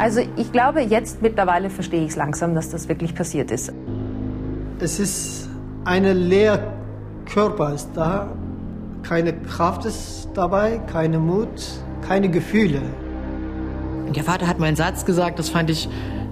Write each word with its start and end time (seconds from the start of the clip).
Also 0.00 0.22
ich 0.36 0.50
glaube, 0.50 0.80
jetzt 0.80 1.20
mittlerweile 1.20 1.68
verstehe 1.68 2.02
ich 2.02 2.10
es 2.10 2.16
langsam, 2.16 2.54
dass 2.54 2.70
das 2.70 2.88
wirklich 2.88 3.14
passiert 3.14 3.50
ist. 3.50 3.70
Es 4.78 4.98
ist 4.98 5.48
eine 5.84 6.14
leer 6.14 6.72
Körper 7.26 7.74
ist 7.74 7.90
da, 7.94 8.28
keine 9.02 9.34
Kraft 9.34 9.84
ist 9.84 10.28
dabei, 10.34 10.80
keine 10.90 11.18
Mut, 11.18 11.48
keine 12.08 12.30
Gefühle. 12.30 12.80
Der 14.16 14.24
Vater 14.24 14.48
hat 14.48 14.58
meinen 14.58 14.74
Satz 14.74 15.04
gesagt, 15.04 15.38
das 15.38 15.50
fand 15.50 15.68
ich 15.68 15.88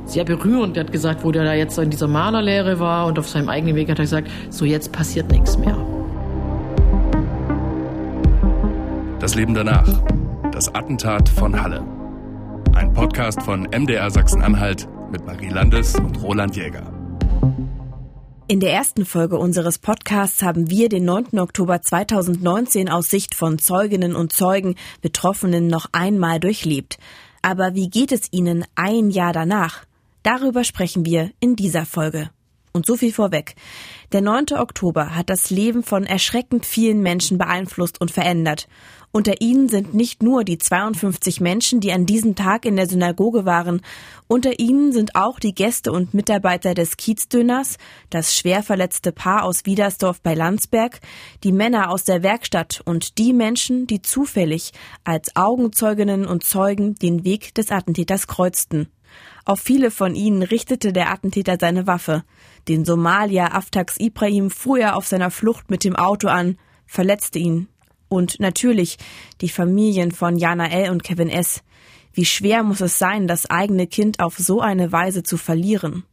sehr 0.06 0.24
berührend. 0.24 0.76
Er 0.76 0.84
hat 0.84 0.92
gesagt, 0.92 1.22
wo 1.22 1.30
der 1.30 1.44
da 1.44 1.52
jetzt 1.52 1.78
in 1.78 1.90
dieser 1.90 2.08
Malerlehre 2.08 2.80
war 2.80 3.06
und 3.06 3.18
auf 3.18 3.28
seinem 3.28 3.50
eigenen 3.50 3.76
Weg 3.76 3.90
hat 3.90 3.98
er 3.98 4.04
gesagt, 4.04 4.28
so 4.48 4.64
jetzt 4.64 4.92
passiert 4.92 5.30
nichts 5.30 5.58
mehr. 5.58 5.76
Das 9.20 9.34
Leben 9.34 9.52
danach. 9.52 9.88
Das 10.52 10.74
Attentat 10.74 11.28
von 11.28 11.60
Halle. 11.62 11.82
Podcast 12.98 13.40
von 13.42 13.62
MDR 13.62 14.10
Sachsen-Anhalt 14.10 14.88
mit 15.12 15.24
Marie 15.24 15.50
Landes 15.50 15.94
und 15.94 16.20
Roland 16.20 16.56
Jäger. 16.56 16.92
In 18.48 18.58
der 18.58 18.72
ersten 18.72 19.06
Folge 19.06 19.38
unseres 19.38 19.78
Podcasts 19.78 20.42
haben 20.42 20.68
wir 20.68 20.88
den 20.88 21.04
9. 21.04 21.38
Oktober 21.38 21.80
2019 21.80 22.88
aus 22.88 23.08
Sicht 23.08 23.36
von 23.36 23.60
Zeuginnen 23.60 24.16
und 24.16 24.32
Zeugen 24.32 24.74
Betroffenen 25.00 25.68
noch 25.68 25.86
einmal 25.92 26.40
durchlebt. 26.40 26.98
Aber 27.40 27.76
wie 27.76 27.88
geht 27.88 28.10
es 28.10 28.32
ihnen 28.32 28.64
ein 28.74 29.10
Jahr 29.10 29.32
danach? 29.32 29.84
Darüber 30.24 30.64
sprechen 30.64 31.06
wir 31.06 31.30
in 31.38 31.54
dieser 31.54 31.86
Folge. 31.86 32.30
Und 32.72 32.84
so 32.84 32.96
viel 32.96 33.12
vorweg. 33.12 33.54
Der 34.10 34.22
9. 34.22 34.46
Oktober 34.56 35.14
hat 35.14 35.30
das 35.30 35.50
Leben 35.50 35.84
von 35.84 36.04
erschreckend 36.04 36.66
vielen 36.66 37.00
Menschen 37.00 37.38
beeinflusst 37.38 38.00
und 38.00 38.10
verändert. 38.10 38.66
Unter 39.10 39.40
ihnen 39.40 39.70
sind 39.70 39.94
nicht 39.94 40.22
nur 40.22 40.44
die 40.44 40.58
52 40.58 41.40
Menschen, 41.40 41.80
die 41.80 41.92
an 41.92 42.04
diesem 42.04 42.34
Tag 42.34 42.66
in 42.66 42.76
der 42.76 42.86
Synagoge 42.86 43.46
waren. 43.46 43.80
Unter 44.26 44.58
ihnen 44.60 44.92
sind 44.92 45.14
auch 45.14 45.40
die 45.40 45.54
Gäste 45.54 45.92
und 45.92 46.12
Mitarbeiter 46.12 46.74
des 46.74 46.98
Kiezdöners, 46.98 47.78
das 48.10 48.36
schwer 48.36 48.62
verletzte 48.62 49.12
Paar 49.12 49.44
aus 49.44 49.64
Wiedersdorf 49.64 50.20
bei 50.20 50.34
Landsberg, 50.34 51.00
die 51.42 51.52
Männer 51.52 51.90
aus 51.90 52.04
der 52.04 52.22
Werkstatt 52.22 52.82
und 52.84 53.16
die 53.16 53.32
Menschen, 53.32 53.86
die 53.86 54.02
zufällig 54.02 54.72
als 55.04 55.34
Augenzeuginnen 55.34 56.26
und 56.26 56.44
Zeugen 56.44 56.94
den 56.96 57.24
Weg 57.24 57.54
des 57.54 57.70
Attentäters 57.70 58.26
kreuzten. 58.26 58.88
Auf 59.46 59.60
viele 59.60 59.90
von 59.90 60.14
ihnen 60.14 60.42
richtete 60.42 60.92
der 60.92 61.10
Attentäter 61.10 61.56
seine 61.58 61.86
Waffe. 61.86 62.24
Den 62.68 62.84
Somalier 62.84 63.54
Aftax 63.54 63.98
Ibrahim 63.98 64.50
fuhr 64.50 64.80
er 64.80 64.96
auf 64.96 65.06
seiner 65.06 65.30
Flucht 65.30 65.70
mit 65.70 65.82
dem 65.82 65.96
Auto 65.96 66.28
an, 66.28 66.58
verletzte 66.84 67.38
ihn 67.38 67.68
und 68.08 68.40
natürlich 68.40 68.98
die 69.40 69.48
Familien 69.48 70.12
von 70.12 70.36
Jana 70.36 70.68
L. 70.70 70.90
und 70.90 71.04
Kevin 71.04 71.30
S. 71.30 71.62
Wie 72.12 72.24
schwer 72.24 72.62
muss 72.62 72.80
es 72.80 72.98
sein, 72.98 73.28
das 73.28 73.48
eigene 73.48 73.86
Kind 73.86 74.20
auf 74.20 74.36
so 74.36 74.60
eine 74.60 74.92
Weise 74.92 75.22
zu 75.22 75.36
verlieren? 75.36 76.04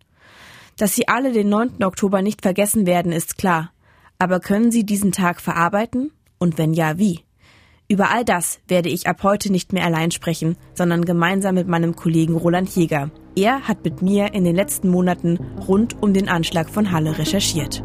Dass 0.78 0.94
sie 0.94 1.08
alle 1.08 1.32
den 1.32 1.50
9. 1.50 1.84
Oktober 1.84 2.22
nicht 2.22 2.42
vergessen 2.42 2.86
werden, 2.86 3.12
ist 3.12 3.38
klar. 3.38 3.72
Aber 4.20 4.40
können 4.40 4.72
sie 4.72 4.86
diesen 4.86 5.12
Tag 5.12 5.42
verarbeiten? 5.42 6.12
Und 6.38 6.58
wenn 6.58 6.74
ja, 6.74 6.98
wie? 6.98 7.22
Über 7.88 8.10
all 8.10 8.26
das 8.26 8.60
werde 8.68 8.90
ich 8.90 9.08
ab 9.08 9.22
heute 9.24 9.52
nicht 9.52 9.72
mehr 9.72 9.86
allein 9.86 10.12
sprechen, 10.12 10.58
sondern 10.74 11.06
gemeinsam 11.06 11.56
mit 11.56 11.68
meinem 11.68 11.96
Kollegen 11.96 12.36
Roland 12.36 12.70
Jäger. 12.76 13.12
Er 13.36 13.68
hat 13.68 13.84
mit 13.84 14.02
mir 14.02 14.34
in 14.34 14.44
den 14.44 14.56
letzten 14.56 14.90
Monaten 14.90 15.38
rund 15.68 16.02
um 16.02 16.14
den 16.14 16.28
Anschlag 16.28 16.70
von 16.70 16.92
Halle 16.92 17.18
recherchiert. 17.18 17.84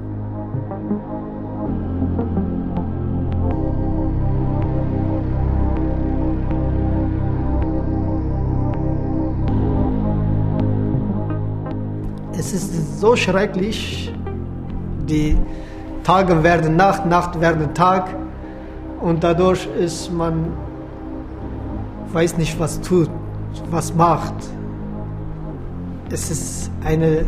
So 13.00 13.16
schrecklich. 13.16 14.12
Die 15.08 15.36
Tage 16.04 16.42
werden 16.42 16.76
Nacht, 16.76 17.06
Nacht 17.06 17.40
werden 17.40 17.74
Tag. 17.74 18.14
Und 19.00 19.24
dadurch 19.24 19.66
ist 19.78 20.12
man, 20.12 20.52
weiß 22.12 22.36
nicht, 22.36 22.60
was 22.60 22.80
tut, 22.82 23.10
was 23.70 23.94
macht. 23.94 24.34
Es 26.10 26.30
ist 26.30 26.70
eine 26.84 27.24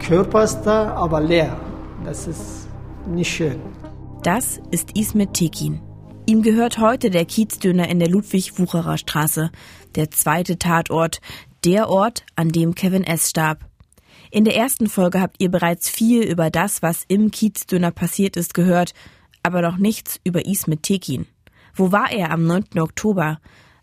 Körper 0.00 0.46
da, 0.64 0.94
aber 0.94 1.20
leer. 1.20 1.56
Das 2.04 2.26
ist 2.26 2.68
nicht 3.06 3.32
schön. 3.32 3.60
Das 4.22 4.60
ist 4.70 4.96
Ismet 4.98 5.34
Tekin. 5.34 5.80
Ihm 6.26 6.42
gehört 6.42 6.78
heute 6.78 7.10
der 7.10 7.24
Kiezdöner 7.24 7.88
in 7.88 8.00
der 8.00 8.08
Ludwig-Wucherer 8.08 8.98
Straße, 8.98 9.50
der 9.94 10.10
zweite 10.10 10.58
Tatort, 10.58 11.20
der 11.64 11.88
Ort, 11.88 12.24
an 12.34 12.48
dem 12.48 12.74
Kevin 12.74 13.04
S. 13.04 13.30
starb. 13.30 13.60
In 14.30 14.44
der 14.44 14.56
ersten 14.56 14.88
Folge 14.88 15.20
habt 15.20 15.36
ihr 15.38 15.50
bereits 15.50 15.88
viel 15.88 16.22
über 16.22 16.50
das, 16.50 16.82
was 16.82 17.04
im 17.08 17.30
Kiezdöner 17.30 17.90
passiert 17.90 18.36
ist, 18.36 18.54
gehört, 18.54 18.92
aber 19.42 19.62
noch 19.62 19.76
nichts 19.76 20.20
über 20.24 20.46
Ismet 20.46 20.82
Tekin. 20.82 21.26
Wo 21.74 21.92
war 21.92 22.10
er 22.10 22.30
am 22.30 22.46
9. 22.46 22.78
Oktober? 22.78 23.38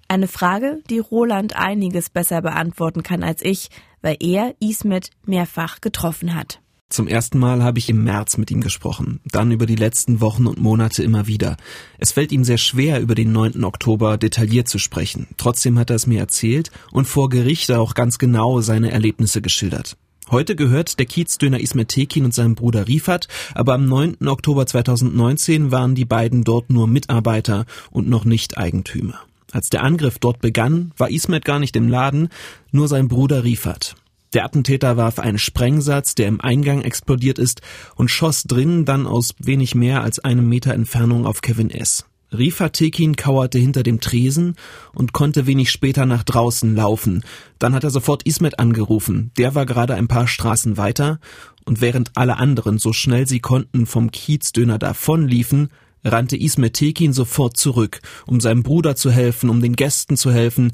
Eine 0.08 0.28
Frage, 0.28 0.82
die 0.90 1.00
Roland 1.00 1.56
einiges 1.56 2.10
besser 2.10 2.42
beantworten 2.42 3.04
kann 3.04 3.24
als 3.24 3.42
ich, 3.42 3.70
weil 4.02 4.18
er 4.20 4.54
Ismet 4.60 5.10
mehrfach 5.26 5.80
getroffen 5.80 6.36
hat. 6.36 6.60
Zum 6.90 7.08
ersten 7.08 7.40
Mal 7.40 7.64
habe 7.64 7.80
ich 7.80 7.90
im 7.90 8.04
März 8.04 8.38
mit 8.38 8.52
ihm 8.52 8.62
gesprochen, 8.62 9.20
dann 9.26 9.52
über 9.52 9.66
die 9.66 9.76
letzten 9.76 10.22
Wochen 10.22 10.46
und 10.46 10.60
Monate 10.60 11.02
immer 11.02 11.26
wieder. 11.26 11.58
Es 11.98 12.12
fällt 12.12 12.32
ihm 12.32 12.44
sehr 12.44 12.60
schwer, 12.60 13.02
über 13.02 13.16
den 13.16 13.32
9. 13.32 13.64
Oktober 13.64 14.20
detailliert 14.20 14.68
zu 14.68 14.78
sprechen. 14.78 15.28
Trotzdem 15.38 15.80
hat 15.80 15.90
er 15.90 15.96
es 15.96 16.06
mir 16.06 16.20
erzählt 16.20 16.70
und 16.92 17.08
vor 17.08 17.30
Gericht 17.30 17.72
auch 17.72 17.96
ganz 17.96 18.20
genau 18.20 18.62
seine 18.62 18.92
Erlebnisse 18.92 19.42
geschildert. 19.42 19.98
Heute 20.34 20.56
gehört 20.56 20.98
der 20.98 21.06
Kiezdöner 21.06 21.60
Ismet 21.60 21.90
Tekin 21.90 22.26
und 22.26 22.34
seinem 22.34 22.56
Bruder 22.56 22.88
Rifat, 22.88 23.28
aber 23.54 23.76
am 23.76 23.86
9. 23.86 24.28
Oktober 24.28 24.66
2019 24.66 25.70
waren 25.72 25.94
die 25.94 26.06
beiden 26.06 26.44
dort 26.44 26.72
nur 26.72 26.88
Mitarbeiter 26.88 27.68
und 27.92 28.10
noch 28.10 28.26
nicht 28.26 28.58
Eigentümer. 28.58 29.20
Als 29.52 29.70
der 29.70 29.84
Angriff 29.84 30.18
dort 30.18 30.42
begann, 30.42 30.92
war 30.98 31.12
Ismet 31.12 31.46
gar 31.46 31.60
nicht 31.60 31.76
im 31.76 31.88
Laden, 31.88 32.30
nur 32.72 32.88
sein 32.88 33.10
Bruder 33.10 33.44
Rifat. 33.44 33.94
Der 34.34 34.44
Attentäter 34.44 34.98
warf 34.98 35.20
einen 35.20 35.38
Sprengsatz, 35.38 36.16
der 36.16 36.30
im 36.30 36.42
Eingang 36.42 36.82
explodiert 36.82 37.38
ist, 37.38 37.62
und 37.94 38.10
schoss 38.10 38.42
drinnen 38.42 38.86
dann 38.86 39.06
aus 39.06 39.36
wenig 39.38 39.76
mehr 39.76 40.02
als 40.02 40.18
einem 40.18 40.50
Meter 40.50 40.74
Entfernung 40.74 41.28
auf 41.28 41.42
Kevin 41.42 41.70
S. 41.70 42.06
Rifa 42.34 42.70
Tekin 42.70 43.16
kauerte 43.16 43.60
hinter 43.60 43.84
dem 43.84 44.00
Tresen 44.00 44.56
und 44.94 45.14
konnte 45.14 45.48
wenig 45.48 45.72
später 45.72 46.06
nach 46.06 46.24
draußen 46.24 46.76
laufen. 46.76 47.24
Dann 47.60 47.74
hat 47.74 47.84
er 47.84 47.90
sofort 47.90 48.24
Ismet 48.24 48.60
angerufen. 48.60 49.32
Der 49.38 49.56
war 49.56 49.66
gerade 49.66 49.96
ein 49.96 50.08
paar 50.08 50.28
Straßen 50.28 50.78
weiter 50.78 51.20
und 51.66 51.82
während 51.82 52.12
alle 52.16 52.38
anderen 52.38 52.78
so 52.78 52.94
schnell 52.94 53.28
sie 53.28 53.40
konnten 53.40 53.86
vom 53.86 54.12
Kiezdöner 54.12 54.78
davonliefen, 54.80 55.70
rannte 56.04 56.38
Ismet 56.38 56.74
Tekin 56.74 57.14
sofort 57.14 57.58
zurück, 57.58 58.02
um 58.26 58.40
seinem 58.40 58.64
Bruder 58.64 58.96
zu 58.96 59.12
helfen, 59.12 59.50
um 59.50 59.62
den 59.62 59.76
Gästen 59.76 60.18
zu 60.18 60.32
helfen. 60.32 60.74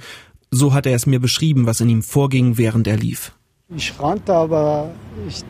So 0.52 0.74
hat 0.74 0.86
er 0.86 0.96
es 0.96 1.06
mir 1.06 1.20
beschrieben, 1.20 1.66
was 1.66 1.82
in 1.82 1.90
ihm 1.90 2.02
vorging, 2.02 2.58
während 2.58 2.88
er 2.88 2.98
lief. 2.98 3.34
Ich 3.76 3.94
rannte, 4.00 4.34
aber 4.34 4.92
ich 5.28 5.44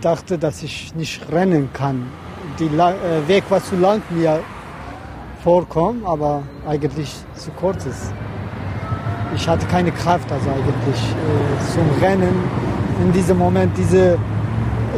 dachte, 0.00 0.38
dass 0.38 0.62
ich 0.62 0.94
nicht 0.96 1.20
rennen 1.30 1.68
kann. 1.72 2.06
Der 2.58 2.68
äh, 2.68 3.28
Weg 3.28 3.44
war 3.48 3.62
zu 3.62 3.76
lang 3.76 4.02
mir 4.10 4.42
vorkommen, 5.42 6.04
aber 6.04 6.42
eigentlich 6.68 7.14
zu 7.34 7.50
kurz 7.52 7.86
ist. 7.86 8.12
Ich 9.34 9.48
hatte 9.48 9.66
keine 9.66 9.92
Kraft, 9.92 10.30
also 10.32 10.50
eigentlich 10.50 11.00
äh, 11.00 11.72
zum 11.72 12.02
Rennen. 12.02 12.34
In 13.02 13.12
diesem 13.12 13.38
Moment 13.38 13.72
diese 13.76 14.18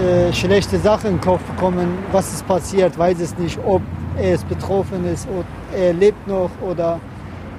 äh, 0.01 0.33
schlechte 0.33 0.79
Sachen 0.79 1.11
im 1.11 1.21
Kopf 1.21 1.43
bekommen, 1.43 1.99
was 2.11 2.33
ist 2.33 2.47
passiert, 2.47 2.99
weiß 2.99 3.21
es 3.21 3.37
nicht, 3.39 3.59
ob 3.65 3.83
er 4.17 4.35
es 4.35 4.45
betroffen 4.45 5.05
ist, 5.05 5.29
ob 5.29 5.45
er 5.79 5.93
lebt 5.93 6.27
noch 6.27 6.51
oder 6.63 6.99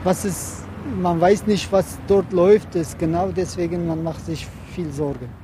was 0.04 0.26
ist, 0.26 0.66
man 1.02 1.22
weiß 1.22 1.48
nicht, 1.48 1.72
was 1.72 1.98
dort 2.08 2.34
läuft, 2.34 2.76
ist 2.76 3.00
genau 3.00 3.30
deswegen, 3.36 3.88
man 3.88 4.04
macht 4.04 4.26
sich 4.26 4.48
viel 4.74 4.92
Sorgen. 4.92 5.43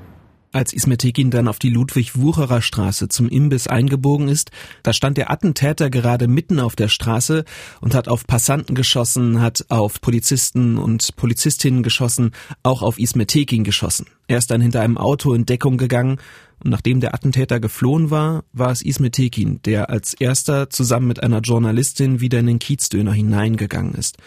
Als 0.51 0.73
Ismetekin 0.73 1.29
dann 1.29 1.47
auf 1.47 1.59
die 1.59 1.69
Ludwig-Wucherer 1.69 2.63
Straße 2.63 3.07
zum 3.07 3.29
Imbiss 3.29 3.67
eingebogen 3.67 4.27
ist, 4.29 4.49
da 4.81 4.93
stand 4.93 5.17
der 5.17 5.29
Attentäter 5.29 5.91
gerade 5.91 6.27
mitten 6.27 6.59
auf 6.59 6.75
der 6.75 6.87
Straße 6.87 7.45
und 7.81 7.93
hat 7.93 8.07
auf 8.07 8.25
Passanten 8.25 8.73
geschossen, 8.73 9.41
hat 9.41 9.65
auf 9.69 10.01
Polizisten 10.01 10.79
und 10.79 11.15
Polizistinnen 11.15 11.83
geschossen, 11.83 12.31
auch 12.63 12.81
auf 12.81 12.97
Ismetekin 12.97 13.63
geschossen. 13.63 14.07
Er 14.27 14.39
ist 14.39 14.49
dann 14.49 14.59
hinter 14.59 14.81
einem 14.81 14.97
Auto 14.97 15.33
in 15.35 15.45
Deckung 15.45 15.77
gegangen 15.77 16.17
und 16.63 16.71
nachdem 16.71 16.99
der 16.99 17.13
Attentäter 17.13 17.59
geflohen 17.59 18.09
war, 18.09 18.43
war 18.51 18.71
es 18.71 18.81
Ismetekin, 18.81 19.61
der 19.65 19.91
als 19.91 20.15
erster 20.15 20.71
zusammen 20.71 21.07
mit 21.07 21.21
einer 21.21 21.41
Journalistin 21.41 22.21
wieder 22.21 22.39
in 22.39 22.47
den 22.47 22.59
Kiezdöner 22.59 23.13
hineingegangen 23.13 23.93
ist. 23.93 24.17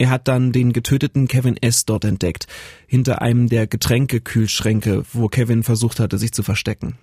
Er 0.00 0.08
hat 0.08 0.28
dann 0.28 0.50
den 0.50 0.72
getöteten 0.72 1.28
Kevin 1.28 1.58
S. 1.58 1.84
dort 1.84 2.06
entdeckt, 2.06 2.46
hinter 2.86 3.20
einem 3.20 3.50
der 3.50 3.66
Getränkekühlschränke, 3.66 5.02
wo 5.12 5.28
Kevin 5.28 5.62
versucht 5.62 6.00
hatte, 6.00 6.16
sich 6.16 6.32
zu 6.32 6.42
verstecken. 6.42 6.96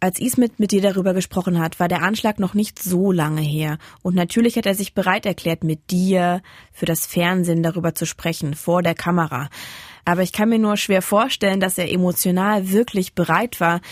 Als 0.00 0.18
Ismet 0.18 0.58
mit 0.58 0.72
dir 0.72 0.80
darüber 0.80 1.12
gesprochen 1.12 1.60
hat, 1.60 1.78
war 1.78 1.86
der 1.86 2.00
Anschlag 2.00 2.38
noch 2.38 2.54
nicht 2.54 2.82
so 2.82 3.12
lange 3.12 3.42
her. 3.42 3.76
Und 4.00 4.14
natürlich 4.14 4.56
hat 4.56 4.64
er 4.64 4.74
sich 4.74 4.94
bereit 4.94 5.26
erklärt, 5.26 5.64
mit 5.64 5.90
dir 5.90 6.40
für 6.72 6.86
das 6.86 7.04
Fernsehen 7.04 7.62
darüber 7.62 7.94
zu 7.94 8.06
sprechen, 8.06 8.54
vor 8.54 8.82
der 8.82 8.94
Kamera. 8.94 9.50
Aber 10.06 10.22
ich 10.22 10.32
kann 10.32 10.48
mir 10.48 10.58
nur 10.58 10.78
schwer 10.78 11.02
vorstellen, 11.02 11.60
dass 11.60 11.76
er 11.76 11.92
emotional 11.92 12.70
wirklich 12.70 13.12
bereit 13.12 13.60
war, 13.60 13.82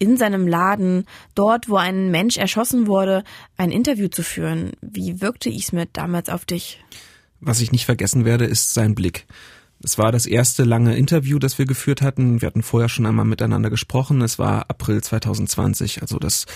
in 0.00 0.16
seinem 0.16 0.48
Laden, 0.48 1.04
dort, 1.36 1.68
wo 1.68 1.76
ein 1.76 2.10
Mensch 2.10 2.36
erschossen 2.36 2.88
wurde, 2.88 3.22
ein 3.56 3.70
Interview 3.70 4.08
zu 4.08 4.24
führen. 4.24 4.72
Wie 4.80 5.20
wirkte 5.20 5.50
Ismet 5.50 5.90
damals 5.92 6.30
auf 6.30 6.44
dich? 6.44 6.80
Was 7.40 7.60
ich 7.60 7.72
nicht 7.72 7.84
vergessen 7.84 8.24
werde, 8.24 8.44
ist 8.44 8.74
sein 8.74 8.94
Blick. 8.94 9.26
Es 9.82 9.98
war 9.98 10.10
das 10.10 10.26
erste 10.26 10.64
lange 10.64 10.96
Interview, 10.96 11.38
das 11.38 11.58
wir 11.58 11.66
geführt 11.66 12.00
hatten. 12.00 12.40
Wir 12.40 12.46
hatten 12.46 12.62
vorher 12.62 12.88
schon 12.88 13.06
einmal 13.06 13.26
miteinander 13.26 13.68
gesprochen. 13.68 14.22
Es 14.22 14.38
war 14.38 14.70
April 14.70 15.02
2020, 15.02 16.00
also 16.00 16.18
das 16.18 16.46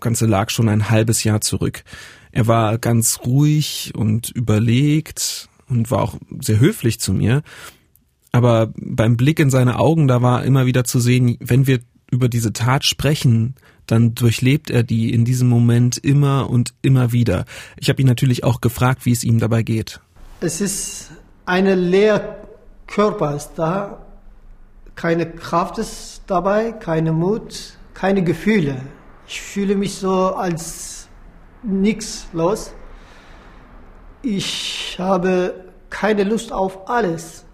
Ganze 0.00 0.26
lag 0.26 0.50
schon 0.50 0.68
ein 0.68 0.90
halbes 0.90 1.24
Jahr 1.24 1.40
zurück. 1.40 1.82
Er 2.30 2.46
war 2.46 2.78
ganz 2.78 3.20
ruhig 3.24 3.92
und 3.96 4.30
überlegt 4.30 5.48
und 5.68 5.90
war 5.90 6.02
auch 6.02 6.18
sehr 6.40 6.60
höflich 6.60 7.00
zu 7.00 7.12
mir. 7.12 7.42
Aber 8.32 8.72
beim 8.76 9.16
Blick 9.16 9.40
in 9.40 9.50
seine 9.50 9.78
Augen, 9.78 10.06
da 10.06 10.20
war 10.20 10.44
immer 10.44 10.66
wieder 10.66 10.84
zu 10.84 11.00
sehen, 11.00 11.38
wenn 11.40 11.66
wir 11.66 11.80
über 12.10 12.28
diese 12.28 12.52
Tat 12.52 12.84
sprechen, 12.84 13.54
dann 13.86 14.14
durchlebt 14.14 14.70
er 14.70 14.82
die 14.82 15.12
in 15.12 15.24
diesem 15.24 15.48
Moment 15.48 15.96
immer 15.96 16.48
und 16.50 16.74
immer 16.82 17.12
wieder. 17.12 17.46
Ich 17.78 17.88
habe 17.88 18.00
ihn 18.02 18.08
natürlich 18.08 18.44
auch 18.44 18.60
gefragt, 18.60 19.06
wie 19.06 19.12
es 19.12 19.24
ihm 19.24 19.38
dabei 19.38 19.62
geht. 19.62 20.00
Es 20.40 20.60
ist 20.60 21.10
eine 21.46 21.74
leer 21.74 22.36
Körper 22.86 23.34
ist 23.34 23.54
da, 23.56 23.98
keine 24.94 25.28
Kraft 25.28 25.78
ist 25.78 26.22
dabei, 26.28 26.70
keine 26.70 27.12
Mut, 27.12 27.76
keine 27.92 28.22
Gefühle. 28.22 28.76
Ich 29.26 29.40
fühle 29.40 29.74
mich 29.74 29.96
so 29.96 30.34
als 30.36 31.08
nichts 31.64 32.28
los. 32.32 32.72
Ich 34.22 34.96
habe 35.00 35.64
keine 35.90 36.22
Lust 36.22 36.52
auf 36.52 36.88
alles 36.88 37.44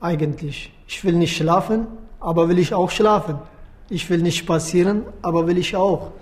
eigentlich. 0.00 0.72
Ich 0.86 1.04
will 1.04 1.16
nicht 1.16 1.36
schlafen, 1.36 1.88
aber 2.20 2.48
will 2.48 2.58
ich 2.58 2.72
auch 2.72 2.90
schlafen. 2.90 3.38
Ich 3.90 4.08
will 4.08 4.22
nicht 4.22 4.38
spazieren, 4.38 5.04
aber 5.20 5.46
will 5.46 5.58
ich 5.58 5.76
auch. 5.76 6.12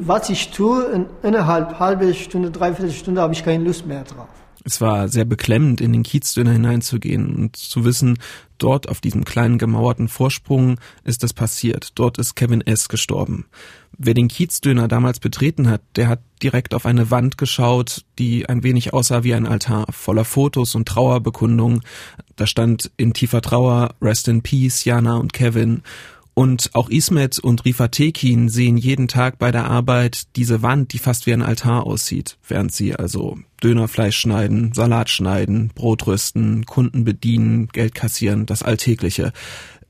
Was 0.00 0.28
ich 0.28 0.50
tue, 0.50 0.84
in 0.84 1.06
innerhalb 1.22 1.78
halbe 1.78 2.12
Stunde, 2.12 2.50
dreiviertel 2.50 2.92
Stunde 2.92 3.22
habe 3.22 3.32
ich 3.32 3.42
keine 3.42 3.64
Lust 3.64 3.86
mehr 3.86 4.04
drauf. 4.04 4.28
Es 4.66 4.80
war 4.80 5.08
sehr 5.08 5.24
beklemmend, 5.24 5.80
in 5.80 5.92
den 5.92 6.02
Kiezdöner 6.02 6.50
hineinzugehen 6.50 7.36
und 7.36 7.54
zu 7.54 7.84
wissen, 7.84 8.18
dort 8.58 8.88
auf 8.88 9.00
diesem 9.00 9.24
kleinen 9.24 9.58
gemauerten 9.58 10.08
Vorsprung 10.08 10.80
ist 11.04 11.22
es 11.22 11.32
passiert. 11.32 11.90
Dort 11.94 12.18
ist 12.18 12.34
Kevin 12.34 12.62
S. 12.62 12.88
gestorben. 12.88 13.46
Wer 13.96 14.14
den 14.14 14.26
Kiezdöner 14.26 14.88
damals 14.88 15.20
betreten 15.20 15.70
hat, 15.70 15.82
der 15.94 16.08
hat 16.08 16.20
direkt 16.42 16.74
auf 16.74 16.84
eine 16.84 17.12
Wand 17.12 17.38
geschaut, 17.38 18.04
die 18.18 18.48
ein 18.48 18.64
wenig 18.64 18.92
aussah 18.92 19.22
wie 19.22 19.34
ein 19.34 19.46
Altar, 19.46 19.86
voller 19.90 20.24
Fotos 20.24 20.74
und 20.74 20.88
Trauerbekundungen. 20.88 21.82
Da 22.34 22.48
stand 22.48 22.90
in 22.96 23.12
tiefer 23.12 23.42
Trauer 23.42 23.94
Rest 24.02 24.26
in 24.26 24.42
Peace, 24.42 24.84
Jana 24.84 25.14
und 25.16 25.32
Kevin. 25.32 25.84
Und 26.38 26.74
auch 26.74 26.90
Ismet 26.90 27.38
und 27.38 27.64
Rifa 27.64 27.88
Tekin 27.88 28.50
sehen 28.50 28.76
jeden 28.76 29.08
Tag 29.08 29.38
bei 29.38 29.50
der 29.50 29.70
Arbeit 29.70 30.36
diese 30.36 30.60
Wand, 30.60 30.92
die 30.92 30.98
fast 30.98 31.24
wie 31.24 31.32
ein 31.32 31.40
Altar 31.40 31.86
aussieht, 31.86 32.36
während 32.46 32.74
sie 32.74 32.94
also 32.94 33.38
Dönerfleisch 33.62 34.18
schneiden, 34.18 34.74
Salat 34.74 35.08
schneiden, 35.08 35.70
Brot 35.74 36.06
rüsten, 36.06 36.66
Kunden 36.66 37.04
bedienen, 37.04 37.68
Geld 37.68 37.94
kassieren, 37.94 38.44
das 38.44 38.62
Alltägliche. 38.62 39.32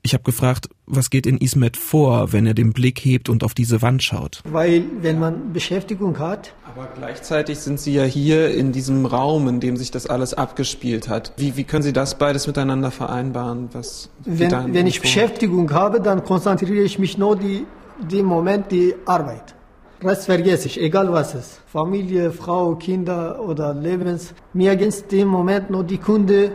Ich 0.03 0.13
habe 0.13 0.23
gefragt, 0.23 0.69
was 0.85 1.09
geht 1.09 1.25
in 1.25 1.37
Ismet 1.37 1.75
vor, 1.75 2.31
wenn 2.31 2.45
er 2.45 2.53
den 2.53 2.71
Blick 2.71 2.99
hebt 2.99 3.27
und 3.27 3.43
auf 3.43 3.53
diese 3.53 3.81
Wand 3.81 4.03
schaut? 4.03 4.41
Weil 4.49 4.83
wenn 5.01 5.19
man 5.19 5.51
Beschäftigung 5.51 6.17
hat. 6.19 6.53
Aber 6.63 6.87
gleichzeitig 6.95 7.59
sind 7.59 7.79
Sie 7.79 7.93
ja 7.93 8.03
hier 8.03 8.53
in 8.53 8.71
diesem 8.71 9.05
Raum, 9.05 9.47
in 9.47 9.59
dem 9.59 9.75
sich 9.75 9.91
das 9.91 10.07
alles 10.07 10.33
abgespielt 10.33 11.09
hat. 11.09 11.33
Wie, 11.37 11.57
wie 11.57 11.65
können 11.65 11.83
Sie 11.83 11.93
das 11.93 12.17
beides 12.17 12.47
miteinander 12.47 12.91
vereinbaren? 12.91 13.69
Was 13.73 14.09
wenn, 14.23 14.73
wenn 14.73 14.87
ich 14.87 14.99
vor? 14.99 15.03
Beschäftigung 15.03 15.71
habe, 15.73 15.99
dann 15.99 16.23
konzentriere 16.23 16.83
ich 16.83 16.99
mich 16.99 17.17
nur 17.17 17.35
die, 17.35 17.65
die 18.09 18.23
Moment 18.23 18.71
die 18.71 18.95
Arbeit. 19.05 19.55
Rest 20.03 20.25
vergesse 20.25 20.67
ich, 20.67 20.79
egal 20.79 21.11
was 21.11 21.33
es 21.33 21.41
ist. 21.41 21.61
Familie, 21.65 22.31
Frau, 22.31 22.75
Kinder 22.75 23.39
oder 23.41 23.73
Lebens. 23.73 24.35
Mir 24.53 24.75
geht 24.75 24.89
es 24.89 25.07
dem 25.07 25.27
Moment 25.27 25.71
nur 25.71 25.83
die 25.83 25.97
Kunde 25.97 26.51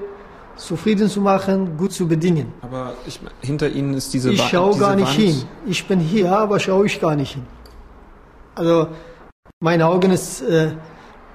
zufrieden 0.57 1.09
zu 1.09 1.21
machen, 1.21 1.77
gut 1.77 1.93
zu 1.93 2.07
bedienen. 2.07 2.53
Aber 2.61 2.95
ich, 3.07 3.21
hinter 3.41 3.69
Ihnen 3.69 3.95
ist 3.95 4.13
diese 4.15 4.31
Wand. 4.31 4.39
Ich 4.39 4.49
schaue 4.49 4.79
gar 4.79 4.95
nicht 4.95 5.07
Wand. 5.07 5.17
hin. 5.17 5.43
Ich 5.67 5.87
bin 5.87 6.01
hier, 6.01 6.37
aber 6.37 6.59
schaue 6.61 6.87
ich 6.87 7.01
gar 7.01 7.17
nicht 7.17 7.35
hin. 7.35 7.47
Also 8.55 8.89
meine 9.61 9.87
Augen 9.87 10.11
ist 10.11 10.43
äh, 10.43 10.73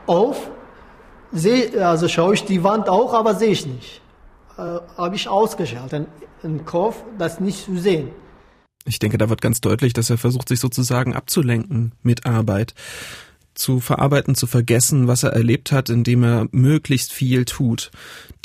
auf, 0.06 0.50
seh, 1.32 1.80
also 1.80 2.08
schaue 2.08 2.36
ich 2.36 2.46
die 2.46 2.64
Wand 2.64 2.90
auch, 2.90 3.14
aber 3.14 3.36
sehe 3.36 3.52
ich 3.52 3.66
nicht. 3.66 4.02
Äh, 4.58 4.80
Habe 4.98 5.16
ich 5.16 5.28
ausgeschaltet, 5.28 6.08
im 6.44 6.66
Kopf, 6.66 7.04
das 7.18 7.40
nicht 7.40 7.66
zu 7.66 7.78
sehen. 7.78 8.10
Ich 8.86 9.00
denke, 9.00 9.18
da 9.18 9.30
wird 9.30 9.42
ganz 9.42 9.60
deutlich, 9.60 9.94
dass 9.94 10.10
er 10.10 10.18
versucht, 10.18 10.48
sich 10.48 10.60
sozusagen 10.60 11.14
abzulenken 11.14 11.92
mit 12.04 12.26
Arbeit 12.26 12.74
zu 13.58 13.80
verarbeiten, 13.80 14.36
zu 14.36 14.48
vergessen, 14.48 15.08
was 15.08 15.24
er 15.24 15.34
erlebt 15.34 15.72
hat, 15.72 15.90
indem 15.90 16.24
er 16.24 16.48
möglichst 16.52 17.12
viel 17.12 17.46
tut. 17.46 17.92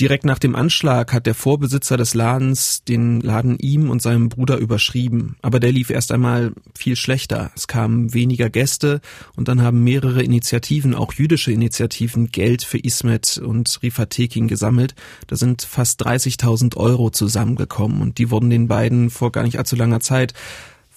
Direkt 0.00 0.24
nach 0.24 0.38
dem 0.38 0.56
Anschlag 0.56 1.12
hat 1.12 1.26
der 1.26 1.34
Vorbesitzer 1.34 1.96
des 1.96 2.14
Ladens 2.14 2.82
den 2.84 3.20
Laden 3.20 3.58
ihm 3.58 3.90
und 3.90 4.02
seinem 4.02 4.30
Bruder 4.30 4.56
überschrieben. 4.56 5.36
Aber 5.42 5.60
der 5.60 5.70
lief 5.70 5.90
erst 5.90 6.12
einmal 6.12 6.52
viel 6.74 6.96
schlechter. 6.96 7.52
Es 7.54 7.68
kamen 7.68 8.14
weniger 8.14 8.50
Gäste 8.50 9.00
und 9.36 9.48
dann 9.48 9.62
haben 9.62 9.84
mehrere 9.84 10.22
Initiativen, 10.22 10.94
auch 10.94 11.12
jüdische 11.12 11.52
Initiativen, 11.52 12.32
Geld 12.32 12.64
für 12.64 12.78
Ismet 12.78 13.38
und 13.38 13.78
Rifatekin 13.82 14.48
gesammelt. 14.48 14.94
Da 15.26 15.36
sind 15.36 15.62
fast 15.62 16.04
30.000 16.04 16.76
Euro 16.76 17.10
zusammengekommen 17.10 18.00
und 18.00 18.18
die 18.18 18.30
wurden 18.30 18.50
den 18.50 18.68
beiden 18.68 19.10
vor 19.10 19.30
gar 19.30 19.42
nicht 19.44 19.58
allzu 19.58 19.76
langer 19.76 20.00
Zeit 20.00 20.32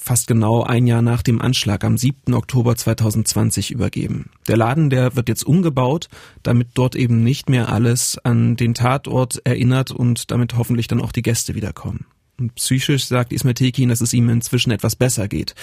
fast 0.06 0.28
genau 0.28 0.62
ein 0.62 0.86
Jahr 0.86 1.02
nach 1.02 1.24
dem 1.24 1.42
Anschlag 1.42 1.84
am 1.84 1.98
7. 1.98 2.36
Oktober 2.36 2.76
2020 2.76 3.72
übergeben. 3.72 4.30
Der 4.48 4.56
Laden, 4.56 4.92
der 4.92 5.16
wird 5.16 5.30
jetzt 5.30 5.44
umgebaut, 5.44 6.10
damit 6.44 6.70
dort 6.76 6.96
eben 6.96 7.24
nicht 7.24 7.50
mehr 7.50 7.70
alles 7.70 8.20
an 8.24 8.56
den 8.56 8.76
Tatort 8.76 9.42
erinnert 9.46 9.90
und 9.90 10.30
damit 10.30 10.58
hoffentlich 10.58 10.88
dann 10.88 11.02
auch 11.02 11.12
die 11.12 11.24
Gäste 11.24 11.56
wiederkommen. 11.56 12.06
Und 12.40 12.54
psychisch 12.56 13.06
sagt 13.06 13.34
Ismail 13.34 13.56
Tekin, 13.56 13.90
dass 13.90 14.02
es 14.02 14.14
ihm 14.14 14.30
inzwischen 14.30 14.72
etwas 14.72 14.96
besser 14.96 15.28
geht. 15.28 15.56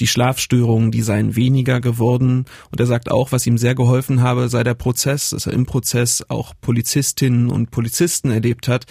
Die 0.00 0.06
Schlafstörungen, 0.06 0.90
die 0.90 1.02
seien 1.02 1.36
weniger 1.36 1.80
geworden. 1.80 2.46
Und 2.70 2.80
er 2.80 2.86
sagt 2.86 3.10
auch, 3.10 3.32
was 3.32 3.46
ihm 3.46 3.58
sehr 3.58 3.74
geholfen 3.74 4.22
habe, 4.22 4.48
sei 4.48 4.64
der 4.64 4.74
Prozess, 4.74 5.30
dass 5.30 5.46
er 5.46 5.52
im 5.52 5.66
Prozess 5.66 6.24
auch 6.28 6.54
Polizistinnen 6.60 7.50
und 7.50 7.70
Polizisten 7.70 8.30
erlebt 8.30 8.66
hat, 8.66 8.86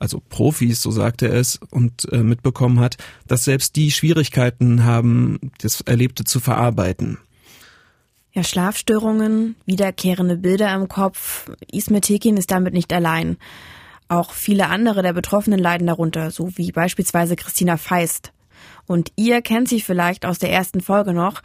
also 0.00 0.20
Profis, 0.28 0.82
so 0.82 0.90
sagte 0.90 1.28
er 1.28 1.34
es, 1.34 1.60
und 1.70 2.10
äh, 2.10 2.24
mitbekommen 2.24 2.80
hat, 2.80 2.96
dass 3.28 3.44
selbst 3.44 3.76
die 3.76 3.92
Schwierigkeiten 3.92 4.84
haben, 4.84 5.38
das 5.60 5.82
Erlebte 5.82 6.24
zu 6.24 6.40
verarbeiten. 6.40 7.18
Ja, 8.32 8.42
Schlafstörungen, 8.42 9.56
wiederkehrende 9.66 10.36
Bilder 10.36 10.74
im 10.74 10.88
Kopf. 10.88 11.50
Ismet 11.70 12.04
Tekin 12.04 12.36
ist 12.36 12.50
damit 12.50 12.74
nicht 12.74 12.92
allein. 12.92 13.36
Auch 14.08 14.32
viele 14.32 14.68
andere 14.68 15.02
der 15.02 15.12
Betroffenen 15.12 15.60
leiden 15.60 15.86
darunter, 15.86 16.30
so 16.30 16.56
wie 16.56 16.72
beispielsweise 16.72 17.36
Christina 17.36 17.76
Feist. 17.76 18.32
Und 18.86 19.12
ihr 19.16 19.42
kennt 19.42 19.68
sie 19.68 19.80
vielleicht 19.80 20.24
aus 20.24 20.38
der 20.38 20.50
ersten 20.50 20.80
Folge 20.80 21.12
noch. 21.12 21.42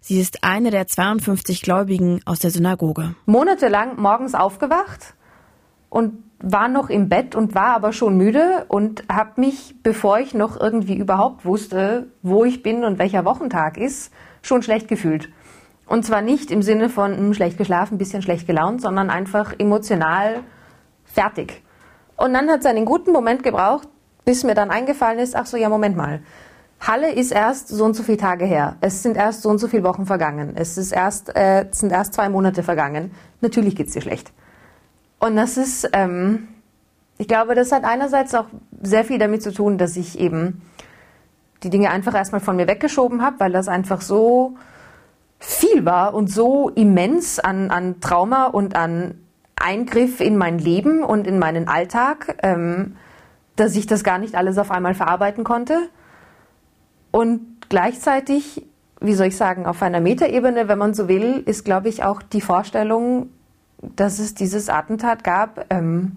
Sie 0.00 0.18
ist 0.18 0.44
eine 0.44 0.70
der 0.70 0.86
52 0.86 1.62
Gläubigen 1.62 2.20
aus 2.24 2.38
der 2.38 2.50
Synagoge. 2.50 3.14
Monatelang 3.26 4.00
morgens 4.00 4.34
aufgewacht 4.34 5.14
und 5.88 6.22
war 6.40 6.68
noch 6.68 6.88
im 6.88 7.08
Bett 7.08 7.34
und 7.34 7.54
war 7.54 7.74
aber 7.74 7.92
schon 7.92 8.16
müde 8.16 8.64
und 8.68 9.04
habe 9.10 9.40
mich, 9.40 9.74
bevor 9.82 10.20
ich 10.20 10.34
noch 10.34 10.58
irgendwie 10.58 10.96
überhaupt 10.96 11.44
wusste, 11.44 12.08
wo 12.22 12.44
ich 12.44 12.62
bin 12.62 12.84
und 12.84 12.98
welcher 12.98 13.24
Wochentag 13.24 13.76
ist, 13.76 14.12
schon 14.42 14.62
schlecht 14.62 14.88
gefühlt. 14.88 15.28
Und 15.86 16.04
zwar 16.04 16.20
nicht 16.20 16.50
im 16.50 16.62
Sinne 16.62 16.90
von 16.90 17.16
hm, 17.16 17.34
schlecht 17.34 17.58
geschlafen, 17.58 17.98
bisschen 17.98 18.22
schlecht 18.22 18.46
gelaunt, 18.46 18.82
sondern 18.82 19.10
einfach 19.10 19.54
emotional 19.58 20.40
fertig. 21.04 21.62
Und 22.16 22.34
dann 22.34 22.48
hat 22.50 22.60
es 22.60 22.66
einen 22.66 22.84
guten 22.84 23.12
Moment 23.12 23.42
gebraucht, 23.42 23.88
bis 24.24 24.44
mir 24.44 24.54
dann 24.54 24.70
eingefallen 24.70 25.18
ist, 25.18 25.34
ach 25.34 25.46
so, 25.46 25.56
ja, 25.56 25.68
Moment 25.68 25.96
mal. 25.96 26.20
Halle 26.80 27.12
ist 27.12 27.32
erst 27.32 27.68
so 27.68 27.84
und 27.84 27.94
so 27.94 28.02
viele 28.02 28.18
Tage 28.18 28.44
her. 28.44 28.76
Es 28.80 29.02
sind 29.02 29.16
erst 29.16 29.42
so 29.42 29.48
und 29.48 29.58
so 29.58 29.66
viele 29.66 29.82
Wochen 29.82 30.06
vergangen. 30.06 30.52
Es 30.54 30.78
ist 30.78 30.92
erst, 30.92 31.34
äh, 31.34 31.66
sind 31.72 31.90
erst 31.90 32.14
zwei 32.14 32.28
Monate 32.28 32.62
vergangen. 32.62 33.10
Natürlich 33.40 33.74
geht's 33.74 33.94
dir 33.94 34.02
schlecht. 34.02 34.32
Und 35.18 35.36
das 35.36 35.56
ist, 35.56 35.88
ähm, 35.92 36.48
ich 37.18 37.28
glaube, 37.28 37.54
das 37.54 37.72
hat 37.72 37.84
einerseits 37.84 38.34
auch 38.34 38.46
sehr 38.80 39.04
viel 39.04 39.18
damit 39.18 39.42
zu 39.42 39.52
tun, 39.52 39.78
dass 39.78 39.96
ich 39.96 40.18
eben 40.18 40.62
die 41.62 41.70
Dinge 41.70 41.90
einfach 41.90 42.14
erstmal 42.14 42.40
von 42.40 42.56
mir 42.56 42.68
weggeschoben 42.68 43.22
habe, 43.22 43.40
weil 43.40 43.52
das 43.52 43.68
einfach 43.68 44.00
so 44.00 44.56
viel 45.40 45.84
war 45.84 46.14
und 46.14 46.30
so 46.30 46.68
immens 46.68 47.38
an, 47.38 47.70
an 47.70 48.00
Trauma 48.00 48.46
und 48.46 48.76
an 48.76 49.18
Eingriff 49.56 50.20
in 50.20 50.36
mein 50.36 50.58
Leben 50.58 51.02
und 51.02 51.26
in 51.26 51.38
meinen 51.38 51.68
Alltag, 51.68 52.38
ähm, 52.42 52.96
dass 53.56 53.74
ich 53.74 53.86
das 53.86 54.04
gar 54.04 54.18
nicht 54.18 54.36
alles 54.36 54.58
auf 54.58 54.70
einmal 54.70 54.94
verarbeiten 54.94 55.42
konnte. 55.42 55.88
Und 57.10 57.68
gleichzeitig, 57.68 58.66
wie 59.00 59.14
soll 59.14 59.28
ich 59.28 59.36
sagen, 59.36 59.66
auf 59.66 59.82
einer 59.82 60.00
Metaebene, 60.00 60.68
wenn 60.68 60.78
man 60.78 60.94
so 60.94 61.08
will, 61.08 61.42
ist, 61.44 61.64
glaube 61.64 61.88
ich, 61.88 62.04
auch 62.04 62.22
die 62.22 62.40
Vorstellung, 62.40 63.30
dass 63.82 64.18
es 64.18 64.34
dieses 64.34 64.68
Attentat 64.68 65.24
gab, 65.24 65.66
ähm, 65.70 66.16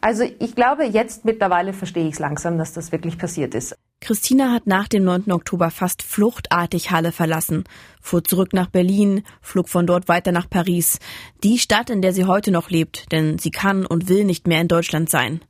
Also 0.00 0.22
ich 0.38 0.54
glaube, 0.54 0.84
jetzt 0.84 1.24
mittlerweile 1.24 1.72
verstehe 1.72 2.06
ich 2.06 2.14
es 2.14 2.18
langsam, 2.20 2.56
dass 2.56 2.72
das 2.72 2.92
wirklich 2.92 3.18
passiert 3.18 3.54
ist. 3.54 3.74
Christina 4.00 4.52
hat 4.52 4.68
nach 4.68 4.86
dem 4.86 5.02
9. 5.02 5.32
Oktober 5.32 5.72
fast 5.72 6.02
fluchtartig 6.02 6.92
Halle 6.92 7.10
verlassen, 7.10 7.64
fuhr 8.00 8.22
zurück 8.22 8.52
nach 8.52 8.68
Berlin, 8.70 9.24
flog 9.40 9.68
von 9.68 9.88
dort 9.88 10.06
weiter 10.06 10.30
nach 10.30 10.48
Paris, 10.48 11.00
die 11.42 11.58
Stadt, 11.58 11.90
in 11.90 12.00
der 12.00 12.12
sie 12.12 12.26
heute 12.26 12.52
noch 12.52 12.70
lebt, 12.70 13.10
denn 13.10 13.38
sie 13.38 13.50
kann 13.50 13.84
und 13.84 14.08
will 14.08 14.24
nicht 14.24 14.46
mehr 14.46 14.60
in 14.60 14.68
Deutschland 14.68 15.10
sein. 15.10 15.40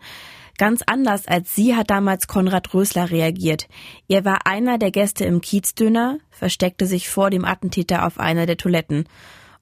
Ganz 0.57 0.81
anders 0.87 1.29
als 1.29 1.55
sie 1.55 1.77
hat 1.77 1.91
damals 1.91 2.27
Konrad 2.27 2.73
Rösler 2.73 3.11
reagiert. 3.11 3.69
Er 4.09 4.25
war 4.25 4.47
einer 4.47 4.79
der 4.79 4.91
Gäste 4.91 5.27
im 5.27 5.43
Kiezdöner, 5.43 6.19
versteckte 6.31 6.87
sich 6.87 7.11
vor 7.11 7.29
dem 7.29 7.45
Attentäter 7.45 8.07
auf 8.07 8.19
einer 8.19 8.47
der 8.47 8.57
Toiletten. 8.57 9.05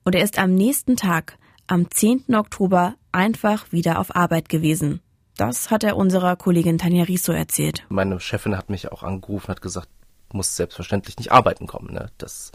Und 0.06 0.14
er 0.14 0.22
ist 0.22 0.38
am 0.38 0.54
nächsten 0.54 0.96
Tag, 0.96 1.36
am 1.66 1.90
10. 1.90 2.36
Oktober, 2.36 2.94
einfach 3.10 3.72
wieder 3.72 3.98
auf 3.98 4.14
Arbeit 4.14 4.48
gewesen. 4.48 5.00
Das 5.36 5.72
hat 5.72 5.82
er 5.82 5.96
unserer 5.96 6.36
Kollegin 6.36 6.78
Tanja 6.78 7.02
Riso 7.02 7.32
erzählt. 7.32 7.84
Meine 7.88 8.20
Chefin 8.20 8.56
hat 8.56 8.70
mich 8.70 8.92
auch 8.92 9.02
angerufen, 9.02 9.48
hat 9.48 9.62
gesagt, 9.62 9.88
du 10.30 10.36
musst 10.36 10.54
selbstverständlich 10.54 11.18
nicht 11.18 11.32
arbeiten 11.32 11.66
kommen. 11.66 11.92
Ne? 11.92 12.12
Das, 12.18 12.52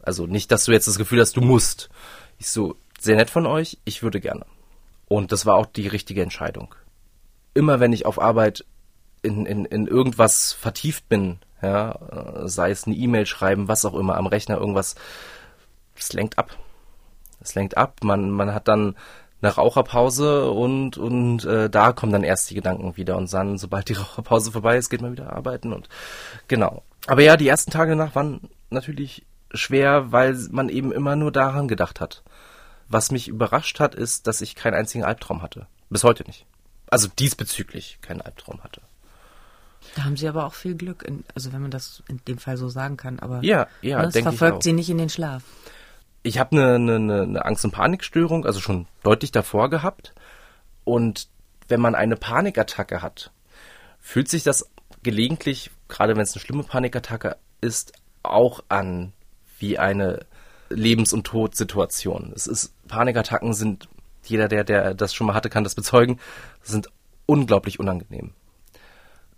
also 0.00 0.28
nicht, 0.28 0.52
dass 0.52 0.64
du 0.64 0.70
jetzt 0.70 0.86
das 0.86 0.96
Gefühl 0.96 1.18
hast, 1.18 1.36
du 1.36 1.40
musst. 1.40 1.90
Ich 2.38 2.48
so, 2.48 2.76
sehr 3.00 3.16
nett 3.16 3.30
von 3.30 3.46
euch, 3.46 3.78
ich 3.84 4.04
würde 4.04 4.20
gerne. 4.20 4.46
Und 5.08 5.32
das 5.32 5.44
war 5.44 5.56
auch 5.56 5.66
die 5.66 5.88
richtige 5.88 6.22
Entscheidung. 6.22 6.72
Immer 7.52 7.80
wenn 7.80 7.92
ich 7.92 8.06
auf 8.06 8.22
Arbeit 8.22 8.64
in, 9.22 9.44
in, 9.44 9.64
in 9.64 9.88
irgendwas 9.88 10.52
vertieft 10.52 11.08
bin, 11.08 11.40
ja, 11.62 11.98
sei 12.44 12.70
es 12.70 12.86
eine 12.86 12.94
E-Mail 12.94 13.26
schreiben, 13.26 13.66
was 13.66 13.84
auch 13.84 13.94
immer, 13.94 14.16
am 14.18 14.28
Rechner 14.28 14.56
irgendwas, 14.56 14.94
es 15.96 16.12
lenkt 16.12 16.38
ab. 16.38 16.56
Es 17.42 17.54
lenkt 17.54 17.76
ab. 17.76 17.98
Man, 18.02 18.30
man 18.30 18.54
hat 18.54 18.68
dann 18.68 18.94
eine 19.42 19.52
Raucherpause 19.52 20.50
und, 20.50 20.96
und 20.96 21.44
äh, 21.44 21.68
da 21.68 21.92
kommen 21.92 22.12
dann 22.12 22.22
erst 22.22 22.48
die 22.50 22.54
Gedanken 22.54 22.96
wieder 22.96 23.16
und 23.16 23.32
dann, 23.32 23.58
sobald 23.58 23.88
die 23.88 23.94
Raucherpause 23.94 24.52
vorbei 24.52 24.76
ist, 24.76 24.88
geht 24.88 25.02
man 25.02 25.12
wieder 25.12 25.32
arbeiten 25.32 25.72
und 25.72 25.88
genau. 26.48 26.82
Aber 27.06 27.22
ja, 27.22 27.36
die 27.36 27.48
ersten 27.48 27.72
Tage 27.72 27.90
danach 27.90 28.14
waren 28.14 28.48
natürlich 28.70 29.26
schwer, 29.52 30.12
weil 30.12 30.34
man 30.50 30.68
eben 30.68 30.92
immer 30.92 31.16
nur 31.16 31.32
daran 31.32 31.68
gedacht 31.68 32.00
hat. 32.00 32.22
Was 32.88 33.10
mich 33.10 33.28
überrascht 33.28 33.80
hat, 33.80 33.94
ist, 33.94 34.26
dass 34.26 34.40
ich 34.40 34.54
keinen 34.54 34.74
einzigen 34.74 35.04
Albtraum 35.04 35.42
hatte. 35.42 35.66
Bis 35.90 36.04
heute 36.04 36.24
nicht. 36.24 36.46
Also 36.88 37.08
diesbezüglich 37.08 37.98
keinen 38.00 38.20
Albtraum 38.20 38.62
hatte. 38.62 38.80
Da 39.96 40.04
haben 40.04 40.16
Sie 40.16 40.28
aber 40.28 40.46
auch 40.46 40.54
viel 40.54 40.76
Glück, 40.76 41.02
in, 41.02 41.24
also 41.34 41.52
wenn 41.52 41.62
man 41.62 41.70
das 41.70 42.02
in 42.08 42.20
dem 42.28 42.38
Fall 42.38 42.56
so 42.56 42.68
sagen 42.68 42.96
kann. 42.96 43.18
Aber 43.18 43.42
ja, 43.42 43.66
ja, 43.80 43.98
ne, 43.98 44.10
das 44.10 44.22
verfolgt 44.22 44.62
Sie 44.62 44.72
nicht 44.72 44.88
in 44.88 44.98
den 44.98 45.08
Schlaf 45.08 45.42
ich 46.22 46.38
habe 46.38 46.56
eine, 46.56 46.94
eine, 46.96 47.22
eine 47.22 47.44
Angst- 47.44 47.64
und 47.64 47.72
Panikstörung, 47.72 48.46
also 48.46 48.60
schon 48.60 48.86
deutlich 49.02 49.32
davor 49.32 49.70
gehabt. 49.70 50.14
Und 50.84 51.28
wenn 51.68 51.80
man 51.80 51.94
eine 51.94 52.16
Panikattacke 52.16 53.02
hat, 53.02 53.32
fühlt 54.00 54.28
sich 54.28 54.42
das 54.42 54.70
gelegentlich, 55.02 55.70
gerade 55.88 56.14
wenn 56.14 56.22
es 56.22 56.34
eine 56.34 56.40
schlimme 56.40 56.62
Panikattacke 56.62 57.36
ist, 57.60 57.92
auch 58.22 58.62
an 58.68 59.12
wie 59.58 59.78
eine 59.78 60.26
Lebens- 60.68 61.12
und 61.12 61.24
Todsituation. 61.24 62.32
Es 62.34 62.46
ist 62.46 62.74
Panikattacken 62.88 63.52
sind 63.52 63.88
jeder, 64.24 64.48
der 64.48 64.64
der 64.64 64.94
das 64.94 65.14
schon 65.14 65.26
mal 65.26 65.34
hatte, 65.34 65.50
kann 65.50 65.64
das 65.64 65.74
bezeugen, 65.74 66.20
sind 66.62 66.88
unglaublich 67.26 67.80
unangenehm. 67.80 68.32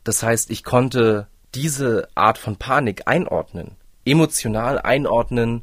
Das 0.03 0.23
heißt, 0.23 0.51
ich 0.51 0.65
konnte 0.65 1.29
diese 1.55 2.09
Art 2.15 2.37
von 2.37 2.57
Panik 2.57 3.03
einordnen, 3.07 3.77
emotional 4.05 4.79
einordnen, 4.79 5.63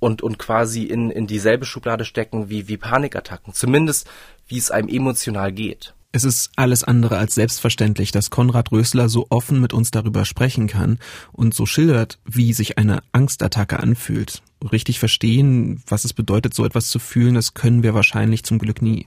und, 0.00 0.22
und 0.22 0.38
quasi 0.38 0.84
in, 0.84 1.10
in 1.10 1.26
dieselbe 1.26 1.64
Schublade 1.64 2.04
stecken 2.04 2.48
wie, 2.50 2.68
wie 2.68 2.76
Panikattacken. 2.76 3.52
Zumindest, 3.54 4.08
wie 4.46 4.58
es 4.58 4.70
einem 4.70 4.88
emotional 4.88 5.52
geht. 5.52 5.94
Es 6.10 6.24
ist 6.24 6.50
alles 6.56 6.84
andere 6.84 7.18
als 7.18 7.34
selbstverständlich, 7.34 8.12
dass 8.12 8.30
Konrad 8.30 8.72
Rösler 8.72 9.10
so 9.10 9.26
offen 9.28 9.60
mit 9.60 9.74
uns 9.74 9.90
darüber 9.90 10.24
sprechen 10.24 10.66
kann 10.66 10.98
und 11.32 11.52
so 11.52 11.66
schildert, 11.66 12.18
wie 12.24 12.54
sich 12.54 12.78
eine 12.78 13.02
Angstattacke 13.12 13.78
anfühlt. 13.78 14.42
Richtig 14.72 14.98
verstehen, 14.98 15.82
was 15.86 16.06
es 16.06 16.14
bedeutet, 16.14 16.54
so 16.54 16.64
etwas 16.64 16.88
zu 16.88 16.98
fühlen, 16.98 17.34
das 17.34 17.52
können 17.52 17.82
wir 17.82 17.92
wahrscheinlich 17.92 18.42
zum 18.42 18.58
Glück 18.58 18.80
nie. 18.80 19.06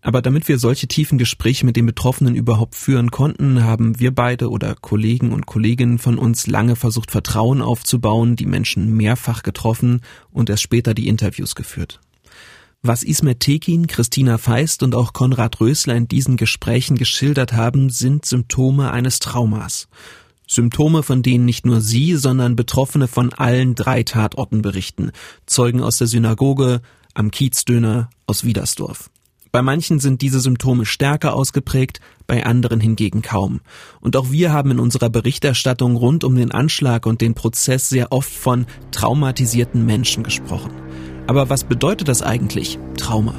Aber 0.00 0.22
damit 0.22 0.46
wir 0.46 0.58
solche 0.58 0.86
tiefen 0.86 1.18
Gespräche 1.18 1.66
mit 1.66 1.76
den 1.76 1.86
Betroffenen 1.86 2.34
überhaupt 2.34 2.76
führen 2.76 3.10
konnten, 3.10 3.64
haben 3.64 3.98
wir 3.98 4.14
beide 4.14 4.48
oder 4.50 4.74
Kollegen 4.74 5.32
und 5.32 5.46
Kolleginnen 5.46 5.98
von 5.98 6.18
uns 6.18 6.46
lange 6.46 6.76
versucht, 6.76 7.10
Vertrauen 7.10 7.62
aufzubauen, 7.62 8.36
die 8.36 8.46
Menschen 8.46 8.96
mehrfach 8.96 9.42
getroffen 9.42 10.02
und 10.30 10.50
erst 10.50 10.62
später 10.62 10.94
die 10.94 11.08
Interviews 11.08 11.54
geführt. 11.54 12.00
Was 12.80 13.02
Ismet 13.02 13.40
Tekin, 13.40 13.88
Christina 13.88 14.38
Feist 14.38 14.84
und 14.84 14.94
auch 14.94 15.12
Konrad 15.12 15.60
Rösler 15.60 15.96
in 15.96 16.06
diesen 16.06 16.36
Gesprächen 16.36 16.96
geschildert 16.96 17.52
haben, 17.52 17.90
sind 17.90 18.24
Symptome 18.24 18.92
eines 18.92 19.18
Traumas. 19.18 19.88
Symptome, 20.46 21.02
von 21.02 21.22
denen 21.22 21.44
nicht 21.44 21.66
nur 21.66 21.80
sie, 21.80 22.14
sondern 22.14 22.54
Betroffene 22.54 23.08
von 23.08 23.32
allen 23.32 23.74
drei 23.74 24.04
Tatorten 24.04 24.62
berichten. 24.62 25.10
Zeugen 25.44 25.82
aus 25.82 25.98
der 25.98 26.06
Synagoge, 26.06 26.80
am 27.14 27.32
Kiezdöner, 27.32 28.10
aus 28.26 28.44
Wiedersdorf. 28.44 29.10
Bei 29.58 29.62
manchen 29.62 29.98
sind 29.98 30.22
diese 30.22 30.38
Symptome 30.38 30.86
stärker 30.86 31.34
ausgeprägt, 31.34 31.98
bei 32.28 32.46
anderen 32.46 32.78
hingegen 32.78 33.22
kaum. 33.22 33.58
Und 34.00 34.14
auch 34.14 34.30
wir 34.30 34.52
haben 34.52 34.70
in 34.70 34.78
unserer 34.78 35.10
Berichterstattung 35.10 35.96
rund 35.96 36.22
um 36.22 36.36
den 36.36 36.52
Anschlag 36.52 37.06
und 37.06 37.20
den 37.20 37.34
Prozess 37.34 37.88
sehr 37.88 38.12
oft 38.12 38.30
von 38.30 38.66
traumatisierten 38.92 39.84
Menschen 39.84 40.22
gesprochen. 40.22 40.70
Aber 41.26 41.50
was 41.50 41.64
bedeutet 41.64 42.06
das 42.06 42.22
eigentlich, 42.22 42.78
Trauma? 42.96 43.34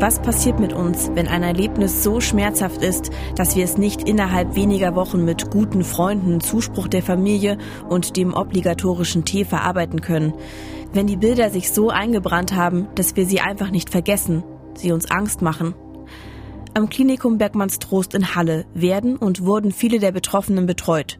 Was 0.00 0.22
passiert 0.22 0.60
mit 0.60 0.72
uns, 0.72 1.10
wenn 1.14 1.26
ein 1.26 1.42
Erlebnis 1.42 2.04
so 2.04 2.20
schmerzhaft 2.20 2.82
ist, 2.82 3.10
dass 3.34 3.56
wir 3.56 3.64
es 3.64 3.78
nicht 3.78 4.08
innerhalb 4.08 4.54
weniger 4.54 4.94
Wochen 4.94 5.24
mit 5.24 5.50
guten 5.50 5.82
Freunden, 5.82 6.40
Zuspruch 6.40 6.86
der 6.86 7.02
Familie 7.02 7.58
und 7.88 8.16
dem 8.16 8.32
obligatorischen 8.32 9.24
Tee 9.24 9.44
verarbeiten 9.44 10.00
können? 10.00 10.34
Wenn 10.92 11.08
die 11.08 11.16
Bilder 11.16 11.50
sich 11.50 11.72
so 11.72 11.90
eingebrannt 11.90 12.54
haben, 12.54 12.86
dass 12.94 13.16
wir 13.16 13.26
sie 13.26 13.40
einfach 13.40 13.72
nicht 13.72 13.90
vergessen, 13.90 14.44
sie 14.74 14.92
uns 14.92 15.10
Angst 15.10 15.42
machen? 15.42 15.74
Am 16.74 16.88
Klinikum 16.88 17.36
Bergmannstrost 17.36 18.14
in 18.14 18.36
Halle 18.36 18.66
werden 18.74 19.16
und 19.16 19.44
wurden 19.44 19.72
viele 19.72 19.98
der 19.98 20.12
Betroffenen 20.12 20.66
betreut. 20.66 21.18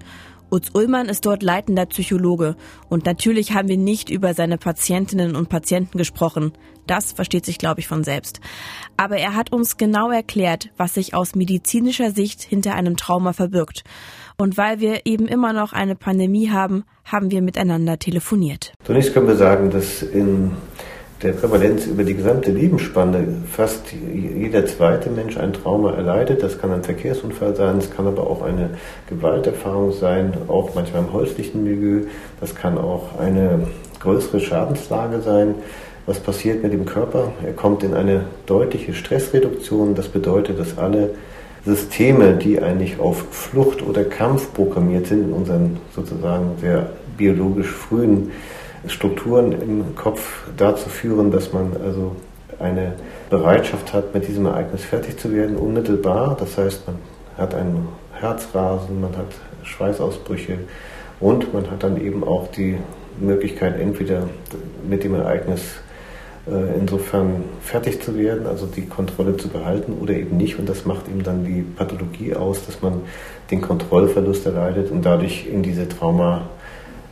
Utz 0.51 0.71
Ullmann 0.73 1.11
ist 1.11 1.27
dort 1.27 1.43
leitender 1.43 1.85
Psychologe 1.87 2.57
und 2.89 3.05
natürlich 3.05 3.53
haben 3.53 3.69
wir 3.69 3.77
nicht 3.77 4.09
über 4.09 4.33
seine 4.33 4.57
Patientinnen 4.57 5.37
und 5.37 5.51
Patienten 5.51 5.99
gesprochen. 5.99 6.53
Das 6.87 7.13
versteht 7.13 7.45
sich, 7.45 7.59
glaube 7.59 7.81
ich, 7.81 7.89
von 7.89 8.03
selbst. 8.03 8.41
Aber 8.97 9.19
er 9.19 9.35
hat 9.35 9.53
uns 9.53 9.77
genau 9.77 10.11
erklärt, 10.11 10.71
was 10.79 10.95
sich 10.95 11.13
aus 11.15 11.35
medizinischer 11.35 12.13
Sicht 12.13 12.41
hinter 12.41 12.75
einem 12.75 12.97
Trauma 12.97 13.35
verbirgt. 13.35 13.85
Und 14.39 14.57
weil 14.57 14.81
wir 14.81 15.05
eben 15.05 15.27
immer 15.27 15.53
noch 15.53 15.75
eine 15.75 15.97
Pandemie 15.97 16.51
haben, 16.51 16.85
haben 17.05 17.31
wir 17.31 17.43
miteinander 17.43 17.99
telefoniert. 17.99 18.73
Zunächst 18.85 19.13
können 19.13 19.27
wir 19.27 19.37
sagen, 19.37 19.71
dass 19.71 20.03
in 20.03 20.53
der 21.23 21.33
Prävalenz 21.33 21.87
über 21.87 22.05
die 22.05 22.15
gesamte 22.15 22.53
Lebensspanne 22.53 23.27
fast 23.51 23.93
jeder 23.93 24.67
zweite 24.67 25.11
Mensch 25.11 25.37
ein 25.37 25.53
Trauma 25.53 25.95
erleidet. 25.95 26.43
Das 26.43 26.61
kann 26.61 26.73
ein 26.73 26.85
Verkehrsunfall 26.85 27.57
sein, 27.57 27.79
es 27.79 27.91
kann 27.91 28.07
aber 28.07 28.29
auch 28.29 28.43
eine 28.43 28.71
Gewalterfahrung 29.09 29.93
sein, 29.93 30.33
auch 30.47 30.75
manchmal 30.75 31.03
im 31.03 31.13
häuslichen 31.13 31.65
Milieu. 31.65 32.07
Das 32.41 32.55
kann 32.55 32.79
auch 32.79 33.19
eine 33.19 33.67
größere 34.01 34.39
Schadenslage 34.41 35.21
sein. 35.21 35.57
Was 36.07 36.21
passiert 36.21 36.63
mit 36.63 36.73
dem 36.73 36.87
Körper? 36.87 37.33
Er 37.45 37.53
kommt 37.53 37.83
in 37.83 37.95
eine 37.95 38.23
deutliche 38.47 38.95
Stressreduktion. 38.95 39.95
Das 39.95 40.09
bedeutet, 40.09 40.59
dass 40.59 40.79
alle 40.79 41.11
Systeme, 41.67 42.35
die 42.35 42.63
eigentlich 42.63 43.01
auf 43.01 43.25
Flucht 43.31 43.83
oder 43.83 44.05
Kampf 44.05 44.55
programmiert 44.55 45.09
sind, 45.09 45.25
in 45.25 45.33
unseren 45.33 45.79
sozusagen 45.95 46.53
sehr 46.61 46.91
biologisch 47.17 47.69
frühen 47.69 48.31
Strukturen 48.87 49.53
im 49.53 49.97
Kopf 49.97 50.49
dazu 50.57 50.89
führen, 50.89 51.31
dass 51.31 51.53
man 51.53 51.77
also 51.85 52.17
eine 52.59 52.95
Bereitschaft 53.31 53.93
hat, 53.93 54.15
mit 54.15 54.27
diesem 54.27 54.47
Ereignis 54.47 54.85
fertig 54.85 55.19
zu 55.19 55.33
werden, 55.33 55.57
unmittelbar. 55.57 56.37
Das 56.39 56.57
heißt, 56.59 56.87
man 56.87 56.97
hat 57.37 57.55
einen 57.55 57.89
Herzrasen, 58.13 59.01
man 59.01 59.17
hat 59.17 59.27
Schweißausbrüche 59.63 60.59
und 61.21 61.53
man 61.53 61.71
hat 61.71 61.83
dann 61.83 62.01
eben 62.01 62.25
auch 62.25 62.49
die 62.51 62.79
Möglichkeit, 63.21 63.79
entweder 63.81 64.25
mit 64.89 65.05
dem 65.05 65.15
Ereignis 65.15 65.63
äh, 66.47 66.79
insofern 66.79 67.45
fertig 67.61 68.01
zu 68.01 68.17
werden, 68.17 68.47
also 68.47 68.67
die 68.67 68.87
Kontrolle 68.87 69.37
zu 69.37 69.49
behalten 69.49 69.95
oder 70.01 70.15
eben 70.15 70.37
nicht. 70.37 70.59
Und 70.59 70.69
das 70.69 70.85
macht 70.85 71.09
eben 71.09 71.23
dann 71.23 71.45
die 71.45 71.63
Pathologie 71.63 72.35
aus, 72.35 72.65
dass 72.65 72.81
man 72.81 73.03
den 73.51 73.61
Kontrollverlust 73.61 74.47
erleidet 74.47 74.91
und 74.91 75.05
dadurch 75.05 75.47
in 75.47 75.63
diese 75.63 75.89
Trauma 75.89 76.49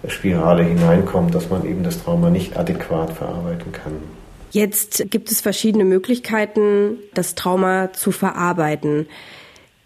Spirale 0.08 0.62
hineinkommt, 0.62 1.34
dass 1.34 1.50
man 1.50 1.66
eben 1.66 1.82
das 1.82 2.02
Trauma 2.02 2.30
nicht 2.30 2.56
adäquat 2.56 3.12
verarbeiten 3.12 3.72
kann. 3.72 3.92
Jetzt 4.50 5.10
gibt 5.10 5.30
es 5.30 5.40
verschiedene 5.40 5.84
Möglichkeiten, 5.84 6.98
das 7.14 7.34
Trauma 7.34 7.92
zu 7.92 8.12
verarbeiten. 8.12 9.06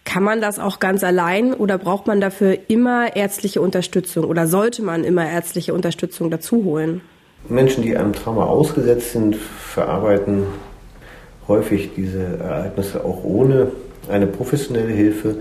Kann 0.05 0.23
man 0.23 0.41
das 0.41 0.59
auch 0.59 0.81
ganz 0.81 1.05
allein 1.05 1.55
oder 1.55 1.79
braucht 1.79 2.07
man 2.07 2.21
dafür 2.21 2.59
immer 2.69 3.17
ärztliche 3.17 3.61
Unterstützung 3.61 4.25
oder 4.25 4.47
sollte 4.47 4.83
man 4.83 5.05
immer 5.05 5.29
ärztliche 5.29 5.75
Unterstützung 5.75 6.31
dazu 6.31 6.65
holen? 6.65 7.01
Menschen, 7.49 7.83
die 7.83 7.97
einem 7.97 8.13
Trauma 8.13 8.45
ausgesetzt 8.45 9.13
sind, 9.13 9.37
verarbeiten 9.37 10.45
häufig 11.49 11.91
diese 11.97 12.39
Ereignisse 12.39 13.05
auch 13.05 13.25
ohne 13.25 13.73
eine 14.09 14.27
professionelle 14.27 14.93
Hilfe. 14.93 15.37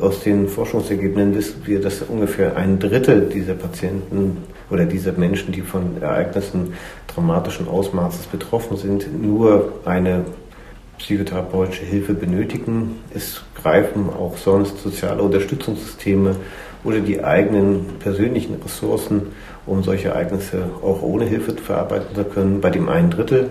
Aus 0.00 0.20
den 0.20 0.48
Forschungsergebnissen 0.48 1.34
wissen 1.34 1.62
wir, 1.66 1.78
dass 1.78 2.00
ungefähr 2.00 2.56
ein 2.56 2.78
Drittel 2.78 3.28
dieser 3.28 3.52
Patienten 3.52 4.38
oder 4.70 4.86
dieser 4.86 5.12
Menschen, 5.12 5.52
die 5.52 5.60
von 5.60 6.00
Ereignissen 6.00 6.72
traumatischen 7.06 7.68
Ausmaßes 7.68 8.26
betroffen 8.28 8.78
sind, 8.78 9.22
nur 9.22 9.74
eine 9.84 10.24
psychotherapeutische 10.96 11.84
Hilfe 11.84 12.14
benötigen. 12.14 12.96
Es 13.14 13.42
greifen 13.60 14.08
auch 14.08 14.38
sonst 14.38 14.82
soziale 14.82 15.22
Unterstützungssysteme 15.22 16.36
oder 16.82 17.00
die 17.00 17.22
eigenen 17.22 17.84
persönlichen 17.98 18.54
Ressourcen, 18.62 19.34
um 19.66 19.82
solche 19.82 20.08
Ereignisse 20.08 20.64
auch 20.82 21.02
ohne 21.02 21.26
Hilfe 21.26 21.52
verarbeiten 21.52 22.14
zu 22.14 22.24
können. 22.24 22.62
Bei 22.62 22.70
dem 22.70 22.88
einen 22.88 23.10
Drittel 23.10 23.50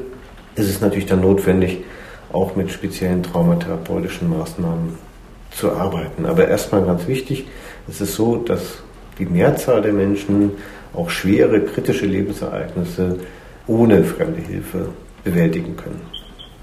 ist 0.56 0.68
es 0.68 0.82
natürlich 0.82 1.06
dann 1.06 1.22
notwendig, 1.22 1.84
auch 2.32 2.56
mit 2.56 2.72
speziellen 2.72 3.22
traumatherapeutischen 3.22 4.30
Maßnahmen 4.32 5.13
zu 5.56 5.72
arbeiten. 5.72 6.26
Aber 6.26 6.48
erstmal 6.48 6.84
ganz 6.86 7.08
wichtig, 7.08 7.46
es 7.88 8.02
ist 8.02 8.16
so, 8.16 8.38
dass 8.38 8.84
die 9.20 9.26
Mehrzahl 9.26 9.82
der 9.82 9.94
Menschen 9.94 10.52
auch 10.94 11.10
schwere 11.10 11.62
kritische 11.62 12.06
Lebensereignisse 12.06 13.20
ohne 13.68 14.04
fremde 14.04 14.42
Hilfe 14.42 14.90
bewältigen 15.24 15.76
können. 15.78 16.02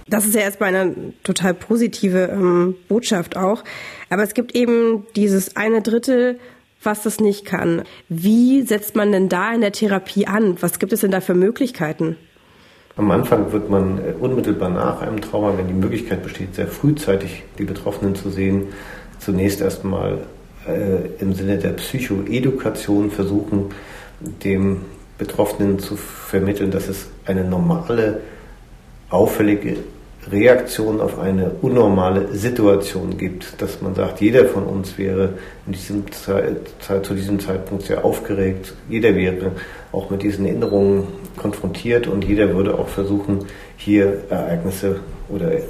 Das 0.07 0.27
ist 0.27 0.35
ja 0.35 0.41
erstmal 0.41 0.75
eine 0.75 0.95
total 1.23 1.55
positive 1.55 2.31
ähm, 2.33 2.75
Botschaft 2.89 3.37
auch. 3.37 3.63
Aber 4.09 4.25
es 4.25 4.35
gibt 4.35 4.57
eben 4.57 5.07
dieses 5.15 5.57
eine 5.57 5.83
Drittel, 5.83 6.41
was 6.83 7.03
das 7.03 7.21
nicht 7.21 7.45
kann. 7.45 7.83
Wie 8.09 8.63
setzt 8.63 8.97
man 8.97 9.13
denn 9.13 9.29
da 9.29 9.53
in 9.53 9.61
der 9.61 9.73
Therapie 9.73 10.27
an? 10.27 10.57
Was 10.61 10.79
gibt 10.79 10.93
es 10.93 11.01
denn 11.01 11.13
da 11.13 11.21
für 11.21 11.35
Möglichkeiten? 11.35 12.17
Am 12.97 13.11
Anfang 13.11 13.53
wird 13.53 13.71
man 13.71 13.99
äh, 13.99 14.13
unmittelbar 14.19 14.69
nach 14.69 15.01
einem 15.01 15.21
Trauma, 15.21 15.57
wenn 15.57 15.69
die 15.69 15.75
Möglichkeit 15.75 16.23
besteht, 16.23 16.55
sehr 16.55 16.67
frühzeitig 16.67 17.45
die 17.59 17.65
Betroffenen 17.65 18.15
zu 18.15 18.31
sehen, 18.31 18.69
zunächst 19.19 19.61
erstmal 19.61 20.19
äh, 20.67 21.23
im 21.23 21.33
Sinne 21.33 21.59
der 21.59 21.71
Psychoedukation 21.71 23.11
versuchen, 23.11 23.67
dem 24.45 24.83
Betroffenen 25.19 25.79
zu 25.79 25.97
vermitteln, 25.97 26.71
dass 26.71 26.89
es 26.89 27.09
eine 27.25 27.45
normale, 27.45 28.21
auffällige 29.09 29.77
Reaktion 30.29 31.01
auf 31.01 31.19
eine 31.19 31.53
unnormale 31.63 32.29
Situation 32.35 33.17
gibt, 33.17 33.61
dass 33.63 33.81
man 33.81 33.95
sagt, 33.95 34.21
jeder 34.21 34.45
von 34.45 34.65
uns 34.65 34.99
wäre 34.99 35.31
diesem 35.67 36.05
Zeit, 36.13 36.57
zu 37.03 37.15
diesem 37.15 37.41
Zeitpunkt 37.41 37.85
sehr 37.85 38.05
aufgeregt, 38.05 38.75
jeder 38.89 39.15
wäre 39.15 39.53
auch 39.93 40.11
mit 40.11 40.23
diesen 40.23 40.45
Erinnerungen 40.45 41.05
konfrontiert 41.37 42.07
und 42.07 42.25
jeder 42.25 42.55
würde 42.55 42.79
auch 42.79 42.89
versuchen, 42.89 43.47
hier 43.77 44.25
Ereignisse 44.29 45.01
oder 45.31 45.53
äh, 45.53 45.63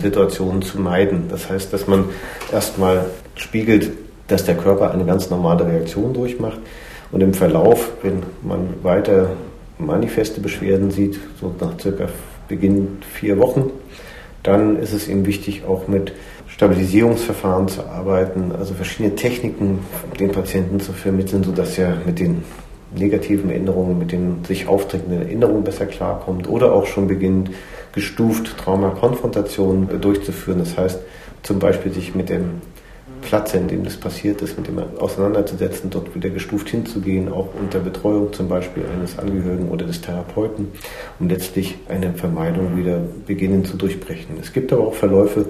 Situationen 0.00 0.62
zu 0.62 0.80
meiden. 0.80 1.24
Das 1.28 1.50
heißt, 1.50 1.72
dass 1.72 1.88
man 1.88 2.04
erstmal 2.52 3.06
spiegelt, 3.34 3.90
dass 4.28 4.44
der 4.44 4.56
Körper 4.56 4.92
eine 4.92 5.04
ganz 5.04 5.30
normale 5.30 5.66
Reaktion 5.66 6.14
durchmacht 6.14 6.58
und 7.10 7.22
im 7.22 7.34
Verlauf, 7.34 7.90
wenn 8.02 8.22
man 8.42 8.68
weiter 8.82 9.30
manifeste 9.78 10.40
Beschwerden 10.40 10.90
sieht, 10.90 11.18
so 11.40 11.54
nach 11.60 11.78
circa 11.80 12.08
Beginn 12.48 12.98
vier 13.12 13.38
Wochen, 13.38 13.70
dann 14.46 14.78
ist 14.78 14.92
es 14.92 15.08
eben 15.08 15.26
wichtig, 15.26 15.64
auch 15.66 15.88
mit 15.88 16.12
Stabilisierungsverfahren 16.48 17.68
zu 17.68 17.84
arbeiten, 17.84 18.52
also 18.56 18.74
verschiedene 18.74 19.14
Techniken 19.14 19.80
den 20.18 20.32
Patienten 20.32 20.80
zu 20.80 20.92
vermitteln, 20.92 21.42
sodass 21.42 21.76
er 21.78 21.96
mit 22.06 22.18
den 22.18 22.44
negativen 22.94 23.50
Erinnerungen, 23.50 23.98
mit 23.98 24.12
den 24.12 24.44
sich 24.44 24.68
auftretenden 24.68 25.22
Erinnerungen 25.22 25.64
besser 25.64 25.86
klarkommt 25.86 26.48
oder 26.48 26.72
auch 26.72 26.86
schon 26.86 27.08
beginnt, 27.08 27.50
gestuft 27.92 28.56
Traumakonfrontationen 28.58 30.00
durchzuführen. 30.00 30.60
Das 30.60 30.76
heißt, 30.76 31.00
zum 31.42 31.58
Beispiel 31.58 31.92
sich 31.92 32.14
mit 32.14 32.28
dem 32.28 32.62
Platz, 33.26 33.54
in 33.54 33.66
dem 33.66 33.82
das 33.82 33.96
passiert 33.96 34.40
ist, 34.40 34.56
mit 34.56 34.68
dem 34.68 34.78
auseinanderzusetzen, 34.78 35.90
dort 35.90 36.14
wieder 36.14 36.30
gestuft 36.30 36.68
hinzugehen, 36.68 37.30
auch 37.30 37.48
unter 37.60 37.80
Betreuung 37.80 38.32
zum 38.32 38.48
Beispiel 38.48 38.84
eines 38.86 39.18
Angehörigen 39.18 39.68
oder 39.68 39.84
des 39.84 40.00
Therapeuten, 40.00 40.68
um 41.18 41.28
letztlich 41.28 41.74
eine 41.88 42.12
Vermeidung 42.12 42.76
wieder 42.76 43.00
beginnen 43.26 43.64
zu 43.64 43.76
durchbrechen. 43.76 44.36
Es 44.40 44.52
gibt 44.52 44.72
aber 44.72 44.86
auch 44.86 44.94
Verläufe, 44.94 45.46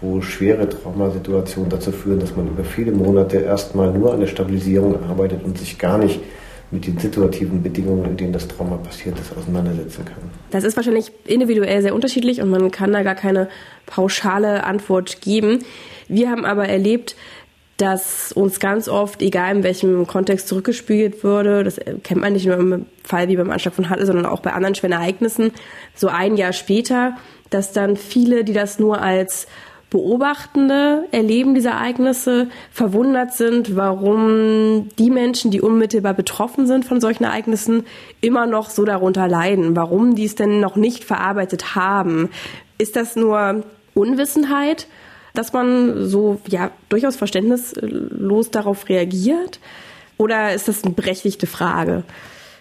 wo 0.00 0.20
schwere 0.20 0.68
Traumasituationen 0.68 1.68
dazu 1.68 1.90
führen, 1.90 2.20
dass 2.20 2.36
man 2.36 2.46
über 2.46 2.62
viele 2.62 2.92
Monate 2.92 3.38
erstmal 3.38 3.92
nur 3.92 4.12
an 4.14 4.20
der 4.20 4.28
Stabilisierung 4.28 5.02
arbeitet 5.08 5.42
und 5.42 5.58
sich 5.58 5.78
gar 5.78 5.98
nicht 5.98 6.20
mit 6.70 6.86
den 6.86 6.98
situativen 6.98 7.62
Bedingungen, 7.62 8.04
in 8.04 8.16
denen 8.16 8.32
das 8.32 8.46
Trauma 8.46 8.76
passiert 8.76 9.18
ist, 9.18 9.36
auseinandersetzen 9.36 10.04
kann. 10.04 10.18
Das 10.50 10.64
ist 10.64 10.76
wahrscheinlich 10.76 11.12
individuell 11.24 11.82
sehr 11.82 11.94
unterschiedlich 11.94 12.40
und 12.40 12.50
man 12.50 12.70
kann 12.70 12.92
da 12.92 13.02
gar 13.02 13.14
keine 13.14 13.48
pauschale 13.86 14.64
Antwort 14.64 15.20
geben. 15.20 15.64
Wir 16.08 16.30
haben 16.30 16.44
aber 16.44 16.68
erlebt, 16.68 17.16
dass 17.76 18.32
uns 18.32 18.58
ganz 18.58 18.88
oft, 18.88 19.20
egal 19.20 19.56
in 19.56 19.62
welchem 19.62 20.06
Kontext 20.06 20.48
zurückgespiegelt 20.48 21.22
wurde, 21.22 21.62
das 21.62 21.78
kennt 22.04 22.20
man 22.20 22.32
nicht 22.32 22.46
nur 22.46 22.56
im 22.56 22.86
Fall 23.04 23.28
wie 23.28 23.36
beim 23.36 23.50
Anschlag 23.50 23.74
von 23.74 23.90
Halle, 23.90 24.06
sondern 24.06 24.24
auch 24.24 24.40
bei 24.40 24.52
anderen 24.52 24.74
schweren 24.74 24.92
Ereignissen, 24.92 25.52
so 25.94 26.08
ein 26.08 26.36
Jahr 26.36 26.54
später, 26.54 27.16
dass 27.50 27.72
dann 27.72 27.96
viele, 27.96 28.44
die 28.44 28.54
das 28.54 28.78
nur 28.78 29.02
als 29.02 29.46
Beobachtende 29.90 31.04
erleben 31.12 31.54
diese 31.54 31.68
Ereignisse, 31.68 32.48
verwundert 32.72 33.34
sind, 33.34 33.76
warum 33.76 34.88
die 34.98 35.10
Menschen, 35.10 35.52
die 35.52 35.60
unmittelbar 35.60 36.14
betroffen 36.14 36.66
sind 36.66 36.84
von 36.84 37.00
solchen 37.00 37.24
Ereignissen, 37.24 37.84
immer 38.20 38.46
noch 38.46 38.70
so 38.70 38.84
darunter 38.84 39.28
leiden, 39.28 39.76
warum 39.76 40.16
die 40.16 40.24
es 40.24 40.34
denn 40.34 40.60
noch 40.60 40.74
nicht 40.76 41.04
verarbeitet 41.04 41.76
haben. 41.76 42.30
Ist 42.78 42.96
das 42.96 43.14
nur 43.14 43.64
Unwissenheit, 43.94 44.88
dass 45.36 45.52
man 45.52 46.06
so 46.06 46.40
ja 46.48 46.70
durchaus 46.88 47.16
verständnislos 47.16 48.50
darauf 48.50 48.88
reagiert? 48.88 49.60
Oder 50.18 50.54
ist 50.54 50.68
das 50.68 50.82
eine 50.82 50.94
berechtigte 50.94 51.46
Frage? 51.46 52.02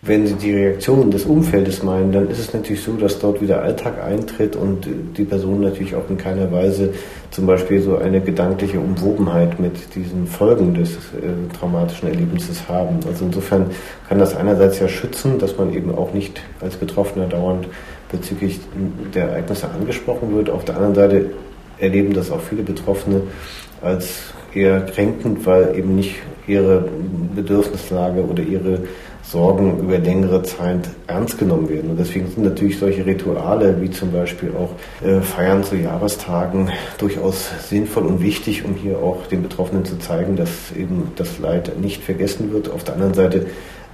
Wenn 0.08 0.28
Sie 0.28 0.36
die 0.36 0.54
Reaktionen 0.54 1.10
des 1.10 1.26
Umfeldes 1.26 1.82
meinen, 1.82 2.12
dann 2.12 2.30
ist 2.30 2.38
es 2.38 2.54
natürlich 2.54 2.84
so, 2.84 2.92
dass 2.94 3.18
dort 3.18 3.42
wieder 3.42 3.64
Alltag 3.64 4.04
eintritt 4.04 4.56
und 4.56 4.88
die 5.18 5.24
Personen 5.24 5.62
natürlich 5.62 5.96
auch 5.96 6.08
in 6.12 6.18
keiner 6.18 6.52
Weise 6.52 6.94
zum 7.32 7.48
Beispiel 7.48 7.82
so 7.82 7.98
eine 7.98 8.22
gedankliche 8.22 8.80
Umwobenheit 8.80 9.60
mit 9.60 9.96
diesen 9.96 10.28
Folgen 10.28 10.76
des 10.76 10.92
äh, 10.92 11.58
traumatischen 11.58 12.10
Erlebnisses 12.10 12.70
haben. 12.70 13.00
Also 13.08 13.26
insofern 13.26 13.72
kann 14.08 14.20
das 14.20 14.36
einerseits 14.36 14.78
ja 14.78 14.88
schützen, 14.88 15.40
dass 15.40 15.58
man 15.58 15.74
eben 15.74 15.96
auch 15.96 16.14
nicht 16.14 16.40
als 16.62 16.76
Betroffener 16.76 17.26
dauernd 17.26 17.68
bezüglich 18.12 18.60
der 19.16 19.30
Ereignisse 19.30 19.70
angesprochen 19.70 20.36
wird. 20.36 20.52
Auf 20.52 20.66
der 20.66 20.76
anderen 20.76 20.94
Seite 20.94 21.32
erleben 21.80 22.14
das 22.14 22.32
auch 22.32 22.42
viele 22.42 22.64
Betroffene 22.64 23.22
als 23.82 24.34
eher 24.54 24.82
kränkend, 24.82 25.46
weil 25.46 25.78
eben 25.78 25.96
nicht 25.96 26.16
ihre 26.48 26.88
Bedürfnislage 27.36 28.24
oder 28.24 28.44
ihre 28.44 28.84
Sorgen 29.24 29.80
über 29.80 29.98
längere 29.98 30.44
Zeit 30.44 30.88
ernst 31.08 31.40
genommen 31.40 31.68
werden. 31.68 31.90
Und 31.90 32.00
deswegen 32.00 32.28
sind 32.30 32.44
natürlich 32.44 32.78
solche 32.78 33.06
Rituale 33.06 33.82
wie 33.82 33.90
zum 33.90 34.12
Beispiel 34.12 34.52
auch 34.52 34.70
äh, 35.06 35.20
Feiern 35.22 35.64
zu 35.64 35.76
Jahrestagen 35.76 36.70
durchaus 37.00 37.50
sinnvoll 37.68 38.06
und 38.06 38.22
wichtig, 38.22 38.64
um 38.66 38.76
hier 38.76 39.00
auch 39.00 39.26
den 39.28 39.42
Betroffenen 39.42 39.84
zu 39.84 39.98
zeigen, 39.98 40.36
dass 40.36 40.72
eben 40.78 41.12
das 41.16 41.40
Leid 41.40 41.80
nicht 41.82 42.04
vergessen 42.04 42.54
wird. 42.54 42.70
Auf 42.70 42.84
der 42.84 42.94
anderen 42.94 43.16
Seite 43.16 43.48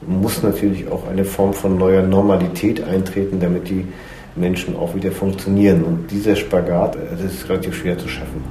muss 0.06 0.44
natürlich 0.44 0.90
auch 0.90 1.08
eine 1.08 1.24
Form 1.24 1.54
von 1.54 1.78
neuer 1.78 2.02
Normalität 2.02 2.84
eintreten, 2.84 3.40
damit 3.40 3.70
die 3.70 3.88
Menschen 4.36 4.76
auch 4.76 4.96
wieder 4.96 5.12
funktionieren. 5.12 5.84
Und 5.84 6.12
dieser 6.12 6.36
Spagat, 6.36 6.96
äh, 6.96 7.00
das 7.12 7.34
ist 7.34 7.50
relativ 7.50 7.76
schwer 7.76 7.98
zu 7.98 8.08
schaffen. 8.08 8.44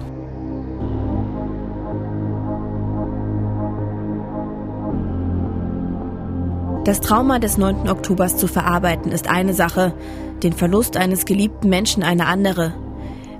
Das 6.85 7.01
Trauma 7.01 7.39
des 7.39 7.59
9. 7.59 7.89
Oktobers 7.89 8.37
zu 8.37 8.47
verarbeiten 8.47 9.13
ist 9.13 9.29
eine 9.29 9.53
Sache, 9.55 9.95
den 10.43 10.55
Verlust 10.55 10.97
eines 10.97 11.27
geliebten 11.27 11.69
Menschen 11.69 12.03
eine 12.03 12.27
andere. 12.27 12.75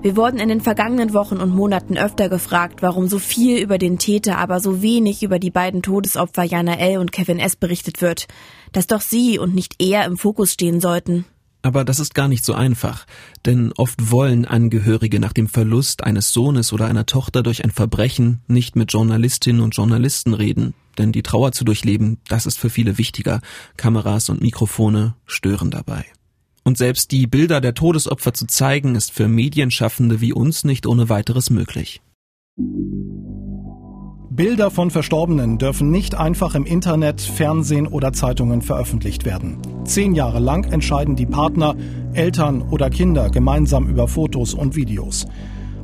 Wir 0.03 0.15
wurden 0.15 0.39
in 0.39 0.49
den 0.49 0.61
vergangenen 0.61 1.13
Wochen 1.13 1.37
und 1.37 1.53
Monaten 1.53 1.97
öfter 1.97 2.29
gefragt, 2.29 2.81
warum 2.81 3.07
so 3.07 3.19
viel 3.19 3.57
über 3.61 3.77
den 3.77 3.99
Täter, 3.99 4.37
aber 4.37 4.59
so 4.59 4.81
wenig 4.81 5.21
über 5.21 5.37
die 5.37 5.51
beiden 5.51 5.81
Todesopfer 5.81 6.43
Jana 6.43 6.75
L. 6.75 6.97
und 6.97 7.11
Kevin 7.11 7.39
S. 7.39 7.55
berichtet 7.55 8.01
wird, 8.01 8.27
dass 8.71 8.87
doch 8.87 9.01
sie 9.01 9.37
und 9.37 9.53
nicht 9.53 9.75
er 9.79 10.05
im 10.05 10.17
Fokus 10.17 10.53
stehen 10.53 10.79
sollten. 10.79 11.25
Aber 11.61 11.85
das 11.85 11.99
ist 11.99 12.15
gar 12.15 12.27
nicht 12.27 12.43
so 12.43 12.53
einfach, 12.53 13.05
denn 13.45 13.71
oft 13.77 14.11
wollen 14.11 14.45
Angehörige 14.45 15.19
nach 15.19 15.33
dem 15.33 15.47
Verlust 15.47 16.03
eines 16.03 16.33
Sohnes 16.33 16.73
oder 16.73 16.87
einer 16.87 17.05
Tochter 17.05 17.43
durch 17.43 17.63
ein 17.63 17.71
Verbrechen 17.71 18.41
nicht 18.47 18.75
mit 18.75 18.91
Journalistinnen 18.91 19.61
und 19.61 19.75
Journalisten 19.75 20.33
reden, 20.33 20.73
denn 20.97 21.11
die 21.11 21.21
Trauer 21.21 21.51
zu 21.51 21.63
durchleben, 21.63 22.17
das 22.27 22.47
ist 22.47 22.57
für 22.57 22.71
viele 22.71 22.97
wichtiger. 22.97 23.41
Kameras 23.77 24.29
und 24.29 24.41
Mikrofone 24.41 25.15
stören 25.25 25.69
dabei. 25.69 26.05
Und 26.63 26.77
selbst 26.77 27.11
die 27.11 27.27
Bilder 27.27 27.61
der 27.61 27.73
Todesopfer 27.73 28.33
zu 28.33 28.47
zeigen, 28.47 28.95
ist 28.95 29.11
für 29.11 29.27
Medienschaffende 29.27 30.21
wie 30.21 30.33
uns 30.33 30.63
nicht 30.63 30.87
ohne 30.87 31.09
weiteres 31.09 31.49
möglich. 31.49 32.01
Bilder 34.33 34.71
von 34.71 34.91
Verstorbenen 34.91 35.57
dürfen 35.57 35.91
nicht 35.91 36.15
einfach 36.15 36.55
im 36.55 36.63
Internet, 36.63 37.19
Fernsehen 37.19 37.85
oder 37.85 38.13
Zeitungen 38.13 38.61
veröffentlicht 38.61 39.25
werden. 39.25 39.57
Zehn 39.83 40.15
Jahre 40.15 40.39
lang 40.39 40.71
entscheiden 40.71 41.17
die 41.17 41.25
Partner, 41.25 41.75
Eltern 42.13 42.61
oder 42.61 42.89
Kinder 42.89 43.29
gemeinsam 43.29 43.89
über 43.89 44.07
Fotos 44.07 44.53
und 44.53 44.77
Videos. 44.77 45.27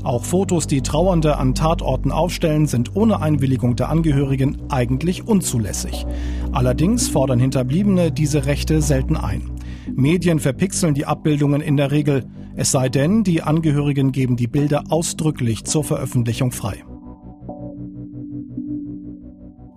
Auch 0.02 0.24
Fotos, 0.24 0.66
die 0.66 0.82
Trauernde 0.82 1.38
an 1.38 1.56
Tatorten 1.56 2.10
aufstellen, 2.10 2.68
sind 2.68 2.96
ohne 2.96 3.20
Einwilligung 3.20 3.76
der 3.76 3.90
Angehörigen 3.90 4.60
eigentlich 4.70 5.28
unzulässig. 5.28 6.06
Allerdings 6.54 7.10
fordern 7.10 7.42
Hinterbliebene 7.42 8.14
diese 8.14 8.46
Rechte 8.46 8.82
selten 8.82 9.18
ein. 9.18 9.52
Medien 9.94 10.40
verpixeln 10.40 10.94
die 10.94 11.06
Abbildungen 11.06 11.60
in 11.60 11.76
der 11.76 11.92
Regel, 11.92 12.24
es 12.56 12.72
sei 12.72 12.88
denn, 12.88 13.26
die 13.26 13.44
Angehörigen 13.44 14.14
geben 14.14 14.38
die 14.38 14.48
Bilder 14.48 14.86
ausdrücklich 14.88 15.66
zur 15.66 15.84
Veröffentlichung 15.84 16.54
frei. 16.54 16.86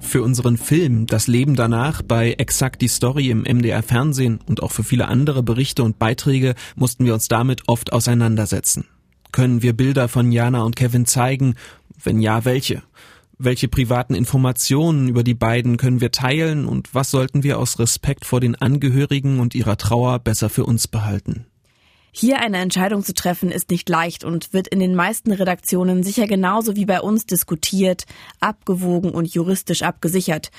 Für 0.01 0.23
unseren 0.23 0.57
Film 0.57 1.07
Das 1.07 1.29
Leben 1.29 1.55
danach 1.55 2.03
bei 2.03 2.33
Exakt 2.33 2.83
die 2.83 2.89
Story 2.89 3.31
im 3.31 3.43
MDR 3.43 3.83
Fernsehen 3.83 4.41
und 4.47 4.63
auch 4.63 4.73
für 4.73 4.83
viele 4.83 5.07
andere 5.07 5.43
Berichte 5.43 5.85
und 5.85 5.99
Beiträge 5.99 6.55
mussten 6.75 7.05
wir 7.05 7.15
uns 7.15 7.29
damit 7.29 7.69
oft 7.69 7.93
auseinandersetzen. 7.93 8.87
Können 9.31 9.63
wir 9.63 9.73
Bilder 9.73 10.09
von 10.09 10.33
Jana 10.33 10.63
und 10.63 10.75
Kevin 10.75 11.07
zeigen? 11.07 11.55
Wenn 12.03 12.21
ja, 12.21 12.45
welche? 12.45 12.83
Welche 13.39 13.69
privaten 13.69 14.15
Informationen 14.15 15.09
über 15.09 15.23
die 15.23 15.35
beiden 15.35 15.77
können 15.77 16.01
wir 16.01 16.11
teilen 16.11 16.67
und 16.67 16.95
was 16.95 17.11
sollten 17.11 17.43
wir 17.43 17.59
aus 17.59 17.79
Respekt 17.79 18.25
vor 18.25 18.41
den 18.41 18.55
Angehörigen 18.55 19.39
und 19.39 19.55
ihrer 19.55 19.77
Trauer 19.77 20.19
besser 20.19 20.51
für 20.51 20.65
uns 20.65 20.89
behalten? 20.89 21.47
Hier 22.13 22.41
eine 22.41 22.59
Entscheidung 22.59 23.05
zu 23.05 23.15
treffen 23.15 23.51
ist 23.51 23.71
nicht 23.71 23.89
leicht 23.89 24.25
und 24.25 24.53
wird 24.53 24.69
in 24.69 24.81
den 24.81 24.95
meisten 24.95 25.33
Redaktionen 25.33 26.03
sicher 26.03 26.27
genauso 26.27 26.75
wie 26.75 26.85
bei 26.85 27.01
uns 27.01 27.25
diskutiert, 27.27 28.05
abgewogen 28.41 29.11
und 29.13 29.33
juristisch 29.33 29.83
abgesichert. 29.83 30.51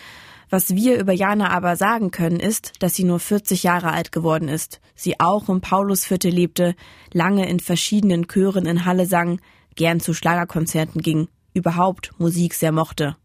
Was 0.50 0.76
wir 0.76 1.00
über 1.00 1.14
Jana 1.14 1.50
aber 1.50 1.76
sagen 1.76 2.12
können, 2.12 2.40
ist, 2.40 2.74
dass 2.80 2.96
sie 2.96 3.04
nur 3.04 3.20
40 3.20 3.64
Jahre 3.64 3.92
alt 3.92 4.12
geworden 4.12 4.48
ist, 4.48 4.82
sie 4.96 5.20
auch 5.20 5.50
im 5.50 5.62
Paulusviertel 5.62 6.32
lebte, 6.32 6.76
lange 7.14 7.48
in 7.48 7.60
verschiedenen 7.60 8.28
Chören 8.28 8.66
in 8.66 8.86
Halle 8.86 9.06
sang, 9.06 9.40
gern 9.76 10.00
zu 10.00 10.14
Schlagerkonzerten 10.14 11.02
ging, 11.02 11.30
überhaupt 11.54 12.12
Musik 12.18 12.54
sehr 12.54 12.72
mochte. 12.74 13.16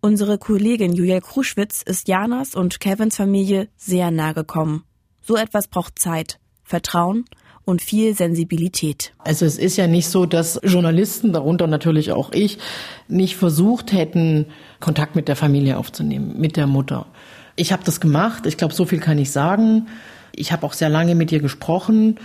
Unsere 0.00 0.38
Kollegin 0.38 0.92
Juliel 0.92 1.20
Kruschwitz 1.20 1.82
ist 1.82 2.06
Janas 2.06 2.54
und 2.54 2.78
Kevins 2.78 3.16
Familie 3.16 3.68
sehr 3.76 4.12
nahe 4.12 4.34
gekommen. 4.34 4.84
So 5.22 5.36
etwas 5.36 5.66
braucht 5.66 5.98
Zeit. 5.98 6.38
Vertrauen 6.66 7.24
und 7.64 7.80
viel 7.80 8.14
Sensibilität. 8.14 9.12
Also 9.18 9.46
es 9.46 9.56
ist 9.56 9.76
ja 9.76 9.86
nicht 9.86 10.08
so, 10.08 10.26
dass 10.26 10.60
Journalisten, 10.62 11.32
darunter 11.32 11.66
natürlich 11.66 12.12
auch 12.12 12.32
ich, 12.32 12.58
nicht 13.08 13.36
versucht 13.36 13.92
hätten, 13.92 14.46
Kontakt 14.80 15.16
mit 15.16 15.28
der 15.28 15.36
Familie 15.36 15.78
aufzunehmen, 15.78 16.34
mit 16.38 16.56
der 16.56 16.66
Mutter. 16.66 17.06
Ich 17.54 17.72
habe 17.72 17.84
das 17.84 18.00
gemacht, 18.00 18.46
ich 18.46 18.56
glaube, 18.56 18.74
so 18.74 18.84
viel 18.84 19.00
kann 19.00 19.18
ich 19.18 19.30
sagen. 19.30 19.86
Ich 20.34 20.52
habe 20.52 20.66
auch 20.66 20.74
sehr 20.74 20.88
lange 20.88 21.14
mit 21.14 21.32
ihr 21.32 21.40
gesprochen, 21.40 22.18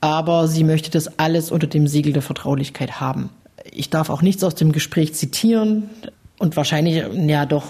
aber 0.00 0.48
sie 0.48 0.64
möchte 0.64 0.90
das 0.90 1.18
alles 1.18 1.50
unter 1.50 1.66
dem 1.66 1.86
Siegel 1.86 2.12
der 2.12 2.22
Vertraulichkeit 2.22 3.00
haben. 3.00 3.30
Ich 3.70 3.90
darf 3.90 4.08
auch 4.08 4.22
nichts 4.22 4.42
aus 4.42 4.54
dem 4.54 4.72
Gespräch 4.72 5.14
zitieren 5.14 5.90
und 6.38 6.56
wahrscheinlich, 6.56 7.04
ja 7.26 7.44
doch, 7.44 7.66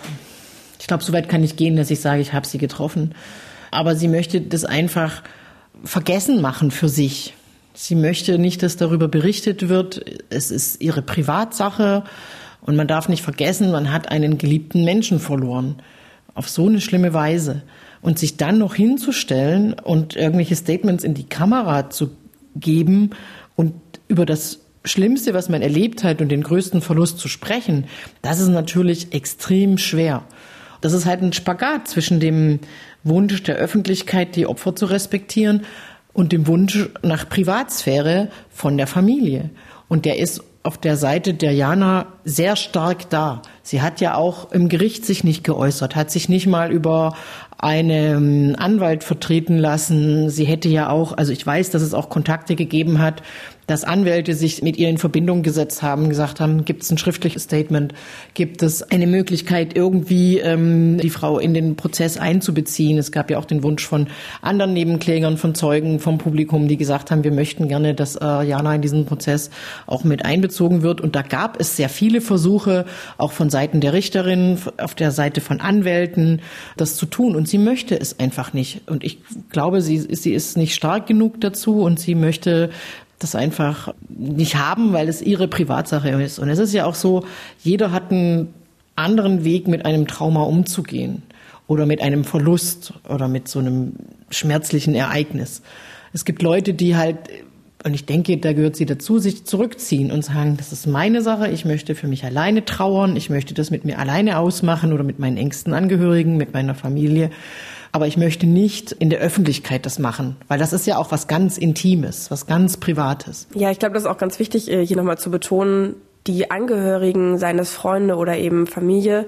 ich 0.78 0.86
glaube, 0.86 1.02
so 1.02 1.12
weit 1.12 1.28
kann 1.28 1.42
ich 1.42 1.56
gehen, 1.56 1.76
dass 1.76 1.90
ich 1.90 2.00
sage, 2.00 2.22
ich 2.22 2.32
habe 2.32 2.46
sie 2.46 2.58
getroffen. 2.58 3.14
Aber 3.70 3.96
sie 3.96 4.08
möchte 4.08 4.40
das 4.40 4.64
einfach 4.64 5.22
vergessen 5.84 6.40
machen 6.40 6.70
für 6.70 6.88
sich. 6.88 7.34
Sie 7.74 7.94
möchte 7.94 8.38
nicht, 8.38 8.62
dass 8.62 8.76
darüber 8.76 9.08
berichtet 9.08 9.68
wird. 9.68 10.04
Es 10.28 10.50
ist 10.50 10.80
ihre 10.82 11.02
Privatsache. 11.02 12.04
Und 12.62 12.76
man 12.76 12.88
darf 12.88 13.08
nicht 13.08 13.22
vergessen, 13.22 13.70
man 13.70 13.92
hat 13.92 14.10
einen 14.10 14.38
geliebten 14.38 14.84
Menschen 14.84 15.18
verloren. 15.18 15.76
Auf 16.34 16.48
so 16.48 16.68
eine 16.68 16.80
schlimme 16.80 17.14
Weise. 17.14 17.62
Und 18.02 18.18
sich 18.18 18.36
dann 18.36 18.58
noch 18.58 18.74
hinzustellen 18.74 19.74
und 19.74 20.16
irgendwelche 20.16 20.56
Statements 20.56 21.04
in 21.04 21.14
die 21.14 21.28
Kamera 21.28 21.90
zu 21.90 22.10
geben 22.56 23.10
und 23.56 23.74
über 24.08 24.26
das 24.26 24.60
Schlimmste, 24.84 25.34
was 25.34 25.48
man 25.48 25.60
erlebt 25.60 26.04
hat 26.04 26.22
und 26.22 26.30
den 26.30 26.42
größten 26.42 26.80
Verlust 26.80 27.18
zu 27.18 27.28
sprechen, 27.28 27.84
das 28.22 28.40
ist 28.40 28.48
natürlich 28.48 29.12
extrem 29.12 29.76
schwer. 29.76 30.24
Das 30.80 30.94
ist 30.94 31.04
halt 31.04 31.22
ein 31.22 31.34
Spagat 31.34 31.88
zwischen 31.88 32.20
dem 32.20 32.60
Wunsch 33.04 33.42
der 33.42 33.56
Öffentlichkeit, 33.56 34.36
die 34.36 34.46
Opfer 34.46 34.76
zu 34.76 34.86
respektieren, 34.86 35.62
und 36.12 36.32
dem 36.32 36.46
Wunsch 36.46 36.88
nach 37.02 37.28
Privatsphäre 37.28 38.28
von 38.50 38.76
der 38.76 38.86
Familie. 38.86 39.50
Und 39.88 40.04
der 40.04 40.18
ist 40.18 40.42
auf 40.62 40.76
der 40.76 40.96
Seite 40.96 41.32
der 41.34 41.52
Jana 41.52 42.06
sehr 42.24 42.56
stark 42.56 43.08
da. 43.08 43.40
Sie 43.62 43.80
hat 43.80 44.00
ja 44.00 44.14
auch 44.14 44.52
im 44.52 44.68
Gericht 44.68 45.06
sich 45.06 45.24
nicht 45.24 45.42
geäußert, 45.44 45.96
hat 45.96 46.10
sich 46.10 46.28
nicht 46.28 46.46
mal 46.46 46.70
über 46.70 47.14
einen 47.56 48.56
Anwalt 48.56 49.04
vertreten 49.04 49.56
lassen. 49.56 50.28
Sie 50.28 50.44
hätte 50.44 50.68
ja 50.68 50.90
auch, 50.90 51.16
also 51.16 51.32
ich 51.32 51.46
weiß, 51.46 51.70
dass 51.70 51.82
es 51.82 51.94
auch 51.94 52.10
Kontakte 52.10 52.56
gegeben 52.56 52.98
hat 52.98 53.22
dass 53.70 53.84
Anwälte 53.84 54.34
sich 54.34 54.62
mit 54.62 54.78
ihr 54.78 54.88
in 54.88 54.98
Verbindung 54.98 55.44
gesetzt 55.44 55.80
haben, 55.80 56.08
gesagt 56.08 56.40
haben, 56.40 56.64
gibt 56.64 56.82
es 56.82 56.90
ein 56.90 56.98
schriftliches 56.98 57.44
Statement, 57.44 57.94
gibt 58.34 58.64
es 58.64 58.82
eine 58.82 59.06
Möglichkeit, 59.06 59.76
irgendwie 59.76 60.38
ähm, 60.38 60.98
die 60.98 61.08
Frau 61.08 61.38
in 61.38 61.54
den 61.54 61.76
Prozess 61.76 62.18
einzubeziehen. 62.18 62.98
Es 62.98 63.12
gab 63.12 63.30
ja 63.30 63.38
auch 63.38 63.44
den 63.44 63.62
Wunsch 63.62 63.86
von 63.86 64.08
anderen 64.42 64.72
Nebenklägern, 64.72 65.36
von 65.36 65.54
Zeugen, 65.54 66.00
vom 66.00 66.18
Publikum, 66.18 66.66
die 66.66 66.76
gesagt 66.76 67.12
haben, 67.12 67.22
wir 67.22 67.30
möchten 67.30 67.68
gerne, 67.68 67.94
dass 67.94 68.16
äh, 68.16 68.42
Jana 68.42 68.74
in 68.74 68.82
diesen 68.82 69.06
Prozess 69.06 69.50
auch 69.86 70.02
mit 70.02 70.24
einbezogen 70.24 70.82
wird. 70.82 71.00
Und 71.00 71.14
da 71.14 71.22
gab 71.22 71.60
es 71.60 71.76
sehr 71.76 71.88
viele 71.88 72.20
Versuche, 72.20 72.86
auch 73.18 73.30
von 73.30 73.50
Seiten 73.50 73.80
der 73.80 73.92
Richterin, 73.92 74.58
auf 74.78 74.96
der 74.96 75.12
Seite 75.12 75.40
von 75.40 75.60
Anwälten, 75.60 76.42
das 76.76 76.96
zu 76.96 77.06
tun. 77.06 77.36
Und 77.36 77.46
sie 77.46 77.58
möchte 77.58 77.94
es 77.94 78.18
einfach 78.18 78.52
nicht. 78.52 78.88
Und 78.88 79.04
ich 79.04 79.20
glaube, 79.50 79.80
sie, 79.80 79.98
sie 79.98 80.32
ist 80.32 80.56
nicht 80.56 80.74
stark 80.74 81.06
genug 81.06 81.40
dazu 81.40 81.82
und 81.82 82.00
sie 82.00 82.16
möchte 82.16 82.70
das 83.20 83.34
einfach 83.34 83.94
nicht 84.08 84.56
haben, 84.56 84.92
weil 84.92 85.08
es 85.08 85.22
ihre 85.22 85.46
Privatsache 85.46 86.08
ist. 86.10 86.38
Und 86.38 86.48
es 86.48 86.58
ist 86.58 86.72
ja 86.72 86.86
auch 86.86 86.94
so, 86.96 87.24
jeder 87.62 87.92
hat 87.92 88.10
einen 88.10 88.52
anderen 88.96 89.44
Weg, 89.44 89.68
mit 89.68 89.86
einem 89.86 90.06
Trauma 90.06 90.42
umzugehen 90.42 91.22
oder 91.66 91.86
mit 91.86 92.02
einem 92.02 92.24
Verlust 92.24 92.94
oder 93.08 93.28
mit 93.28 93.46
so 93.46 93.60
einem 93.60 93.92
schmerzlichen 94.30 94.94
Ereignis. 94.94 95.62
Es 96.12 96.24
gibt 96.24 96.42
Leute, 96.42 96.74
die 96.74 96.96
halt, 96.96 97.18
und 97.84 97.94
ich 97.94 98.06
denke, 98.06 98.36
da 98.38 98.52
gehört 98.52 98.76
sie 98.76 98.86
dazu, 98.86 99.18
sich 99.18 99.44
zurückziehen 99.44 100.10
und 100.10 100.24
sagen, 100.24 100.56
das 100.56 100.72
ist 100.72 100.86
meine 100.86 101.22
Sache, 101.22 101.48
ich 101.48 101.64
möchte 101.64 101.94
für 101.94 102.08
mich 102.08 102.24
alleine 102.24 102.64
trauern, 102.64 103.16
ich 103.16 103.30
möchte 103.30 103.54
das 103.54 103.70
mit 103.70 103.84
mir 103.84 103.98
alleine 103.98 104.38
ausmachen 104.38 104.92
oder 104.92 105.04
mit 105.04 105.18
meinen 105.18 105.36
engsten 105.36 105.72
Angehörigen, 105.72 106.36
mit 106.36 106.52
meiner 106.52 106.74
Familie. 106.74 107.30
Aber 107.92 108.06
ich 108.06 108.16
möchte 108.16 108.46
nicht 108.46 108.92
in 108.92 109.10
der 109.10 109.20
Öffentlichkeit 109.20 109.84
das 109.84 109.98
machen, 109.98 110.36
weil 110.48 110.58
das 110.58 110.72
ist 110.72 110.86
ja 110.86 110.96
auch 110.96 111.10
was 111.10 111.26
ganz 111.26 111.58
Intimes, 111.58 112.30
was 112.30 112.46
ganz 112.46 112.76
Privates. 112.76 113.48
Ja, 113.54 113.70
ich 113.70 113.78
glaube, 113.78 113.94
das 113.94 114.04
ist 114.04 114.08
auch 114.08 114.18
ganz 114.18 114.38
wichtig, 114.38 114.70
äh, 114.70 114.86
hier 114.86 114.96
nochmal 114.96 115.18
zu 115.18 115.30
betonen, 115.30 115.96
die 116.26 116.50
Angehörigen 116.50 117.38
seines 117.38 117.72
Freunde 117.72 118.16
oder 118.16 118.36
eben 118.36 118.66
Familie 118.66 119.26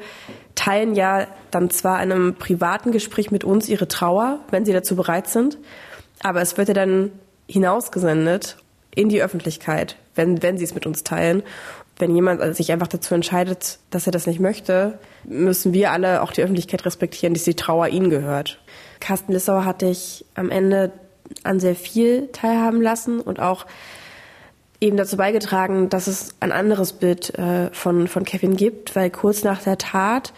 teilen 0.55 0.95
ja 0.95 1.27
dann 1.51 1.71
zwar 1.71 2.03
in 2.03 2.13
einem 2.13 2.35
privaten 2.35 2.93
Gespräch 2.93 3.31
mit 3.31 3.45
uns 3.45 3.69
ihre 3.69 3.89
Trauer, 3.89 4.41
wenn 4.51 4.65
sie 4.65 4.73
dazu 4.73 4.95
bereit 4.95 5.27
sind, 5.27 5.59
aber 6.23 6.43
es 6.43 6.57
wird 6.57 6.69
ja 6.69 6.75
dann 6.75 7.11
hinausgesendet 7.49 8.59
in 8.95 9.09
die 9.09 9.23
Öffentlichkeit, 9.23 9.97
wenn, 10.15 10.43
wenn 10.43 10.59
sie 10.59 10.65
es 10.65 10.75
mit 10.75 10.87
uns 10.87 11.03
teilen 11.03 11.43
wenn 11.99 12.15
jemand 12.15 12.57
sich 12.57 12.73
einfach 12.73 12.89
dazu 12.89 13.15
entscheidet, 13.15 13.79
dass 13.91 14.07
er 14.07 14.13
das 14.13 14.27
nicht 14.27 14.41
möchte, 14.41 14.99
müssen 15.25 15.73
wir 15.73 15.93
alle 15.93 16.23
auch 16.23 16.33
die 16.33 16.43
Öffentlichkeit 16.43 16.85
respektieren, 16.85 17.35
dass 17.35 17.45
die 17.45 17.55
Trauer 17.55 17.89
ihnen 17.89 18.11
gehört. 18.11 18.61
Carsten 19.01 19.33
Lissauer 19.33 19.65
hat 19.65 19.83
dich 19.83 20.25
am 20.35 20.51
Ende 20.51 20.93
an 21.45 21.61
sehr 21.61 21.77
viel 21.77 22.29
teilhaben 22.33 22.83
lassen 22.83 23.21
und 23.21 23.41
auch 23.41 23.67
eben 24.81 24.97
dazu 24.97 25.17
beigetragen, 25.17 25.89
dass 25.89 26.09
es 26.09 26.35
ein 26.41 26.51
anderes 26.51 26.93
Bild 26.93 27.39
äh, 27.39 27.71
von, 27.73 28.09
von 28.09 28.25
Kevin 28.25 28.57
gibt, 28.57 28.97
weil 28.97 29.11
kurz 29.11 29.45
nach 29.45 29.63
der 29.63 29.79
Tat 29.79 30.33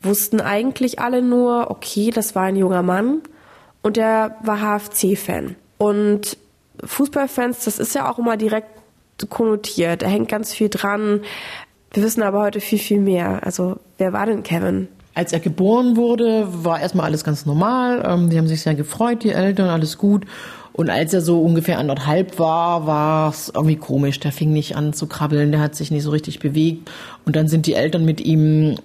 wussten 0.00 0.40
eigentlich 0.40 0.98
alle 0.98 1.22
nur, 1.22 1.70
okay, 1.70 2.10
das 2.10 2.34
war 2.34 2.44
ein 2.44 2.56
junger 2.56 2.82
Mann 2.82 3.20
und 3.82 3.98
er 3.98 4.36
war 4.42 4.60
HFC-Fan. 4.60 5.56
Und 5.78 6.38
Fußballfans, 6.84 7.64
das 7.64 7.78
ist 7.78 7.94
ja 7.94 8.10
auch 8.10 8.18
immer 8.18 8.36
direkt 8.36 8.81
konnotiert. 9.26 10.02
Da 10.02 10.06
hängt 10.06 10.28
ganz 10.28 10.52
viel 10.52 10.68
dran. 10.68 11.20
Wir 11.92 12.02
wissen 12.02 12.22
aber 12.22 12.40
heute 12.40 12.60
viel, 12.60 12.78
viel 12.78 13.00
mehr. 13.00 13.44
Also, 13.44 13.76
wer 13.98 14.12
war 14.12 14.26
denn 14.26 14.42
Kevin? 14.42 14.88
Als 15.14 15.32
er 15.32 15.40
geboren 15.40 15.96
wurde, 15.96 16.46
war 16.50 16.80
erstmal 16.80 17.06
alles 17.06 17.22
ganz 17.22 17.44
normal. 17.44 18.02
Ähm, 18.06 18.30
die 18.30 18.38
haben 18.38 18.48
sich 18.48 18.62
sehr 18.62 18.74
gefreut, 18.74 19.24
die 19.24 19.30
Eltern, 19.30 19.68
alles 19.68 19.98
gut. 19.98 20.24
Und 20.74 20.88
als 20.88 21.12
er 21.12 21.20
so 21.20 21.42
ungefähr 21.42 21.78
anderthalb 21.78 22.38
war, 22.38 22.86
war 22.86 23.28
es 23.28 23.52
irgendwie 23.54 23.76
komisch. 23.76 24.18
Der 24.20 24.32
fing 24.32 24.54
nicht 24.54 24.74
an 24.74 24.94
zu 24.94 25.06
krabbeln, 25.06 25.52
der 25.52 25.60
hat 25.60 25.74
sich 25.74 25.90
nicht 25.90 26.02
so 26.02 26.10
richtig 26.10 26.38
bewegt. 26.38 26.90
Und 27.26 27.36
dann 27.36 27.46
sind 27.46 27.66
die 27.66 27.74
Eltern 27.74 28.06
mit 28.06 28.22
ihm 28.22 28.76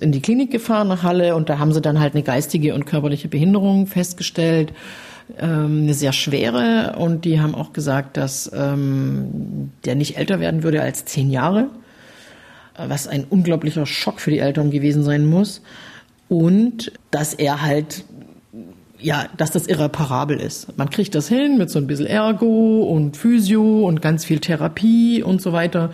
in 0.00 0.10
die 0.10 0.20
Klinik 0.20 0.50
gefahren 0.50 0.88
nach 0.88 1.04
Halle 1.04 1.36
und 1.36 1.48
da 1.48 1.60
haben 1.60 1.72
sie 1.72 1.80
dann 1.80 2.00
halt 2.00 2.14
eine 2.14 2.24
geistige 2.24 2.74
und 2.74 2.84
körperliche 2.84 3.28
Behinderung 3.28 3.86
festgestellt 3.86 4.72
ähm, 5.38 5.82
eine 5.82 5.94
sehr 5.94 6.12
schwere 6.12 6.96
und 6.98 7.24
die 7.24 7.40
haben 7.40 7.54
auch 7.54 7.72
gesagt, 7.72 8.16
dass 8.16 8.50
ähm, 8.54 9.70
der 9.84 9.94
nicht 9.94 10.16
älter 10.16 10.40
werden 10.40 10.62
würde 10.62 10.82
als 10.82 11.04
zehn 11.04 11.30
Jahre. 11.30 11.68
was 12.76 13.08
ein 13.08 13.24
unglaublicher 13.28 13.84
Schock 13.84 14.20
für 14.20 14.30
die 14.30 14.38
Eltern 14.38 14.70
gewesen 14.70 15.02
sein 15.02 15.26
muss. 15.26 15.60
Und 16.28 16.92
dass 17.10 17.34
er 17.34 17.60
halt 17.60 18.04
ja, 19.02 19.26
dass 19.36 19.50
das 19.50 19.66
irreparabel 19.66 20.38
ist. 20.38 20.76
Man 20.76 20.90
kriegt 20.90 21.14
das 21.14 21.28
hin 21.28 21.58
mit 21.58 21.70
so 21.70 21.78
ein 21.78 21.86
bisschen 21.86 22.06
Ergo 22.06 22.82
und 22.82 23.16
Physio 23.16 23.86
und 23.86 24.02
ganz 24.02 24.24
viel 24.24 24.40
Therapie 24.40 25.22
und 25.22 25.40
so 25.40 25.52
weiter. 25.52 25.90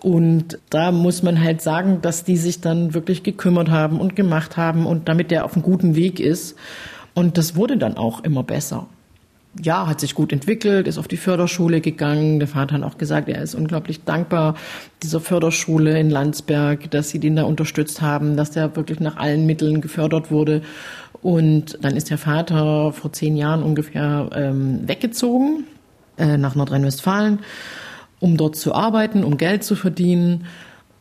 Und 0.00 0.58
da 0.70 0.92
muss 0.92 1.22
man 1.22 1.42
halt 1.42 1.60
sagen, 1.60 2.00
dass 2.02 2.24
die 2.24 2.36
sich 2.36 2.60
dann 2.60 2.94
wirklich 2.94 3.22
gekümmert 3.22 3.68
haben 3.68 4.00
und 4.00 4.14
gemacht 4.14 4.56
haben 4.56 4.86
und 4.86 5.08
damit 5.08 5.30
der 5.30 5.44
auf 5.44 5.54
einem 5.54 5.62
guten 5.62 5.96
Weg 5.96 6.20
ist. 6.20 6.56
Und 7.18 7.36
das 7.36 7.56
wurde 7.56 7.76
dann 7.76 7.96
auch 7.96 8.22
immer 8.22 8.44
besser. 8.44 8.86
Ja, 9.60 9.88
hat 9.88 9.98
sich 9.98 10.14
gut 10.14 10.32
entwickelt, 10.32 10.86
ist 10.86 10.98
auf 10.98 11.08
die 11.08 11.16
Förderschule 11.16 11.80
gegangen. 11.80 12.38
Der 12.38 12.46
Vater 12.46 12.76
hat 12.76 12.84
auch 12.84 12.96
gesagt, 12.96 13.28
er 13.28 13.42
ist 13.42 13.56
unglaublich 13.56 14.04
dankbar 14.04 14.54
dieser 15.02 15.18
Förderschule 15.18 15.98
in 15.98 16.10
Landsberg, 16.10 16.88
dass 16.92 17.10
sie 17.10 17.18
den 17.18 17.34
da 17.34 17.42
unterstützt 17.42 18.02
haben, 18.02 18.36
dass 18.36 18.52
der 18.52 18.76
wirklich 18.76 19.00
nach 19.00 19.16
allen 19.16 19.46
Mitteln 19.46 19.80
gefördert 19.80 20.30
wurde. 20.30 20.62
Und 21.20 21.76
dann 21.82 21.96
ist 21.96 22.08
der 22.08 22.18
Vater 22.18 22.92
vor 22.92 23.12
zehn 23.12 23.36
Jahren 23.36 23.64
ungefähr 23.64 24.30
ähm, 24.32 24.86
weggezogen 24.86 25.64
äh, 26.18 26.36
nach 26.36 26.54
Nordrhein-Westfalen, 26.54 27.40
um 28.20 28.36
dort 28.36 28.54
zu 28.54 28.72
arbeiten, 28.76 29.24
um 29.24 29.38
Geld 29.38 29.64
zu 29.64 29.74
verdienen 29.74 30.44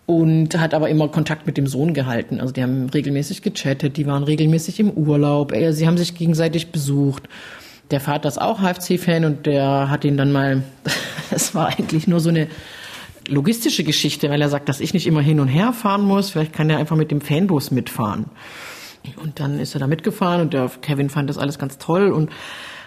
und 0.08 0.58
hat 0.58 0.74
aber 0.74 0.90
immer 0.90 1.10
Kontakt 1.10 1.46
mit 1.46 1.58
dem 1.58 1.68
Sohn 1.68 1.94
gehalten. 1.94 2.40
Also 2.40 2.54
die 2.54 2.64
haben 2.64 2.90
regelmäßig 2.90 3.42
gechattet, 3.42 3.98
die 3.98 4.08
waren 4.08 4.24
regelmäßig 4.24 4.80
im 4.80 4.90
Urlaub, 4.92 5.54
sie 5.72 5.86
haben 5.86 5.98
sich 5.98 6.16
gegenseitig 6.16 6.72
besucht. 6.72 7.24
Der 7.92 8.00
Vater 8.00 8.30
ist 8.30 8.42
auch 8.42 8.62
HFC-Fan 8.62 9.26
und 9.26 9.46
der 9.46 9.90
hat 9.90 10.06
ihn 10.06 10.16
dann 10.16 10.32
mal, 10.32 10.64
es 11.32 11.54
war 11.54 11.68
eigentlich 11.68 12.08
nur 12.08 12.22
so 12.22 12.30
eine 12.30 12.48
logistische 13.28 13.84
Geschichte, 13.84 14.30
weil 14.30 14.42
er 14.42 14.48
sagt, 14.48 14.70
dass 14.70 14.80
ich 14.80 14.94
nicht 14.94 15.08
immer 15.08 15.22
hin 15.22 15.42
und 15.42 15.50
her 15.50 15.74
fahren 15.74 16.04
muss. 16.04 16.30
Vielleicht 16.30 16.54
kann 16.54 16.70
er 16.70 16.78
einfach 16.78 16.96
mit 16.96 17.12
dem 17.12 17.20
Fanbus 17.20 17.72
mitfahren. 17.72 18.28
Und 19.18 19.42
dann 19.42 19.60
ist 19.60 19.76
er 19.76 19.82
da 19.82 19.88
mitgefahren 19.88 20.40
und 20.40 20.54
der 20.54 20.72
Kevin 20.82 21.10
fand 21.10 21.30
das 21.30 21.38
alles 21.38 21.60
ganz 21.60 21.78
toll 21.78 22.12
und 22.12 22.30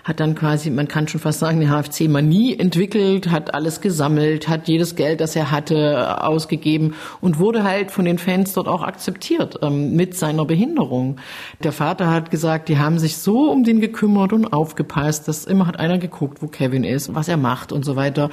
hat 0.05 0.21
dann 0.21 0.35
quasi, 0.35 0.71
man 0.71 0.89
kann 0.89 1.09
schon 1.09 1.21
fast 1.21 1.41
sagen, 1.41 1.61
eine 1.61 1.71
HFC-Manie 1.71 2.59
entwickelt, 2.59 3.31
hat 3.31 3.55
alles 3.55 3.81
gesammelt, 3.81 4.49
hat 4.49 4.69
jedes 4.69 4.97
Geld, 4.97 5.21
das 5.21 5.37
er 5.37 5.51
hatte, 5.51 6.23
ausgegeben 6.23 6.95
und 7.21 7.39
wurde 7.39 7.65
halt 7.65 7.91
von 7.91 8.05
den 8.05 8.19
Fans 8.19 8.53
dort 8.53 8.69
auch 8.69 8.83
akzeptiert 8.83 9.59
ähm, 9.63 9.95
mit 9.95 10.17
seiner 10.17 10.45
Behinderung. 10.45 11.17
Der 11.63 11.73
Vater 11.73 12.11
hat 12.11 12.31
gesagt, 12.31 12.69
die 12.69 12.79
haben 12.79 12.99
sich 12.99 13.19
so 13.19 13.51
um 13.51 13.65
den 13.65 13.81
gekümmert 13.81 14.33
und 14.33 14.53
aufgepasst, 14.53 15.29
dass 15.29 15.45
immer 15.45 15.67
hat 15.67 15.79
einer 15.79 15.99
geguckt, 15.99 16.43
wo 16.43 16.47
Kevin 16.47 16.85
ist, 16.85 17.15
was 17.15 17.29
er 17.29 17.37
macht 17.37 17.73
und 17.73 17.85
so 17.85 17.97
weiter. 17.97 18.31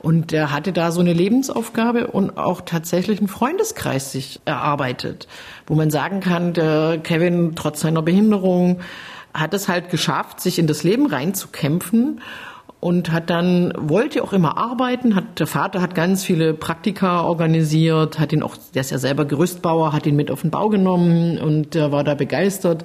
Und 0.00 0.32
er 0.32 0.52
hatte 0.52 0.72
da 0.72 0.92
so 0.92 1.00
eine 1.00 1.12
Lebensaufgabe 1.12 2.06
und 2.06 2.38
auch 2.38 2.60
tatsächlich 2.60 3.18
einen 3.18 3.28
Freundeskreis 3.28 4.12
sich 4.12 4.40
erarbeitet, 4.44 5.26
wo 5.66 5.74
man 5.74 5.90
sagen 5.90 6.20
kann, 6.20 6.52
der 6.52 6.98
Kevin 7.02 7.52
trotz 7.56 7.80
seiner 7.80 8.02
Behinderung 8.02 8.80
hat 9.40 9.54
es 9.54 9.68
halt 9.68 9.90
geschafft, 9.90 10.40
sich 10.40 10.58
in 10.58 10.66
das 10.66 10.82
Leben 10.82 11.06
reinzukämpfen 11.06 12.20
und 12.80 13.10
hat 13.10 13.30
dann 13.30 13.72
wollte 13.76 14.22
auch 14.22 14.32
immer 14.32 14.56
arbeiten 14.56 15.16
hat 15.16 15.40
der 15.40 15.48
Vater 15.48 15.82
hat 15.82 15.94
ganz 15.96 16.22
viele 16.24 16.54
Praktika 16.54 17.22
organisiert 17.22 18.20
hat 18.20 18.32
ihn 18.32 18.42
auch 18.42 18.56
der 18.74 18.82
ist 18.82 18.90
ja 18.90 18.98
selber 18.98 19.24
Gerüstbauer 19.24 19.92
hat 19.92 20.06
ihn 20.06 20.14
mit 20.14 20.30
auf 20.30 20.42
den 20.42 20.52
Bau 20.52 20.68
genommen 20.68 21.38
und 21.38 21.74
der 21.74 21.90
war 21.90 22.04
da 22.04 22.14
begeistert 22.14 22.84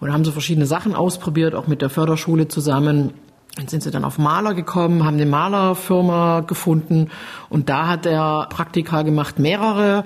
und 0.00 0.12
haben 0.12 0.24
so 0.24 0.32
verschiedene 0.32 0.66
Sachen 0.66 0.94
ausprobiert 0.94 1.54
auch 1.54 1.68
mit 1.68 1.82
der 1.82 1.90
Förderschule 1.90 2.48
zusammen 2.48 3.14
dann 3.58 3.66
sind 3.66 3.82
sie 3.82 3.90
dann 3.90 4.04
auf 4.04 4.18
Maler 4.18 4.54
gekommen, 4.54 5.04
haben 5.04 5.16
eine 5.16 5.26
Malerfirma 5.26 6.40
gefunden 6.40 7.10
und 7.48 7.68
da 7.68 7.88
hat 7.88 8.06
er 8.06 8.46
Praktika 8.50 9.02
gemacht, 9.02 9.40
mehrere. 9.40 10.04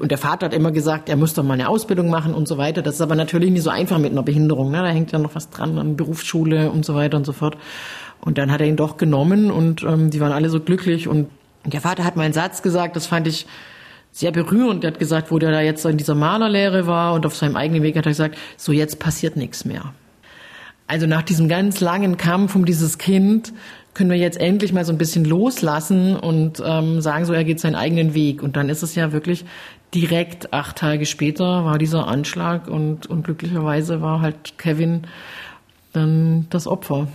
Und 0.00 0.10
der 0.10 0.18
Vater 0.18 0.46
hat 0.46 0.54
immer 0.54 0.72
gesagt, 0.72 1.08
er 1.08 1.16
muss 1.16 1.32
doch 1.32 1.44
mal 1.44 1.54
eine 1.54 1.68
Ausbildung 1.68 2.10
machen 2.10 2.34
und 2.34 2.48
so 2.48 2.58
weiter. 2.58 2.82
Das 2.82 2.96
ist 2.96 3.00
aber 3.00 3.14
natürlich 3.14 3.52
nicht 3.52 3.62
so 3.62 3.70
einfach 3.70 3.98
mit 3.98 4.10
einer 4.10 4.24
Behinderung. 4.24 4.72
Ne? 4.72 4.78
Da 4.78 4.88
hängt 4.88 5.12
ja 5.12 5.20
noch 5.20 5.36
was 5.36 5.48
dran 5.50 5.78
an 5.78 5.96
Berufsschule 5.96 6.72
und 6.72 6.84
so 6.84 6.96
weiter 6.96 7.16
und 7.16 7.24
so 7.24 7.32
fort. 7.32 7.56
Und 8.20 8.36
dann 8.36 8.50
hat 8.50 8.60
er 8.60 8.66
ihn 8.66 8.76
doch 8.76 8.96
genommen 8.96 9.52
und 9.52 9.84
ähm, 9.84 10.10
die 10.10 10.20
waren 10.20 10.32
alle 10.32 10.50
so 10.50 10.58
glücklich. 10.58 11.06
Und 11.06 11.28
der 11.64 11.80
Vater 11.80 12.04
hat 12.04 12.16
mal 12.16 12.24
einen 12.24 12.34
Satz 12.34 12.62
gesagt, 12.62 12.96
das 12.96 13.06
fand 13.06 13.28
ich 13.28 13.46
sehr 14.10 14.32
berührend. 14.32 14.82
Er 14.82 14.90
hat 14.90 14.98
gesagt, 14.98 15.30
wo 15.30 15.38
der 15.38 15.52
da 15.52 15.60
jetzt 15.60 15.84
in 15.84 15.98
dieser 15.98 16.16
Malerlehre 16.16 16.88
war 16.88 17.14
und 17.14 17.26
auf 17.26 17.36
seinem 17.36 17.54
eigenen 17.54 17.84
Weg 17.84 17.96
hat 17.96 18.06
er 18.06 18.10
gesagt, 18.10 18.36
so 18.56 18.72
jetzt 18.72 18.98
passiert 18.98 19.36
nichts 19.36 19.64
mehr. 19.64 19.92
Also 20.88 21.06
nach 21.06 21.22
diesem 21.22 21.48
ganz 21.48 21.80
langen 21.80 22.16
Kampf 22.16 22.56
um 22.56 22.64
dieses 22.64 22.98
Kind 22.98 23.52
können 23.92 24.10
wir 24.10 24.16
jetzt 24.16 24.40
endlich 24.40 24.72
mal 24.72 24.84
so 24.84 24.92
ein 24.92 24.98
bisschen 24.98 25.24
loslassen 25.24 26.16
und 26.16 26.62
ähm, 26.64 27.00
sagen, 27.00 27.24
so 27.24 27.32
er 27.32 27.44
geht 27.44 27.60
seinen 27.60 27.74
eigenen 27.74 28.14
Weg. 28.14 28.42
Und 28.42 28.56
dann 28.56 28.68
ist 28.68 28.82
es 28.82 28.94
ja 28.94 29.12
wirklich 29.12 29.44
direkt 29.94 30.52
acht 30.52 30.76
Tage 30.76 31.04
später 31.04 31.64
war 31.64 31.78
dieser 31.78 32.06
Anschlag 32.08 32.68
und, 32.68 33.06
und 33.06 33.24
glücklicherweise 33.24 34.00
war 34.00 34.20
halt 34.20 34.58
Kevin 34.58 35.02
dann 35.92 36.46
das 36.50 36.66
Opfer. 36.66 37.08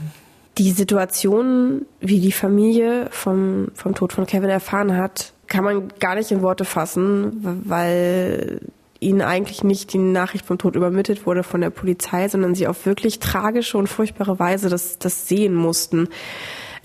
Die 0.57 0.71
Situation, 0.71 1.85
wie 1.99 2.19
die 2.19 2.31
Familie 2.31 3.07
vom, 3.09 3.69
vom 3.73 3.95
Tod 3.95 4.13
von 4.13 4.25
Kevin 4.25 4.49
erfahren 4.49 4.95
hat, 4.95 5.33
kann 5.47 5.63
man 5.63 5.87
gar 5.99 6.15
nicht 6.15 6.31
in 6.31 6.41
Worte 6.41 6.65
fassen, 6.65 7.61
weil 7.65 8.59
ihnen 9.03 9.21
eigentlich 9.21 9.63
nicht 9.63 9.93
die 9.93 9.99
Nachricht 9.99 10.45
vom 10.45 10.57
Tod 10.57 10.75
übermittelt 10.75 11.25
wurde 11.25 11.43
von 11.43 11.61
der 11.61 11.69
Polizei, 11.69 12.27
sondern 12.27 12.55
sie 12.55 12.67
auf 12.67 12.85
wirklich 12.85 13.19
tragische 13.19 13.77
und 13.77 13.87
furchtbare 13.87 14.39
Weise 14.39 14.69
das, 14.69 14.97
das 14.97 15.27
sehen 15.27 15.53
mussten. 15.53 16.09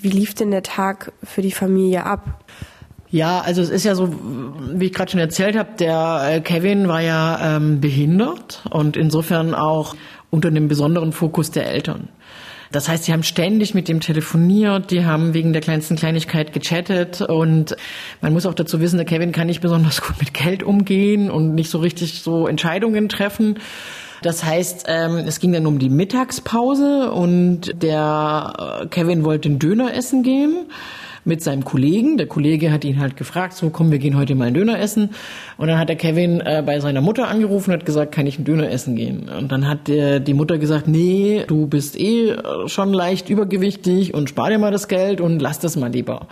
Wie 0.00 0.10
lief 0.10 0.34
denn 0.34 0.50
der 0.50 0.62
Tag 0.62 1.12
für 1.24 1.42
die 1.42 1.52
Familie 1.52 2.04
ab? 2.04 2.44
Ja, 3.10 3.40
also 3.40 3.62
es 3.62 3.70
ist 3.70 3.84
ja 3.84 3.94
so, 3.94 4.14
wie 4.74 4.86
ich 4.86 4.92
gerade 4.92 5.10
schon 5.10 5.20
erzählt 5.20 5.56
habe, 5.56 5.70
der 5.78 6.20
äh, 6.24 6.40
Kevin 6.40 6.88
war 6.88 7.00
ja 7.00 7.56
ähm, 7.56 7.80
behindert 7.80 8.64
und 8.70 8.96
insofern 8.96 9.54
auch 9.54 9.96
unter 10.30 10.50
dem 10.50 10.68
besonderen 10.68 11.12
Fokus 11.12 11.50
der 11.50 11.70
Eltern. 11.70 12.08
Das 12.70 12.88
heißt, 12.88 13.04
sie 13.04 13.12
haben 13.12 13.22
ständig 13.22 13.74
mit 13.74 13.88
dem 13.88 14.00
telefoniert, 14.00 14.90
die 14.90 15.04
haben 15.04 15.34
wegen 15.34 15.52
der 15.52 15.62
kleinsten 15.62 15.96
Kleinigkeit 15.96 16.52
gechattet 16.52 17.22
und 17.22 17.76
man 18.20 18.32
muss 18.32 18.46
auch 18.46 18.54
dazu 18.54 18.80
wissen, 18.80 18.96
der 18.96 19.06
Kevin 19.06 19.32
kann 19.32 19.46
nicht 19.46 19.60
besonders 19.60 20.02
gut 20.06 20.18
mit 20.18 20.34
Geld 20.34 20.62
umgehen 20.62 21.30
und 21.30 21.54
nicht 21.54 21.70
so 21.70 21.78
richtig 21.78 22.22
so 22.22 22.46
Entscheidungen 22.46 23.08
treffen. 23.08 23.58
Das 24.22 24.44
heißt, 24.44 24.86
ähm, 24.88 25.18
es 25.26 25.38
ging 25.38 25.52
dann 25.52 25.66
um 25.66 25.78
die 25.78 25.90
Mittagspause 25.90 27.12
und 27.12 27.82
der 27.82 28.80
äh, 28.82 28.86
Kevin 28.86 29.24
wollte 29.24 29.48
einen 29.48 29.58
Döner 29.60 29.94
essen 29.94 30.22
gehen 30.22 30.66
mit 31.28 31.42
seinem 31.42 31.64
Kollegen. 31.64 32.16
Der 32.16 32.26
Kollege 32.26 32.72
hat 32.72 32.84
ihn 32.84 32.98
halt 32.98 33.16
gefragt, 33.16 33.52
so 33.52 33.70
komm, 33.70 33.92
wir 33.92 33.98
gehen 33.98 34.16
heute 34.16 34.34
mal 34.34 34.46
einen 34.46 34.54
Döner 34.54 34.80
essen. 34.80 35.10
Und 35.56 35.68
dann 35.68 35.78
hat 35.78 35.88
der 35.88 35.96
Kevin 35.96 36.40
äh, 36.40 36.62
bei 36.64 36.80
seiner 36.80 37.00
Mutter 37.00 37.28
angerufen 37.28 37.70
und 37.70 37.78
hat 37.78 37.86
gesagt, 37.86 38.12
kann 38.12 38.26
ich 38.26 38.36
einen 38.36 38.44
Döner 38.44 38.70
essen 38.70 38.96
gehen? 38.96 39.28
Und 39.28 39.52
dann 39.52 39.68
hat 39.68 39.86
der, 39.86 40.18
die 40.18 40.34
Mutter 40.34 40.58
gesagt, 40.58 40.88
nee, 40.88 41.44
du 41.46 41.66
bist 41.66 41.98
eh 41.98 42.34
schon 42.66 42.92
leicht 42.92 43.28
übergewichtig 43.28 44.14
und 44.14 44.28
spar 44.28 44.50
dir 44.50 44.58
mal 44.58 44.72
das 44.72 44.88
Geld 44.88 45.20
und 45.20 45.40
lass 45.40 45.60
das 45.60 45.76
mal 45.76 45.92
lieber. 45.92 46.26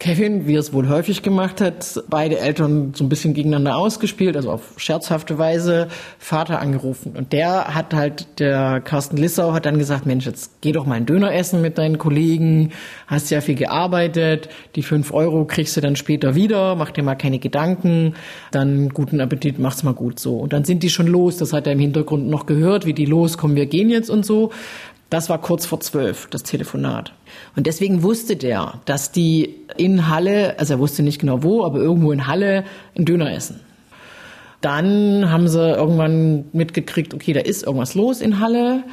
Kevin, 0.00 0.46
wie 0.46 0.56
er 0.56 0.60
es 0.60 0.72
wohl 0.72 0.88
häufig 0.88 1.20
gemacht 1.20 1.60
hat, 1.60 2.02
beide 2.08 2.38
Eltern 2.38 2.94
so 2.96 3.04
ein 3.04 3.10
bisschen 3.10 3.34
gegeneinander 3.34 3.76
ausgespielt, 3.76 4.34
also 4.34 4.50
auf 4.50 4.72
scherzhafte 4.78 5.36
Weise, 5.36 5.88
Vater 6.18 6.58
angerufen. 6.58 7.12
Und 7.14 7.34
der 7.34 7.74
hat 7.74 7.92
halt, 7.92 8.26
der 8.38 8.80
Carsten 8.80 9.18
Lissau 9.18 9.52
hat 9.52 9.66
dann 9.66 9.78
gesagt, 9.78 10.06
Mensch, 10.06 10.24
jetzt 10.24 10.62
geh 10.62 10.72
doch 10.72 10.86
mal 10.86 10.94
ein 10.94 11.04
Döner 11.04 11.34
essen 11.34 11.60
mit 11.60 11.76
deinen 11.76 11.98
Kollegen, 11.98 12.70
hast 13.08 13.30
ja 13.30 13.42
viel 13.42 13.56
gearbeitet, 13.56 14.48
die 14.74 14.82
fünf 14.82 15.12
Euro 15.12 15.44
kriegst 15.44 15.76
du 15.76 15.82
dann 15.82 15.96
später 15.96 16.34
wieder, 16.34 16.76
mach 16.76 16.92
dir 16.92 17.02
mal 17.02 17.14
keine 17.14 17.38
Gedanken, 17.38 18.14
dann 18.52 18.88
guten 18.88 19.20
Appetit, 19.20 19.58
mach's 19.58 19.82
mal 19.82 19.92
gut 19.92 20.18
so. 20.18 20.38
Und 20.38 20.54
dann 20.54 20.64
sind 20.64 20.82
die 20.82 20.88
schon 20.88 21.08
los, 21.08 21.36
das 21.36 21.52
hat 21.52 21.66
er 21.66 21.74
im 21.74 21.78
Hintergrund 21.78 22.26
noch 22.26 22.46
gehört, 22.46 22.86
wie 22.86 22.94
die 22.94 23.04
los, 23.04 23.36
kommen, 23.36 23.54
wir 23.54 23.66
gehen 23.66 23.90
jetzt 23.90 24.08
und 24.08 24.24
so. 24.24 24.50
Das 25.10 25.28
war 25.28 25.38
kurz 25.38 25.66
vor 25.66 25.80
zwölf, 25.80 26.28
das 26.30 26.44
Telefonat. 26.44 27.12
Und 27.56 27.66
deswegen 27.66 28.04
wusste 28.04 28.36
der, 28.36 28.80
dass 28.84 29.10
die 29.10 29.56
in 29.76 30.08
Halle, 30.08 30.56
also 30.58 30.74
er 30.74 30.78
wusste 30.78 31.02
nicht 31.02 31.20
genau 31.20 31.42
wo, 31.42 31.64
aber 31.64 31.78
irgendwo 31.78 32.12
in 32.12 32.28
Halle 32.28 32.64
einen 32.94 33.06
Döner 33.06 33.32
essen. 33.32 33.60
Dann 34.60 35.30
haben 35.30 35.48
sie 35.48 35.68
irgendwann 35.68 36.44
mitgekriegt, 36.52 37.12
okay, 37.12 37.32
da 37.32 37.40
ist 37.40 37.64
irgendwas 37.64 37.94
los 37.94 38.20
in 38.20 38.38
Halle 38.38 38.84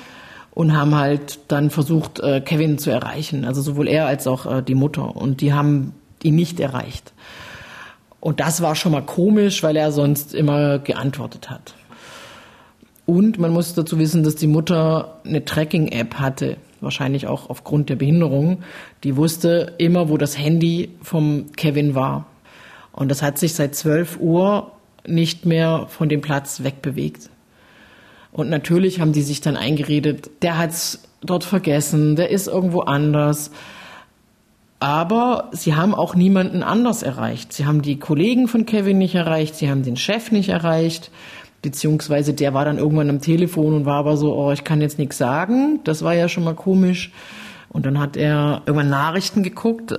und 0.51 0.75
haben 0.75 0.95
halt 0.95 1.39
dann 1.49 1.69
versucht, 1.69 2.19
äh, 2.19 2.41
Kevin 2.41 2.80
zu 2.80 2.89
erreichen. 2.89 3.45
Also 3.45 3.62
sowohl 3.62 3.88
er 3.88 4.08
als 4.08 4.25
auch 4.25 4.45
äh, 4.47 4.63
die 4.63 4.75
Mutter. 4.75 5.15
Und 5.15 5.41
die 5.41 5.53
haben 5.53 5.93
ihn 6.23 6.36
nicht 6.36 6.60
erreicht. 6.60 7.13
Und 8.19 8.39
das 8.39 8.62
war 8.62 8.75
schon 8.75 8.91
mal 8.91 9.06
komisch, 9.06 9.62
weil 9.62 9.75
er 9.75 9.91
sonst 9.91 10.34
immer 10.34 10.80
geantwortet 10.80 11.51
hat. 11.51 11.75
Und 13.08 13.39
man 13.39 13.54
muss 13.54 13.74
dazu 13.74 13.98
wissen, 14.00 14.24
dass 14.24 14.36
die 14.36 14.48
Mutter 14.48 15.20
eine 15.26 15.46
Tracking-App 15.46 16.15
hatte, 16.15 16.58
wahrscheinlich 16.82 17.26
auch 17.26 17.50
aufgrund 17.50 17.89
der 17.89 17.96
Behinderung. 17.96 18.63
Die 19.06 19.15
wusste 19.15 19.74
immer, 19.78 20.10
wo 20.10 20.17
das 20.17 20.38
Handy 20.38 20.89
vom 21.02 21.46
Kevin 21.56 21.96
war. 21.96 22.28
Und 22.91 23.10
das 23.10 23.22
hat 23.22 23.38
sich 23.38 23.54
seit 23.54 23.76
12 23.76 24.20
Uhr 24.20 24.74
nicht 25.08 25.46
mehr 25.46 25.86
von 25.88 26.10
dem 26.10 26.20
Platz 26.20 26.63
wegbewegt. 26.63 27.30
Und 28.34 28.50
natürlich 28.50 29.00
haben 29.00 29.13
die 29.13 29.22
sich 29.22 29.39
dann 29.39 29.56
eingeredet, 29.56 30.30
der 30.41 30.58
hat's 30.58 31.04
dort 31.22 31.46
vergessen, 31.46 32.17
der 32.17 32.30
ist 32.30 32.48
irgendwo 32.48 32.82
anders. 32.82 33.52
Aber 34.80 35.50
sie 35.54 35.76
haben 35.76 35.96
auch 35.96 36.13
niemanden 36.13 36.62
anders 36.62 37.04
erreicht. 37.04 37.54
Sie 37.54 37.65
haben 37.65 37.82
die 37.82 38.00
Kollegen 38.00 38.50
von 38.50 38.65
Kevin 38.65 38.98
nicht 38.98 39.15
erreicht, 39.15 39.56
sie 39.56 39.70
haben 39.70 39.84
den 39.84 39.96
Chef 39.96 40.32
nicht 40.32 40.50
erreicht, 40.50 41.10
beziehungsweise 41.67 42.34
der 42.34 42.53
war 42.53 42.63
dann 42.63 42.77
irgendwann 42.77 43.10
am 43.10 43.19
Telefon 43.19 43.73
und 43.73 43.86
war 43.86 43.97
aber 43.97 44.15
so, 44.15 44.34
oh, 44.34 44.53
ich 44.53 44.63
kann 44.63 44.80
jetzt 44.80 44.97
nichts 44.97 45.17
sagen. 45.17 45.82
Das 45.84 46.01
war 46.01 46.13
ja 46.13 46.30
schon 46.30 46.45
mal 46.45 46.56
komisch. 46.56 47.12
Und 47.67 47.86
dann 47.86 47.99
hat 47.99 48.15
er 48.15 48.62
irgendwann 48.65 48.89
Nachrichten 48.89 49.43
geguckt, 49.43 49.93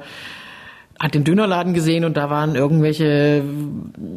hat 0.98 1.14
den 1.14 1.24
Dönerladen 1.24 1.74
gesehen 1.74 2.06
und 2.06 2.16
da 2.16 2.30
waren 2.30 2.54
irgendwelche 2.54 3.44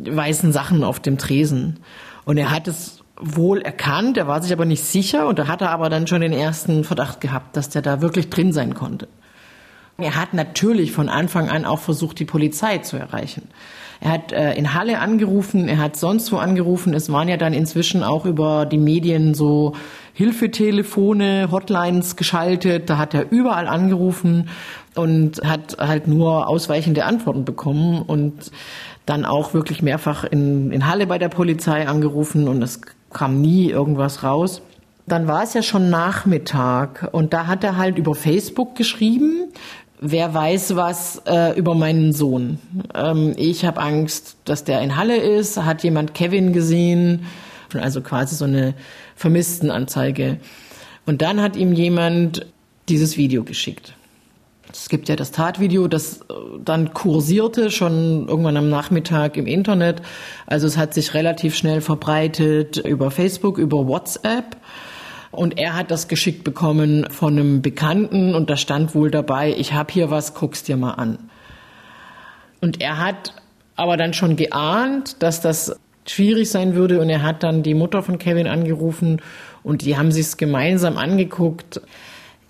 weißen 0.09 0.53
Sachen 0.53 0.85
auf 0.85 1.01
dem 1.01 1.17
Tresen. 1.17 1.79
Und 2.23 2.37
er 2.37 2.51
hat 2.51 2.69
es 2.69 3.03
wohl 3.19 3.61
erkannt, 3.61 4.15
er 4.15 4.27
war 4.27 4.41
sich 4.41 4.53
aber 4.53 4.63
nicht 4.63 4.85
sicher 4.85 5.27
und 5.27 5.37
da 5.37 5.47
hat 5.47 5.59
er 5.59 5.71
aber 5.71 5.89
dann 5.89 6.07
schon 6.07 6.21
den 6.21 6.31
ersten 6.31 6.85
Verdacht 6.85 7.19
gehabt, 7.19 7.57
dass 7.57 7.67
der 7.67 7.81
da 7.81 8.01
wirklich 8.01 8.29
drin 8.29 8.53
sein 8.53 8.75
konnte. 8.75 9.09
Er 9.97 10.15
hat 10.15 10.33
natürlich 10.33 10.93
von 10.93 11.09
Anfang 11.09 11.49
an 11.49 11.65
auch 11.65 11.79
versucht, 11.79 12.17
die 12.17 12.25
Polizei 12.25 12.77
zu 12.77 12.95
erreichen. 12.95 13.49
Er 14.03 14.11
hat 14.11 14.31
äh, 14.31 14.55
in 14.55 14.73
Halle 14.73 14.97
angerufen, 14.97 15.67
er 15.67 15.77
hat 15.77 15.95
sonst 15.95 16.31
wo 16.31 16.37
angerufen. 16.37 16.95
Es 16.95 17.11
waren 17.11 17.29
ja 17.29 17.37
dann 17.37 17.53
inzwischen 17.53 18.03
auch 18.03 18.25
über 18.25 18.65
die 18.65 18.79
Medien 18.79 19.35
so 19.35 19.73
Hilfetelefone, 20.13 21.49
Hotlines 21.51 22.15
geschaltet. 22.15 22.89
Da 22.89 22.97
hat 22.97 23.13
er 23.13 23.31
überall 23.31 23.67
angerufen 23.67 24.49
und 24.95 25.41
hat 25.43 25.77
halt 25.77 26.07
nur 26.07 26.47
ausweichende 26.47 27.05
Antworten 27.05 27.45
bekommen 27.45 28.01
und 28.01 28.51
dann 29.05 29.23
auch 29.23 29.53
wirklich 29.53 29.83
mehrfach 29.83 30.23
in, 30.23 30.71
in 30.71 30.87
Halle 30.87 31.05
bei 31.05 31.19
der 31.19 31.29
Polizei 31.29 31.87
angerufen 31.87 32.47
und 32.47 32.61
es 32.63 32.81
kam 33.13 33.39
nie 33.39 33.69
irgendwas 33.69 34.23
raus. 34.23 34.63
Dann 35.05 35.27
war 35.27 35.43
es 35.43 35.53
ja 35.53 35.61
schon 35.61 35.89
Nachmittag 35.89 37.09
und 37.11 37.33
da 37.33 37.47
hat 37.47 37.63
er 37.63 37.77
halt 37.77 37.97
über 37.97 38.15
Facebook 38.15 38.75
geschrieben, 38.75 39.51
wer 40.01 40.33
weiß 40.33 40.75
was 40.75 41.21
äh, 41.25 41.57
über 41.57 41.75
meinen 41.75 42.11
Sohn. 42.11 42.59
Ähm, 42.93 43.33
ich 43.37 43.63
habe 43.63 43.79
Angst, 43.79 44.35
dass 44.43 44.65
der 44.65 44.81
in 44.81 44.97
Halle 44.97 45.15
ist. 45.15 45.57
Hat 45.57 45.83
jemand 45.83 46.13
Kevin 46.13 46.51
gesehen? 46.51 47.25
Also 47.79 48.01
quasi 48.01 48.35
so 48.35 48.45
eine 48.45 48.73
Vermisstenanzeige. 49.15 50.39
Und 51.05 51.21
dann 51.21 51.39
hat 51.41 51.55
ihm 51.55 51.71
jemand 51.71 52.45
dieses 52.89 53.15
Video 53.15 53.43
geschickt. 53.43 53.93
Es 54.73 54.89
gibt 54.89 55.09
ja 55.09 55.15
das 55.15 55.31
Tatvideo, 55.31 55.87
das 55.87 56.21
äh, 56.21 56.33
dann 56.63 56.93
kursierte 56.93 57.71
schon 57.71 58.27
irgendwann 58.27 58.57
am 58.57 58.69
Nachmittag 58.69 59.37
im 59.37 59.45
Internet. 59.47 60.01
Also 60.47 60.67
es 60.67 60.77
hat 60.77 60.93
sich 60.93 61.13
relativ 61.13 61.55
schnell 61.55 61.81
verbreitet 61.81 62.77
über 62.77 63.11
Facebook, 63.11 63.57
über 63.57 63.87
WhatsApp. 63.87 64.57
Und 65.31 65.57
er 65.57 65.75
hat 65.75 65.91
das 65.91 66.07
geschickt 66.07 66.43
bekommen 66.43 67.07
von 67.09 67.37
einem 67.37 67.61
Bekannten 67.61 68.35
und 68.35 68.49
da 68.49 68.57
stand 68.57 68.93
wohl 68.93 69.09
dabei, 69.09 69.53
ich 69.57 69.73
habe 69.73 69.93
hier 69.93 70.11
was, 70.11 70.33
guck's 70.33 70.63
dir 70.63 70.75
mal 70.75 70.91
an. 70.91 71.17
Und 72.59 72.81
er 72.81 72.97
hat 72.97 73.33
aber 73.75 73.97
dann 73.97 74.13
schon 74.13 74.35
geahnt, 74.35 75.23
dass 75.23 75.41
das 75.41 75.79
schwierig 76.05 76.49
sein 76.49 76.75
würde 76.75 76.99
und 76.99 77.09
er 77.09 77.23
hat 77.23 77.43
dann 77.43 77.63
die 77.63 77.73
Mutter 77.73 78.03
von 78.03 78.17
Kevin 78.17 78.47
angerufen 78.47 79.21
und 79.63 79.83
die 79.83 79.97
haben 79.97 80.11
sich's 80.11 80.37
gemeinsam 80.37 80.97
angeguckt. 80.97 81.81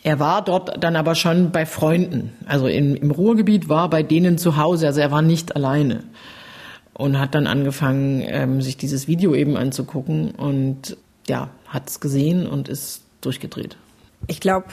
Er 0.03 0.19
war 0.19 0.43
dort 0.43 0.83
dann 0.83 0.95
aber 0.95 1.13
schon 1.13 1.51
bei 1.51 1.67
Freunden, 1.67 2.33
also 2.47 2.65
in, 2.65 2.95
im 2.95 3.11
Ruhrgebiet 3.11 3.69
war 3.69 3.89
bei 3.89 4.01
denen 4.01 4.39
zu 4.39 4.57
Hause, 4.57 4.87
also 4.87 4.99
er 4.99 5.11
war 5.11 5.21
nicht 5.21 5.55
alleine 5.55 6.03
und 6.93 7.19
hat 7.19 7.35
dann 7.35 7.45
angefangen, 7.45 8.23
ähm, 8.25 8.61
sich 8.61 8.77
dieses 8.77 9.07
Video 9.07 9.35
eben 9.35 9.57
anzugucken 9.57 10.31
und 10.31 10.97
ja, 11.27 11.49
hat 11.67 11.89
es 11.89 11.99
gesehen 11.99 12.47
und 12.47 12.69
ist 12.69 13.03
durchgedreht. 13.21 13.77
Ich 14.27 14.39
glaube, 14.39 14.67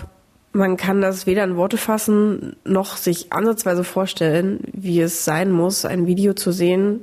man 0.53 0.77
kann 0.77 1.01
das 1.01 1.27
weder 1.27 1.45
in 1.45 1.57
Worte 1.57 1.77
fassen, 1.77 2.57
noch 2.65 2.97
sich 2.97 3.33
ansatzweise 3.33 3.85
vorstellen, 3.85 4.61
wie 4.73 5.01
es 5.01 5.25
sein 5.25 5.53
muss, 5.53 5.85
ein 5.85 6.07
Video 6.07 6.35
zu 6.35 6.53
sehen, 6.53 7.01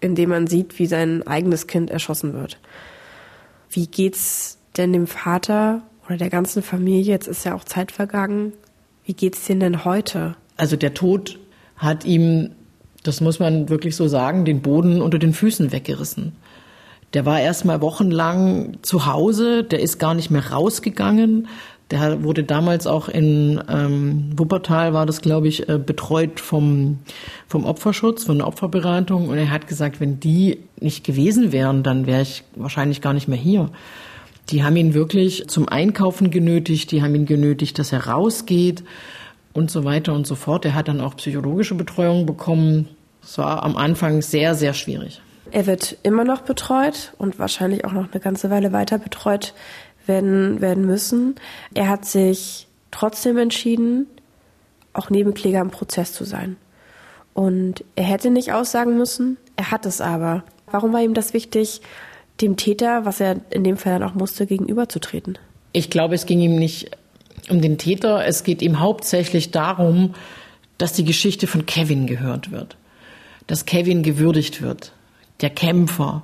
in 0.00 0.14
dem 0.14 0.30
man 0.30 0.46
sieht, 0.46 0.78
wie 0.78 0.86
sein 0.86 1.26
eigenes 1.26 1.66
Kind 1.66 1.90
erschossen 1.90 2.34
wird. 2.34 2.58
Wie 3.70 3.86
geht's 3.86 4.58
denn 4.76 4.92
dem 4.92 5.06
Vater 5.06 5.82
oder 6.06 6.16
der 6.16 6.30
ganzen 6.30 6.62
Familie? 6.62 7.12
Jetzt 7.12 7.28
ist 7.28 7.44
ja 7.44 7.54
auch 7.54 7.64
Zeit 7.64 7.92
vergangen. 7.92 8.52
Wie 9.04 9.14
geht's 9.14 9.46
denen 9.46 9.60
denn 9.60 9.84
heute? 9.84 10.36
Also 10.56 10.76
der 10.76 10.94
Tod 10.94 11.38
hat 11.76 12.04
ihm, 12.04 12.50
das 13.02 13.20
muss 13.20 13.38
man 13.38 13.68
wirklich 13.68 13.96
so 13.96 14.08
sagen, 14.08 14.44
den 14.44 14.60
Boden 14.60 15.00
unter 15.00 15.18
den 15.18 15.32
Füßen 15.32 15.72
weggerissen. 15.72 16.32
Der 17.14 17.26
war 17.26 17.40
erst 17.40 17.64
mal 17.64 17.80
wochenlang 17.80 18.78
zu 18.82 19.06
Hause, 19.06 19.64
der 19.64 19.80
ist 19.80 19.98
gar 19.98 20.14
nicht 20.14 20.30
mehr 20.30 20.50
rausgegangen. 20.50 21.48
Der 21.90 22.22
wurde 22.22 22.42
damals 22.42 22.86
auch 22.86 23.10
in 23.10 23.62
ähm, 23.68 24.30
Wuppertal, 24.34 24.94
war 24.94 25.04
das 25.04 25.20
glaube 25.20 25.46
ich, 25.48 25.68
äh, 25.68 25.78
betreut 25.78 26.40
vom, 26.40 27.00
vom 27.46 27.66
Opferschutz, 27.66 28.24
von 28.24 28.38
der 28.38 28.46
Opferberatung. 28.46 29.28
Und 29.28 29.36
er 29.36 29.50
hat 29.50 29.68
gesagt, 29.68 30.00
wenn 30.00 30.18
die 30.18 30.60
nicht 30.80 31.04
gewesen 31.04 31.52
wären, 31.52 31.82
dann 31.82 32.06
wäre 32.06 32.22
ich 32.22 32.44
wahrscheinlich 32.56 33.02
gar 33.02 33.12
nicht 33.12 33.28
mehr 33.28 33.38
hier. 33.38 33.68
Die 34.48 34.64
haben 34.64 34.76
ihn 34.76 34.94
wirklich 34.94 35.48
zum 35.48 35.68
Einkaufen 35.68 36.30
genötigt, 36.30 36.92
die 36.92 37.02
haben 37.02 37.14
ihn 37.14 37.26
genötigt, 37.26 37.78
dass 37.78 37.92
er 37.92 38.06
rausgeht 38.06 38.84
und 39.52 39.70
so 39.70 39.84
weiter 39.84 40.14
und 40.14 40.26
so 40.26 40.34
fort. 40.34 40.64
Er 40.64 40.74
hat 40.74 40.88
dann 40.88 41.02
auch 41.02 41.16
psychologische 41.16 41.74
Betreuung 41.74 42.24
bekommen. 42.24 42.88
Es 43.22 43.36
war 43.36 43.62
am 43.62 43.76
Anfang 43.76 44.22
sehr, 44.22 44.54
sehr 44.54 44.72
schwierig. 44.72 45.20
Er 45.52 45.66
wird 45.66 45.98
immer 46.02 46.24
noch 46.24 46.40
betreut 46.40 47.12
und 47.18 47.38
wahrscheinlich 47.38 47.84
auch 47.84 47.92
noch 47.92 48.10
eine 48.10 48.20
ganze 48.20 48.48
Weile 48.48 48.72
weiter 48.72 48.98
betreut 48.98 49.52
werden, 50.06 50.62
werden 50.62 50.86
müssen. 50.86 51.34
Er 51.74 51.88
hat 51.88 52.06
sich 52.06 52.66
trotzdem 52.90 53.36
entschieden, 53.36 54.06
auch 54.94 55.10
Nebenkläger 55.10 55.60
im 55.60 55.70
Prozess 55.70 56.14
zu 56.14 56.24
sein. 56.24 56.56
Und 57.34 57.84
er 57.96 58.04
hätte 58.04 58.30
nicht 58.30 58.52
aussagen 58.54 58.96
müssen, 58.96 59.36
er 59.56 59.70
hat 59.70 59.84
es 59.84 60.00
aber. 60.00 60.42
Warum 60.70 60.94
war 60.94 61.02
ihm 61.02 61.14
das 61.14 61.34
wichtig, 61.34 61.82
dem 62.40 62.56
Täter, 62.56 63.04
was 63.04 63.20
er 63.20 63.36
in 63.50 63.62
dem 63.62 63.76
Fall 63.76 63.98
dann 63.98 64.08
auch 64.08 64.14
musste, 64.14 64.46
gegenüberzutreten? 64.46 65.38
Ich 65.74 65.90
glaube, 65.90 66.14
es 66.14 66.24
ging 66.24 66.40
ihm 66.40 66.56
nicht 66.56 66.96
um 67.50 67.60
den 67.60 67.76
Täter, 67.76 68.24
es 68.24 68.42
geht 68.42 68.62
ihm 68.62 68.80
hauptsächlich 68.80 69.50
darum, 69.50 70.14
dass 70.78 70.94
die 70.94 71.04
Geschichte 71.04 71.46
von 71.46 71.66
Kevin 71.66 72.06
gehört 72.06 72.50
wird, 72.50 72.78
dass 73.46 73.66
Kevin 73.66 74.02
gewürdigt 74.02 74.62
wird, 74.62 74.92
der 75.42 75.50
Kämpfer, 75.50 76.22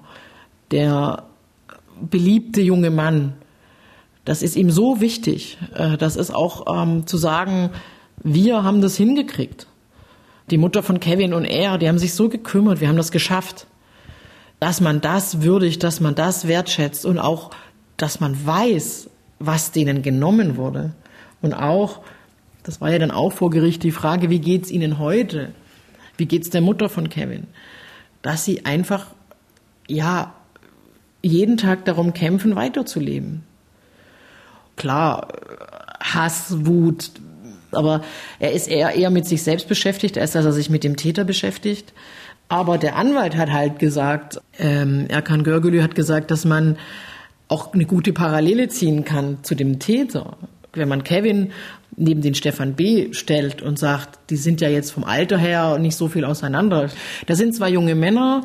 der 0.70 1.24
beliebte 2.00 2.60
junge 2.60 2.90
Mann. 2.90 3.34
Das 4.24 4.42
ist 4.42 4.56
ihm 4.56 4.70
so 4.70 5.00
wichtig. 5.00 5.58
Äh, 5.74 5.96
das 5.96 6.16
ist 6.16 6.30
auch 6.34 6.82
ähm, 6.82 7.06
zu 7.06 7.16
sagen, 7.16 7.70
wir 8.22 8.62
haben 8.62 8.80
das 8.80 8.96
hingekriegt. 8.96 9.66
Die 10.50 10.58
Mutter 10.58 10.82
von 10.82 11.00
Kevin 11.00 11.34
und 11.34 11.44
er, 11.44 11.78
die 11.78 11.88
haben 11.88 11.98
sich 11.98 12.14
so 12.14 12.28
gekümmert, 12.28 12.80
wir 12.80 12.88
haben 12.88 12.96
das 12.96 13.12
geschafft. 13.12 13.66
Dass 14.60 14.80
man 14.80 15.00
das 15.00 15.42
würdigt, 15.42 15.82
dass 15.82 16.00
man 16.00 16.14
das 16.14 16.48
wertschätzt 16.48 17.06
und 17.06 17.18
auch, 17.18 17.50
dass 17.96 18.20
man 18.20 18.46
weiß, 18.46 19.08
was 19.38 19.72
denen 19.72 20.02
genommen 20.02 20.56
wurde. 20.56 20.94
Und 21.42 21.54
auch, 21.54 22.00
das 22.64 22.80
war 22.80 22.90
ja 22.90 22.98
dann 22.98 23.10
auch 23.10 23.32
vor 23.32 23.50
Gericht 23.50 23.82
die 23.82 23.92
Frage, 23.92 24.30
wie 24.30 24.40
geht's 24.40 24.70
ihnen 24.70 24.98
heute? 24.98 25.52
Wie 26.16 26.26
geht's 26.26 26.50
der 26.50 26.60
Mutter 26.60 26.88
von 26.88 27.08
Kevin? 27.08 27.46
Dass 28.22 28.44
sie 28.44 28.64
einfach, 28.64 29.06
ja, 29.86 30.34
jeden 31.22 31.56
Tag 31.56 31.84
darum 31.84 32.12
kämpfen, 32.12 32.56
weiterzuleben. 32.56 33.42
Klar, 34.76 35.28
Hass, 36.00 36.66
Wut, 36.66 37.10
aber 37.72 38.02
er 38.38 38.52
ist 38.52 38.68
eher, 38.68 38.94
eher 38.94 39.10
mit 39.10 39.26
sich 39.26 39.42
selbst 39.42 39.68
beschäftigt, 39.68 40.16
als 40.16 40.32
dass 40.32 40.44
er 40.44 40.52
sich 40.52 40.70
mit 40.70 40.84
dem 40.84 40.96
Täter 40.96 41.24
beschäftigt. 41.24 41.92
Aber 42.48 42.78
der 42.78 42.96
Anwalt 42.96 43.36
hat 43.36 43.52
halt 43.52 43.78
gesagt, 43.78 44.40
ähm, 44.58 45.06
Erkan 45.08 45.44
Görgülü 45.44 45.82
hat 45.82 45.94
gesagt, 45.94 46.30
dass 46.30 46.44
man 46.44 46.78
auch 47.48 47.74
eine 47.74 47.84
gute 47.84 48.12
Parallele 48.12 48.68
ziehen 48.68 49.04
kann 49.04 49.38
zu 49.42 49.54
dem 49.54 49.78
Täter. 49.78 50.36
Wenn 50.72 50.88
man 50.88 51.04
Kevin 51.04 51.52
neben 51.96 52.20
den 52.20 52.34
Stefan 52.34 52.74
B. 52.74 53.12
stellt 53.12 53.62
und 53.62 53.78
sagt, 53.78 54.18
die 54.30 54.36
sind 54.36 54.60
ja 54.60 54.68
jetzt 54.68 54.92
vom 54.92 55.04
Alter 55.04 55.38
her 55.38 55.78
nicht 55.78 55.96
so 55.96 56.08
viel 56.08 56.24
auseinander. 56.24 56.90
Da 57.26 57.34
sind 57.34 57.54
zwei 57.54 57.70
junge 57.70 57.94
Männer 57.94 58.42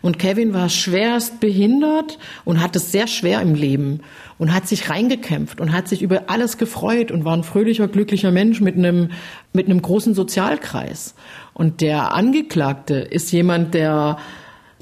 und 0.00 0.18
Kevin 0.18 0.52
war 0.52 0.68
schwerst 0.68 1.40
behindert 1.40 2.18
und 2.44 2.62
hat 2.62 2.76
es 2.76 2.92
sehr 2.92 3.06
schwer 3.06 3.40
im 3.40 3.54
Leben 3.54 4.00
und 4.38 4.54
hat 4.54 4.68
sich 4.68 4.90
reingekämpft 4.90 5.60
und 5.60 5.72
hat 5.72 5.88
sich 5.88 6.02
über 6.02 6.24
alles 6.26 6.58
gefreut 6.58 7.10
und 7.10 7.24
war 7.24 7.36
ein 7.36 7.42
fröhlicher, 7.42 7.88
glücklicher 7.88 8.30
Mensch 8.30 8.60
mit 8.60 8.76
einem, 8.76 9.10
mit 9.52 9.66
einem 9.66 9.80
großen 9.80 10.14
Sozialkreis. 10.14 11.14
Und 11.52 11.80
der 11.80 12.14
Angeklagte 12.14 12.96
ist 12.96 13.32
jemand, 13.32 13.74
der 13.74 14.18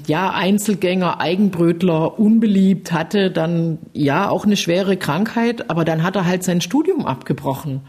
ja, 0.07 0.31
Einzelgänger, 0.31 1.21
Eigenbrötler, 1.21 2.19
unbeliebt, 2.19 2.91
hatte 2.91 3.31
dann 3.31 3.77
ja 3.93 4.29
auch 4.29 4.45
eine 4.45 4.57
schwere 4.57 4.97
Krankheit, 4.97 5.69
aber 5.69 5.85
dann 5.85 6.03
hat 6.03 6.15
er 6.15 6.25
halt 6.25 6.43
sein 6.43 6.61
Studium 6.61 7.05
abgebrochen. 7.05 7.81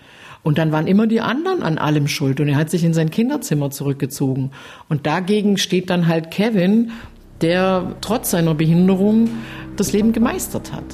Und 0.44 0.58
dann 0.58 0.70
waren 0.70 0.86
immer 0.86 1.06
die 1.06 1.22
anderen 1.22 1.62
an 1.62 1.78
allem 1.78 2.06
schuld 2.06 2.38
und 2.38 2.48
er 2.48 2.56
hat 2.56 2.70
sich 2.70 2.84
in 2.84 2.94
sein 2.94 3.10
Kinderzimmer 3.10 3.70
zurückgezogen. 3.70 4.52
Und 4.88 5.06
dagegen 5.06 5.56
steht 5.56 5.90
dann 5.90 6.06
halt 6.06 6.30
Kevin, 6.30 6.92
der 7.40 7.96
trotz 8.02 8.30
seiner 8.30 8.54
Behinderung 8.54 9.28
das 9.76 9.92
Leben 9.92 10.12
gemeistert 10.12 10.72
hat. 10.72 10.84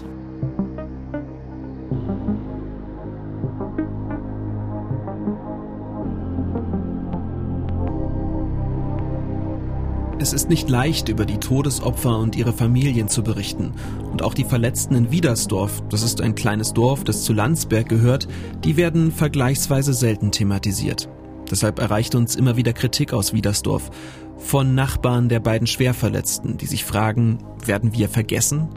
Es 10.20 10.34
ist 10.34 10.50
nicht 10.50 10.68
leicht, 10.68 11.08
über 11.08 11.24
die 11.24 11.38
Todesopfer 11.38 12.18
und 12.18 12.36
ihre 12.36 12.52
Familien 12.52 13.08
zu 13.08 13.22
berichten. 13.22 13.72
Und 14.12 14.22
auch 14.22 14.34
die 14.34 14.44
Verletzten 14.44 14.94
in 14.94 15.10
Wiedersdorf, 15.10 15.82
das 15.88 16.02
ist 16.02 16.20
ein 16.20 16.34
kleines 16.34 16.74
Dorf, 16.74 17.04
das 17.04 17.24
zu 17.24 17.32
Landsberg 17.32 17.88
gehört, 17.88 18.28
die 18.62 18.76
werden 18.76 19.12
vergleichsweise 19.12 19.94
selten 19.94 20.30
thematisiert. 20.30 21.08
Deshalb 21.50 21.78
erreicht 21.78 22.14
uns 22.14 22.36
immer 22.36 22.58
wieder 22.58 22.74
Kritik 22.74 23.14
aus 23.14 23.32
Wiedersdorf. 23.32 23.90
Von 24.36 24.74
Nachbarn 24.74 25.30
der 25.30 25.40
beiden 25.40 25.66
Schwerverletzten, 25.66 26.58
die 26.58 26.66
sich 26.66 26.84
fragen, 26.84 27.38
werden 27.64 27.94
wir 27.94 28.10
vergessen? 28.10 28.68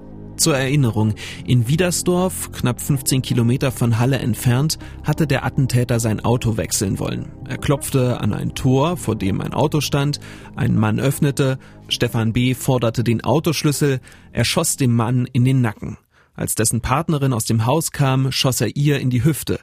Zur 0.44 0.58
Erinnerung, 0.58 1.14
in 1.48 1.70
Wiedersdorf, 1.70 2.52
knapp 2.52 2.82
15 2.82 3.22
Kilometer 3.22 3.72
von 3.72 3.98
Halle 3.98 4.20
entfernt, 4.20 4.78
hatte 5.06 5.26
der 5.26 5.46
Attentäter 5.46 6.02
sein 6.02 6.20
Auto 6.20 6.58
wechseln 6.58 7.00
wollen. 7.00 7.32
Er 7.48 7.58
klopfte 7.58 8.20
an 8.20 8.34
ein 8.34 8.54
Tor, 8.54 8.98
vor 8.98 9.16
dem 9.16 9.40
ein 9.40 9.54
Auto 9.54 9.80
stand, 9.80 10.20
ein 10.58 10.76
Mann 10.76 11.00
öffnete, 11.00 11.60
Stefan 11.88 12.34
B. 12.34 12.56
forderte 12.56 13.06
den 13.06 13.24
Autoschlüssel, 13.24 14.02
er 14.34 14.44
schoss 14.44 14.76
dem 14.76 14.94
Mann 14.94 15.30
in 15.32 15.46
den 15.46 15.62
Nacken. 15.62 15.98
Als 16.36 16.56
dessen 16.56 16.82
Partnerin 16.82 17.32
aus 17.32 17.46
dem 17.46 17.66
Haus 17.66 17.92
kam, 17.92 18.30
schoss 18.34 18.60
er 18.60 18.76
ihr 18.76 19.00
in 19.00 19.10
die 19.10 19.24
Hüfte. 19.24 19.62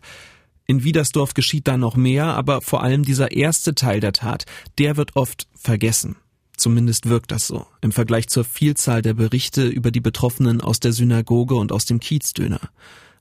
In 0.65 0.83
Wiedersdorf 0.83 1.35
geschieht 1.35 1.69
da 1.69 1.77
noch 1.77 1.97
mehr, 1.97 2.25
aber 2.25 2.63
vor 2.63 2.83
allem 2.83 3.05
dieser 3.05 3.33
erste 3.33 3.75
Teil 3.75 4.01
der 4.01 4.15
Tat, 4.15 4.47
der 4.79 4.97
wird 4.97 5.15
oft 5.15 5.47
vergessen. 5.55 6.17
Zumindest 6.61 7.09
wirkt 7.09 7.33
das 7.33 7.47
so, 7.47 7.67
im 7.81 7.91
Vergleich 7.91 8.29
zur 8.29 8.45
Vielzahl 8.45 9.01
der 9.01 9.15
Berichte 9.15 9.67
über 9.67 9.91
die 9.91 10.03
Betroffenen 10.03 10.61
aus 10.61 10.79
der 10.79 10.93
Synagoge 10.93 11.55
und 11.55 11.73
aus 11.73 11.87
dem 11.87 12.01
Kiezdöner. 12.01 12.61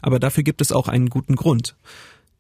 Aber 0.01 0.19
dafür 0.19 0.43
gibt 0.43 0.59
es 0.59 0.73
auch 0.73 0.89
einen 0.89 1.07
guten 1.07 1.37
Grund. 1.37 1.77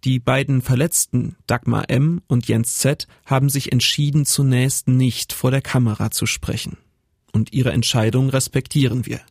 Die 0.03 0.19
beiden 0.19 0.61
Verletzten, 0.61 1.37
Dagmar 1.47 1.89
M. 1.89 2.21
und 2.27 2.49
Jens 2.49 2.79
Z., 2.79 3.07
haben 3.25 3.47
sich 3.47 3.71
entschieden, 3.71 4.25
zunächst 4.25 4.89
nicht 4.89 5.31
vor 5.31 5.51
der 5.51 5.61
Kamera 5.61 6.11
zu 6.11 6.25
sprechen. 6.25 6.75
Und 7.31 7.53
ihre 7.53 7.71
Entscheidung 7.71 8.29
respektieren 8.29 9.05
wir. 9.05 9.21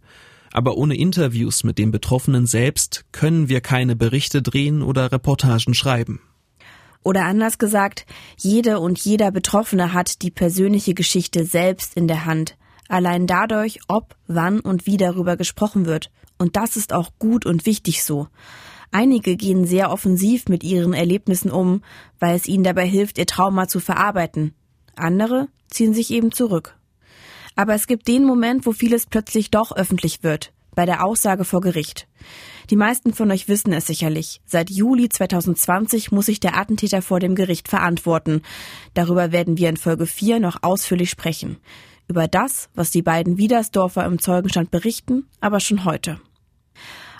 Aber 0.50 0.78
ohne 0.78 0.96
Interviews 0.96 1.64
mit 1.64 1.76
den 1.76 1.90
Betroffenen 1.90 2.46
selbst 2.46 3.04
können 3.12 3.50
wir 3.50 3.60
keine 3.60 3.94
Berichte 3.94 4.40
drehen 4.40 4.80
oder 4.80 5.12
Reportagen 5.12 5.74
schreiben. 5.74 6.22
Oder 7.02 7.24
anders 7.24 7.58
gesagt, 7.58 8.06
jede 8.36 8.80
und 8.80 8.98
jeder 8.98 9.30
Betroffene 9.30 9.92
hat 9.92 10.22
die 10.22 10.30
persönliche 10.30 10.94
Geschichte 10.94 11.44
selbst 11.44 11.96
in 11.96 12.08
der 12.08 12.24
Hand. 12.26 12.56
Allein 12.88 13.26
dadurch, 13.26 13.80
ob, 13.88 14.16
wann 14.26 14.60
und 14.60 14.86
wie 14.86 14.96
darüber 14.96 15.36
gesprochen 15.36 15.86
wird. 15.86 16.10
Und 16.38 16.56
das 16.56 16.76
ist 16.76 16.92
auch 16.92 17.10
gut 17.18 17.46
und 17.46 17.66
wichtig 17.66 18.02
so. 18.02 18.28
Einige 18.90 19.36
gehen 19.36 19.66
sehr 19.66 19.90
offensiv 19.90 20.48
mit 20.48 20.64
ihren 20.64 20.94
Erlebnissen 20.94 21.50
um, 21.50 21.82
weil 22.18 22.34
es 22.34 22.48
ihnen 22.48 22.64
dabei 22.64 22.86
hilft, 22.86 23.18
ihr 23.18 23.26
Trauma 23.26 23.68
zu 23.68 23.80
verarbeiten. 23.80 24.54
Andere 24.96 25.48
ziehen 25.68 25.92
sich 25.92 26.10
eben 26.10 26.32
zurück. 26.32 26.76
Aber 27.54 27.74
es 27.74 27.86
gibt 27.86 28.08
den 28.08 28.24
Moment, 28.24 28.64
wo 28.66 28.72
vieles 28.72 29.06
plötzlich 29.06 29.50
doch 29.50 29.72
öffentlich 29.76 30.22
wird, 30.22 30.52
bei 30.74 30.86
der 30.86 31.04
Aussage 31.04 31.44
vor 31.44 31.60
Gericht. 31.60 32.08
Die 32.70 32.76
meisten 32.76 33.14
von 33.14 33.30
euch 33.30 33.48
wissen 33.48 33.72
es 33.72 33.86
sicherlich. 33.86 34.42
Seit 34.44 34.68
Juli 34.68 35.08
2020 35.08 36.12
muss 36.12 36.26
sich 36.26 36.38
der 36.38 36.58
Attentäter 36.58 37.00
vor 37.00 37.18
dem 37.18 37.34
Gericht 37.34 37.66
verantworten. 37.68 38.42
Darüber 38.92 39.32
werden 39.32 39.56
wir 39.56 39.70
in 39.70 39.78
Folge 39.78 40.06
4 40.06 40.38
noch 40.38 40.62
ausführlich 40.62 41.08
sprechen. 41.08 41.56
Über 42.08 42.28
das, 42.28 42.68
was 42.74 42.90
die 42.90 43.02
beiden 43.02 43.38
Wiedersdorfer 43.38 44.04
im 44.04 44.18
Zeugenstand 44.18 44.70
berichten, 44.70 45.26
aber 45.40 45.60
schon 45.60 45.84
heute. 45.84 46.20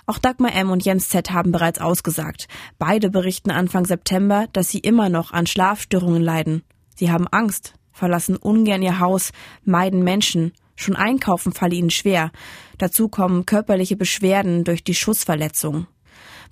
Auch 0.05 0.19
Dagmar 0.19 0.53
M. 0.53 0.69
und 0.69 0.85
Jens 0.85 1.09
Z. 1.09 1.31
haben 1.31 1.51
bereits 1.51 1.79
ausgesagt. 1.79 2.47
Beide 2.77 3.09
berichten 3.09 3.51
Anfang 3.51 3.85
September, 3.85 4.47
dass 4.53 4.69
sie 4.69 4.79
immer 4.79 5.09
noch 5.09 5.31
an 5.31 5.47
Schlafstörungen 5.47 6.21
leiden. 6.21 6.63
Sie 6.95 7.11
haben 7.11 7.27
Angst, 7.27 7.73
verlassen 7.91 8.35
ungern 8.35 8.81
ihr 8.81 8.99
Haus, 8.99 9.31
meiden 9.63 10.03
Menschen, 10.03 10.53
Schon 10.79 10.95
einkaufen 10.95 11.51
falle 11.51 11.75
ihnen 11.75 11.89
schwer. 11.89 12.31
Dazu 12.77 13.09
kommen 13.09 13.45
körperliche 13.45 13.97
Beschwerden 13.97 14.63
durch 14.63 14.81
die 14.81 14.95
Schussverletzung. 14.95 15.87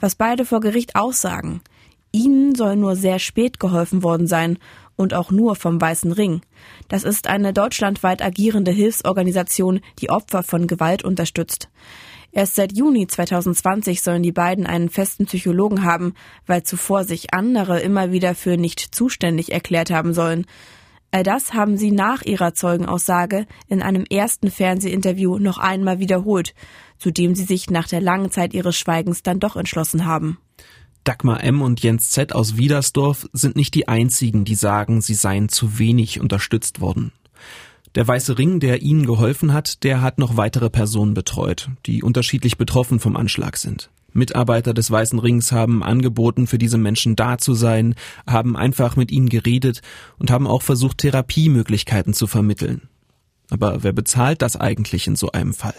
Was 0.01 0.15
beide 0.15 0.43
vor 0.43 0.59
Gericht 0.59 0.97
aussagen. 0.97 1.61
Ihnen 2.11 2.53
soll 2.53 2.75
nur 2.75 2.97
sehr 2.97 3.19
spät 3.19 3.57
geholfen 3.57 4.03
worden 4.03 4.27
sein 4.27 4.57
und 4.97 5.13
auch 5.13 5.31
nur 5.31 5.55
vom 5.55 5.79
Weißen 5.79 6.11
Ring. 6.11 6.41
Das 6.89 7.05
ist 7.05 7.27
eine 7.27 7.53
deutschlandweit 7.53 8.21
agierende 8.21 8.71
Hilfsorganisation, 8.71 9.79
die 9.99 10.09
Opfer 10.09 10.43
von 10.43 10.67
Gewalt 10.67 11.05
unterstützt. 11.05 11.69
Erst 12.33 12.55
seit 12.55 12.73
Juni 12.73 13.07
2020 13.07 14.01
sollen 14.01 14.23
die 14.23 14.33
beiden 14.33 14.65
einen 14.65 14.89
festen 14.89 15.25
Psychologen 15.25 15.85
haben, 15.85 16.15
weil 16.45 16.63
zuvor 16.63 17.05
sich 17.05 17.33
andere 17.33 17.79
immer 17.79 18.11
wieder 18.11 18.35
für 18.35 18.57
nicht 18.57 18.93
zuständig 18.93 19.53
erklärt 19.53 19.89
haben 19.89 20.13
sollen. 20.13 20.45
All 21.11 21.23
das 21.23 21.53
haben 21.53 21.77
sie 21.77 21.91
nach 21.91 22.21
ihrer 22.23 22.53
Zeugenaussage 22.53 23.47
in 23.67 23.81
einem 23.81 24.03
ersten 24.03 24.51
Fernsehinterview 24.51 25.39
noch 25.39 25.57
einmal 25.57 25.99
wiederholt, 25.99 26.53
zu 26.97 27.11
dem 27.11 27.33
sie 27.33 27.45
sich 27.45 27.69
nach 27.69 27.87
der 27.87 28.01
langen 28.01 28.29
Zeit 28.29 28.53
ihres 28.53 28.77
Schweigens 28.77 29.23
dann 29.23 29.39
doch 29.39 29.55
entschlossen 29.55 30.05
haben. 30.05 30.37
Dagmar 31.03 31.41
M. 31.41 31.61
und 31.61 31.81
Jens 31.81 32.11
Z. 32.11 32.35
aus 32.35 32.57
Wiedersdorf 32.57 33.29
sind 33.31 33.55
nicht 33.55 33.73
die 33.75 33.87
einzigen, 33.87 34.43
die 34.43 34.55
sagen, 34.55 34.99
sie 34.99 35.13
seien 35.13 35.47
zu 35.47 35.79
wenig 35.79 36.19
unterstützt 36.19 36.81
worden. 36.81 37.13
Der 37.95 38.05
Weiße 38.05 38.37
Ring, 38.37 38.59
der 38.59 38.81
ihnen 38.81 39.05
geholfen 39.05 39.53
hat, 39.53 39.83
der 39.85 40.01
hat 40.01 40.19
noch 40.19 40.35
weitere 40.35 40.69
Personen 40.69 41.13
betreut, 41.13 41.69
die 41.85 42.03
unterschiedlich 42.03 42.57
betroffen 42.57 42.99
vom 42.99 43.15
Anschlag 43.15 43.55
sind. 43.55 43.89
Mitarbeiter 44.17 44.73
des 44.73 44.91
Weißen 44.91 45.19
Rings 45.19 45.51
haben 45.51 45.83
angeboten, 45.83 46.47
für 46.47 46.57
diese 46.57 46.77
Menschen 46.77 47.15
da 47.15 47.37
zu 47.37 47.53
sein, 47.53 47.95
haben 48.27 48.57
einfach 48.57 48.95
mit 48.95 49.11
ihnen 49.11 49.29
geredet 49.29 49.81
und 50.17 50.31
haben 50.31 50.47
auch 50.47 50.61
versucht, 50.61 50.97
Therapiemöglichkeiten 50.97 52.13
zu 52.13 52.27
vermitteln. 52.27 52.89
Aber 53.49 53.83
wer 53.83 53.93
bezahlt 53.93 54.41
das 54.41 54.57
eigentlich 54.57 55.07
in 55.07 55.15
so 55.15 55.31
einem 55.31 55.53
Fall? 55.53 55.75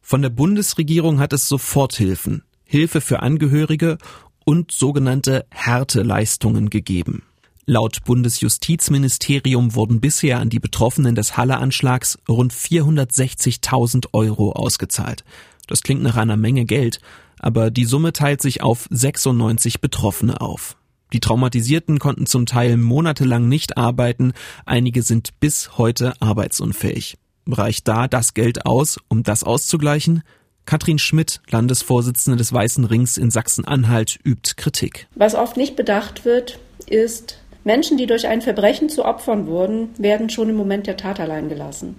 Von 0.00 0.20
der 0.20 0.30
Bundesregierung 0.30 1.20
hat 1.20 1.32
es 1.32 1.48
Soforthilfen, 1.48 2.42
Hilfe 2.64 3.00
für 3.00 3.20
Angehörige 3.20 3.98
und 4.44 4.72
sogenannte 4.72 5.46
Härteleistungen 5.50 6.68
gegeben. 6.68 7.22
Laut 7.64 8.02
Bundesjustizministerium 8.04 9.76
wurden 9.76 10.00
bisher 10.00 10.40
an 10.40 10.50
die 10.50 10.58
Betroffenen 10.58 11.14
des 11.14 11.36
Halle-Anschlags 11.36 12.18
rund 12.28 12.52
460.000 12.52 14.08
Euro 14.12 14.52
ausgezahlt. 14.52 15.24
Das 15.68 15.82
klingt 15.82 16.02
nach 16.02 16.16
einer 16.16 16.36
Menge 16.36 16.64
Geld, 16.64 17.00
aber 17.42 17.70
die 17.70 17.84
Summe 17.84 18.14
teilt 18.14 18.40
sich 18.40 18.62
auf 18.62 18.88
96 18.90 19.82
Betroffene 19.82 20.40
auf. 20.40 20.76
Die 21.12 21.20
Traumatisierten 21.20 21.98
konnten 21.98 22.24
zum 22.24 22.46
Teil 22.46 22.78
monatelang 22.78 23.46
nicht 23.46 23.76
arbeiten, 23.76 24.32
einige 24.64 25.02
sind 25.02 25.38
bis 25.40 25.76
heute 25.76 26.14
arbeitsunfähig. 26.20 27.18
Reicht 27.46 27.86
da 27.86 28.08
das 28.08 28.32
Geld 28.32 28.64
aus, 28.64 28.98
um 29.08 29.22
das 29.22 29.44
auszugleichen? 29.44 30.22
Katrin 30.64 30.98
Schmidt, 30.98 31.42
Landesvorsitzende 31.50 32.38
des 32.38 32.52
Weißen 32.52 32.84
Rings 32.84 33.18
in 33.18 33.30
Sachsen-Anhalt, 33.30 34.18
übt 34.24 34.54
Kritik. 34.56 35.08
Was 35.14 35.34
oft 35.34 35.56
nicht 35.56 35.76
bedacht 35.76 36.24
wird, 36.24 36.60
ist, 36.86 37.38
Menschen, 37.64 37.98
die 37.98 38.06
durch 38.06 38.26
ein 38.26 38.40
Verbrechen 38.40 38.88
zu 38.88 39.04
Opfern 39.04 39.46
wurden, 39.46 39.90
werden 39.98 40.30
schon 40.30 40.48
im 40.48 40.56
Moment 40.56 40.86
der 40.86 40.96
Tat 40.96 41.20
allein 41.20 41.48
gelassen. 41.48 41.96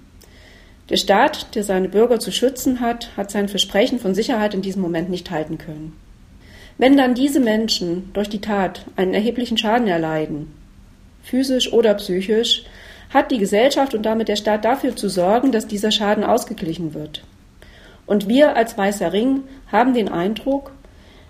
Der 0.94 0.98
Staat, 0.98 1.56
der 1.56 1.64
seine 1.64 1.90
Bürger 1.90 2.20
zu 2.20 2.32
schützen 2.32 2.80
hat, 2.80 3.18
hat 3.18 3.32
sein 3.32 3.50
Versprechen 3.50 3.98
von 3.98 4.14
Sicherheit 4.14 4.54
in 4.54 4.62
diesem 4.62 4.84
Moment 4.84 5.10
nicht 5.10 5.32
halten 5.32 5.58
können. 5.58 6.00
Wenn 6.78 6.96
dann 6.96 7.16
diese 7.16 7.40
Menschen 7.40 8.12
durch 8.14 8.30
die 8.30 8.42
Tat 8.42 8.86
einen 8.96 9.16
erheblichen 9.16 9.58
Schaden 9.58 9.88
erleiden, 9.88 10.54
physisch 11.24 11.74
oder 11.74 11.96
psychisch, 11.96 12.66
hat 13.10 13.32
die 13.32 13.40
Gesellschaft 13.40 13.96
und 13.96 14.04
damit 14.04 14.28
der 14.28 14.36
Staat 14.36 14.66
dafür 14.66 14.96
zu 14.96 15.10
sorgen, 15.10 15.52
dass 15.52 15.66
dieser 15.66 15.90
Schaden 15.90 16.24
ausgeglichen 16.24 16.94
wird. 16.94 17.24
Und 18.06 18.28
wir 18.28 18.56
als 18.56 18.78
Weißer 18.78 19.14
Ring 19.14 19.42
haben 19.72 19.96
den 19.96 20.10
Eindruck, 20.10 20.74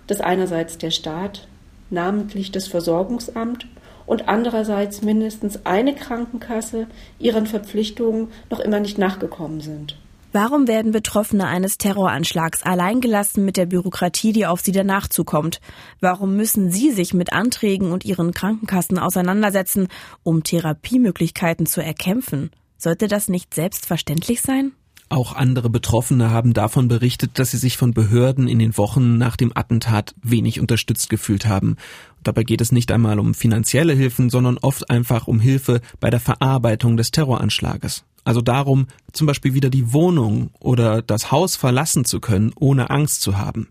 dass 0.06 0.20
einerseits 0.20 0.76
der 0.76 0.90
Staat, 0.90 1.48
namentlich 1.88 2.52
das 2.52 2.68
Versorgungsamt 2.68 3.66
und 4.06 4.28
andererseits 4.28 5.02
mindestens 5.02 5.64
eine 5.64 5.94
Krankenkasse 5.94 6.86
ihren 7.18 7.46
Verpflichtungen 7.46 8.28
noch 8.50 8.60
immer 8.60 8.80
nicht 8.80 8.98
nachgekommen 8.98 9.60
sind. 9.60 9.96
Warum 10.32 10.66
werden 10.66 10.90
Betroffene 10.90 11.46
eines 11.46 11.78
Terroranschlags 11.78 12.64
alleingelassen 12.64 13.44
mit 13.44 13.56
der 13.56 13.66
Bürokratie, 13.66 14.32
die 14.32 14.46
auf 14.46 14.60
sie 14.60 14.72
danach 14.72 15.06
zukommt? 15.06 15.60
Warum 16.00 16.34
müssen 16.36 16.72
sie 16.72 16.90
sich 16.90 17.14
mit 17.14 17.32
Anträgen 17.32 17.92
und 17.92 18.04
ihren 18.04 18.32
Krankenkassen 18.32 18.98
auseinandersetzen, 18.98 19.86
um 20.24 20.42
Therapiemöglichkeiten 20.42 21.66
zu 21.66 21.84
erkämpfen? 21.84 22.50
Sollte 22.76 23.06
das 23.06 23.28
nicht 23.28 23.54
selbstverständlich 23.54 24.40
sein? 24.40 24.72
Auch 25.08 25.36
andere 25.36 25.70
Betroffene 25.70 26.30
haben 26.30 26.54
davon 26.54 26.88
berichtet, 26.88 27.38
dass 27.38 27.52
sie 27.52 27.58
sich 27.58 27.76
von 27.76 27.94
Behörden 27.94 28.48
in 28.48 28.58
den 28.58 28.76
Wochen 28.76 29.18
nach 29.18 29.36
dem 29.36 29.52
Attentat 29.54 30.16
wenig 30.20 30.58
unterstützt 30.58 31.10
gefühlt 31.10 31.46
haben 31.46 31.76
Dabei 32.24 32.42
geht 32.42 32.60
es 32.60 32.72
nicht 32.72 32.90
einmal 32.90 33.18
um 33.20 33.34
finanzielle 33.34 33.92
Hilfen, 33.92 34.30
sondern 34.30 34.58
oft 34.58 34.90
einfach 34.90 35.28
um 35.28 35.38
Hilfe 35.38 35.80
bei 36.00 36.10
der 36.10 36.20
Verarbeitung 36.20 36.96
des 36.96 37.10
Terroranschlages. 37.10 38.04
Also 38.24 38.40
darum, 38.40 38.86
zum 39.12 39.26
Beispiel 39.26 39.52
wieder 39.54 39.68
die 39.68 39.92
Wohnung 39.92 40.50
oder 40.58 41.02
das 41.02 41.30
Haus 41.30 41.56
verlassen 41.56 42.06
zu 42.06 42.20
können, 42.20 42.52
ohne 42.58 42.90
Angst 42.90 43.20
zu 43.20 43.36
haben. 43.36 43.68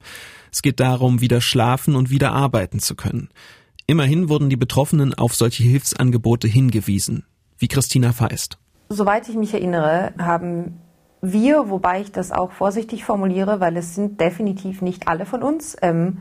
Es 0.52 0.62
geht 0.62 0.80
darum, 0.80 1.20
wieder 1.20 1.42
schlafen 1.42 1.96
und 1.96 2.12
wieder 2.12 2.32
arbeiten 2.32 2.80
zu 2.80 2.96
können. 2.96 3.30
Immerhin 3.88 4.30
wurden 4.30 4.50
die 4.50 4.56
Betroffenen 4.56 5.14
auf 5.16 5.34
solche 5.36 5.64
Hilfsangebote 5.64 6.48
hingewiesen, 6.48 7.26
wie 7.58 7.68
Christina 7.68 8.14
Feist. 8.14 8.58
soweit 8.90 9.28
ich 9.28 9.36
mich 9.36 9.54
erinnere, 9.54 10.14
haben 10.20 10.80
wir, 11.22 11.70
wobei 11.70 12.02
ich 12.02 12.12
das 12.12 12.32
auch 12.32 12.52
vorsichtig 12.52 13.06
formuliere, 13.06 13.60
weil 13.60 13.76
es 13.78 13.96
sind 13.96 14.20
definitiv 14.20 14.82
nicht 14.82 15.08
alle 15.08 15.26
von 15.26 15.42
uns, 15.42 15.76
ähm, 15.82 16.18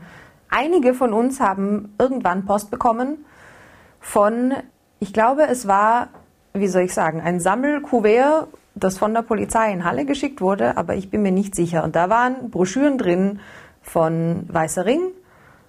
einige 0.53 0.93
von 0.93 1.13
uns 1.13 1.39
haben 1.39 1.93
irgendwann 1.97 2.45
Post 2.45 2.71
bekommen 2.71 3.25
von, 3.99 4.53
ich 4.99 5.13
glaube, 5.13 5.47
es 5.47 5.67
war, 5.67 6.09
wie 6.53 6.67
soll 6.67 6.83
ich 6.83 6.93
sagen, 6.93 7.21
ein 7.21 7.39
Sammelkuvert, 7.39 8.47
das 8.75 8.97
von 8.97 9.13
der 9.13 9.21
Polizei 9.21 9.71
in 9.71 9.83
Halle 9.83 10.05
geschickt 10.05 10.41
wurde, 10.41 10.77
aber 10.77 10.95
ich 10.95 11.09
bin 11.09 11.21
mir 11.21 11.31
nicht 11.31 11.55
sicher. 11.55 11.83
Und 11.83 11.95
da 11.95 12.09
waren 12.09 12.49
Broschüren 12.49 12.97
drin 12.97 13.39
von 13.81 14.47
Weißer 14.47 14.85
Ring 14.85 15.01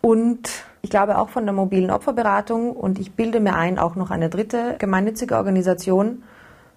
und 0.01 0.51
ich 0.83 0.91
glaube 0.91 1.19
auch 1.19 1.31
von 1.31 1.45
der 1.45 1.55
mobilen 1.55 1.91
Opferberatung 1.91 2.73
und 2.73 2.99
ich 2.99 3.13
bilde 3.13 3.41
mir 3.41 3.57
ein, 3.57 3.79
auch 3.79 3.95
noch 3.95 4.11
eine 4.11 4.29
dritte 4.29 4.77
gemeinnützige 4.79 5.37
Organisation. 5.37 6.23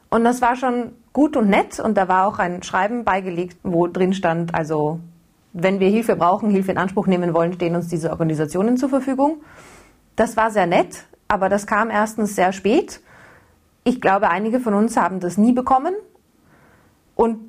Und 0.10 0.24
das 0.24 0.42
war 0.42 0.56
schon 0.56 0.94
gut 1.12 1.36
und 1.36 1.50
nett 1.50 1.80
und 1.80 1.98
da 1.98 2.08
war 2.08 2.28
auch 2.28 2.40
ein 2.40 2.64
Schreiben 2.64 3.04
beigelegt, 3.04 3.58
wo 3.64 3.88
drin 3.88 4.14
stand, 4.14 4.56
also 4.56 5.00
wenn 5.60 5.80
wir 5.80 5.90
Hilfe 5.90 6.16
brauchen, 6.16 6.50
Hilfe 6.52 6.72
in 6.72 6.78
Anspruch 6.78 7.08
nehmen 7.08 7.34
wollen, 7.34 7.54
stehen 7.54 7.76
uns 7.76 7.88
diese 7.88 8.12
Organisationen 8.12 8.78
zur 8.78 8.90
Verfügung. 8.90 9.42
Das 10.16 10.38
war 10.38 10.52
sehr 10.52 10.68
nett, 10.68 11.06
aber 11.28 11.50
das 11.50 11.66
kam 11.66 11.90
erstens 11.90 12.36
sehr 12.36 12.54
spät. 12.54 13.02
Ich 13.84 14.00
glaube, 14.00 14.30
einige 14.30 14.60
von 14.60 14.74
uns 14.74 14.98
haben 14.98 15.20
das 15.20 15.38
nie 15.38 15.54
bekommen. 15.54 15.94
Und 17.16 17.40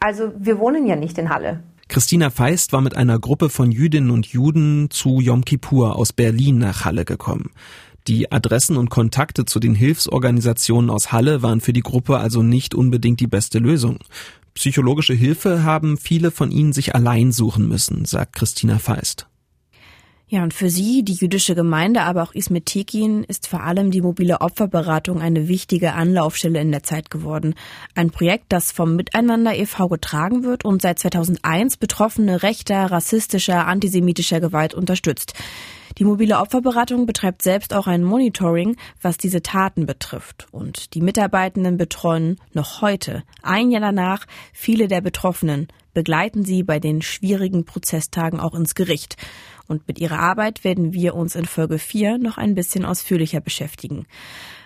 also 0.00 0.32
wir 0.36 0.58
wohnen 0.58 0.86
ja 0.86 0.96
nicht 0.96 1.16
in 1.16 1.30
Halle. 1.30 1.62
Christina 1.88 2.30
Feist 2.30 2.72
war 2.72 2.80
mit 2.80 2.96
einer 2.96 3.18
Gruppe 3.18 3.48
von 3.48 3.70
Jüdinnen 3.70 4.10
und 4.10 4.26
Juden 4.26 4.90
zu 4.90 5.20
Yom 5.20 5.44
Kippur 5.44 5.96
aus 5.96 6.12
Berlin 6.12 6.58
nach 6.58 6.84
Halle 6.84 7.04
gekommen. 7.04 7.52
Die 8.06 8.30
Adressen 8.30 8.76
und 8.76 8.90
Kontakte 8.90 9.46
zu 9.46 9.60
den 9.60 9.74
Hilfsorganisationen 9.74 10.90
aus 10.90 11.10
Halle 11.10 11.42
waren 11.42 11.60
für 11.60 11.72
die 11.72 11.82
Gruppe 11.82 12.18
also 12.18 12.42
nicht 12.42 12.74
unbedingt 12.74 13.20
die 13.20 13.26
beste 13.26 13.58
Lösung. 13.58 13.98
Psychologische 14.56 15.12
Hilfe 15.12 15.64
haben 15.64 15.98
viele 15.98 16.30
von 16.30 16.50
ihnen 16.50 16.72
sich 16.72 16.94
allein 16.94 17.30
suchen 17.30 17.68
müssen, 17.68 18.06
sagt 18.06 18.36
Christina 18.36 18.78
Feist. 18.78 19.26
Ja, 20.28 20.42
und 20.42 20.54
für 20.54 20.70
Sie, 20.70 21.04
die 21.04 21.12
jüdische 21.12 21.54
Gemeinde, 21.54 22.00
aber 22.00 22.22
auch 22.22 22.32
Ismet 22.32 22.64
Tekin, 22.64 23.22
ist 23.22 23.48
vor 23.48 23.62
allem 23.62 23.90
die 23.90 24.00
mobile 24.00 24.40
Opferberatung 24.40 25.20
eine 25.20 25.46
wichtige 25.46 25.92
Anlaufstelle 25.92 26.58
in 26.58 26.72
der 26.72 26.82
Zeit 26.82 27.10
geworden. 27.10 27.54
Ein 27.94 28.10
Projekt, 28.10 28.46
das 28.48 28.72
vom 28.72 28.96
Miteinander 28.96 29.54
e.V. 29.54 29.88
getragen 29.88 30.42
wird 30.42 30.64
und 30.64 30.80
seit 30.80 31.00
2001 31.00 31.76
Betroffene 31.76 32.42
rechter, 32.42 32.90
rassistischer, 32.90 33.66
antisemitischer 33.66 34.40
Gewalt 34.40 34.72
unterstützt. 34.72 35.34
Die 35.98 36.04
mobile 36.04 36.38
Opferberatung 36.38 37.06
betreibt 37.06 37.40
selbst 37.40 37.72
auch 37.72 37.86
ein 37.86 38.04
Monitoring, 38.04 38.76
was 39.00 39.16
diese 39.16 39.40
Taten 39.40 39.86
betrifft. 39.86 40.46
Und 40.50 40.92
die 40.92 41.00
Mitarbeitenden 41.00 41.78
betreuen 41.78 42.38
noch 42.52 42.82
heute, 42.82 43.22
ein 43.42 43.70
Jahr 43.70 43.80
danach, 43.80 44.26
viele 44.52 44.88
der 44.88 45.00
Betroffenen, 45.00 45.68
begleiten 45.94 46.44
sie 46.44 46.62
bei 46.62 46.78
den 46.78 47.00
schwierigen 47.00 47.64
Prozesstagen 47.64 48.38
auch 48.40 48.54
ins 48.54 48.74
Gericht. 48.74 49.16
Und 49.68 49.88
mit 49.88 49.98
ihrer 49.98 50.18
Arbeit 50.18 50.64
werden 50.64 50.92
wir 50.92 51.14
uns 51.14 51.34
in 51.34 51.46
Folge 51.46 51.78
4 51.78 52.18
noch 52.18 52.36
ein 52.36 52.54
bisschen 52.54 52.84
ausführlicher 52.84 53.40
beschäftigen. 53.40 54.06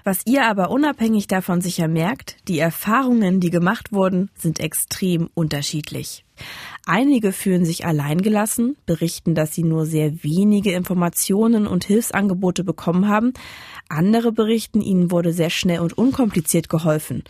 Was 0.03 0.27
ihr 0.27 0.47
aber 0.47 0.71
unabhängig 0.71 1.29
davon 1.29 1.61
sicher 1.61 1.87
merkt, 1.87 2.37
die 2.49 2.59
Erfahrungen, 2.59 3.39
die 3.39 3.51
gemacht 3.51 3.93
wurden, 3.93 4.31
sind 4.35 4.59
extrem 4.59 5.31
unterschiedlich. 5.35 6.25
Einige 6.87 7.33
fühlen 7.33 7.65
sich 7.65 7.85
alleingelassen, 7.87 8.77
berichten, 8.87 9.35
dass 9.35 9.55
sie 9.55 9.65
nur 9.65 9.87
sehr 9.87 10.25
wenige 10.25 10.73
Informationen 10.73 11.67
und 11.67 11.85
Hilfsangebote 11.85 12.65
bekommen 12.65 13.09
haben. 13.09 13.33
Andere 13.89 14.33
berichten, 14.33 14.81
ihnen 14.81 15.11
wurde 15.11 15.33
sehr 15.33 15.51
schnell 15.51 15.81
und 15.81 15.97
unkompliziert 15.97 16.69
geholfen 16.69 17.23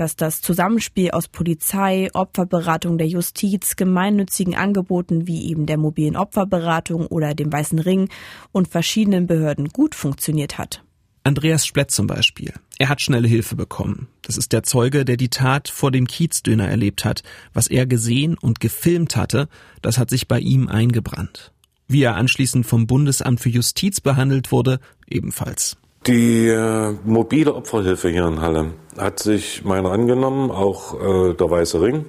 dass 0.00 0.16
das 0.16 0.40
Zusammenspiel 0.40 1.10
aus 1.10 1.28
Polizei, 1.28 2.08
Opferberatung 2.14 2.96
der 2.96 3.06
Justiz, 3.06 3.76
gemeinnützigen 3.76 4.54
Angeboten 4.54 5.26
wie 5.26 5.50
eben 5.50 5.66
der 5.66 5.76
mobilen 5.76 6.16
Opferberatung 6.16 7.06
oder 7.06 7.34
dem 7.34 7.52
Weißen 7.52 7.78
Ring 7.78 8.08
und 8.50 8.68
verschiedenen 8.68 9.26
Behörden 9.26 9.68
gut 9.68 9.94
funktioniert 9.94 10.56
hat. 10.56 10.82
Andreas 11.22 11.66
Splett 11.66 11.90
zum 11.90 12.06
Beispiel. 12.06 12.52
Er 12.78 12.88
hat 12.88 13.00
schnelle 13.00 13.28
Hilfe 13.28 13.56
bekommen. 13.56 14.08
Das 14.22 14.38
ist 14.38 14.52
der 14.52 14.62
Zeuge, 14.62 15.04
der 15.04 15.16
die 15.16 15.28
Tat 15.28 15.68
vor 15.68 15.90
dem 15.90 16.06
Kiezdöner 16.06 16.68
erlebt 16.68 17.04
hat. 17.04 17.22
Was 17.52 17.66
er 17.66 17.86
gesehen 17.86 18.38
und 18.40 18.60
gefilmt 18.60 19.16
hatte, 19.16 19.48
das 19.82 19.98
hat 19.98 20.08
sich 20.08 20.28
bei 20.28 20.38
ihm 20.38 20.68
eingebrannt. 20.68 21.52
Wie 21.88 22.02
er 22.02 22.16
anschließend 22.16 22.64
vom 22.64 22.86
Bundesamt 22.86 23.40
für 23.40 23.50
Justiz 23.50 24.00
behandelt 24.00 24.50
wurde, 24.52 24.80
ebenfalls. 25.08 25.76
Die 26.06 26.48
äh, 26.48 26.94
mobile 27.04 27.54
Opferhilfe 27.54 28.08
hier 28.08 28.26
in 28.26 28.40
Halle 28.40 28.72
hat 28.96 29.18
sich 29.18 29.64
meiner 29.64 29.90
angenommen, 29.90 30.50
auch 30.50 30.94
äh, 30.94 31.34
der 31.34 31.50
Weiße 31.50 31.82
Ring. 31.82 32.06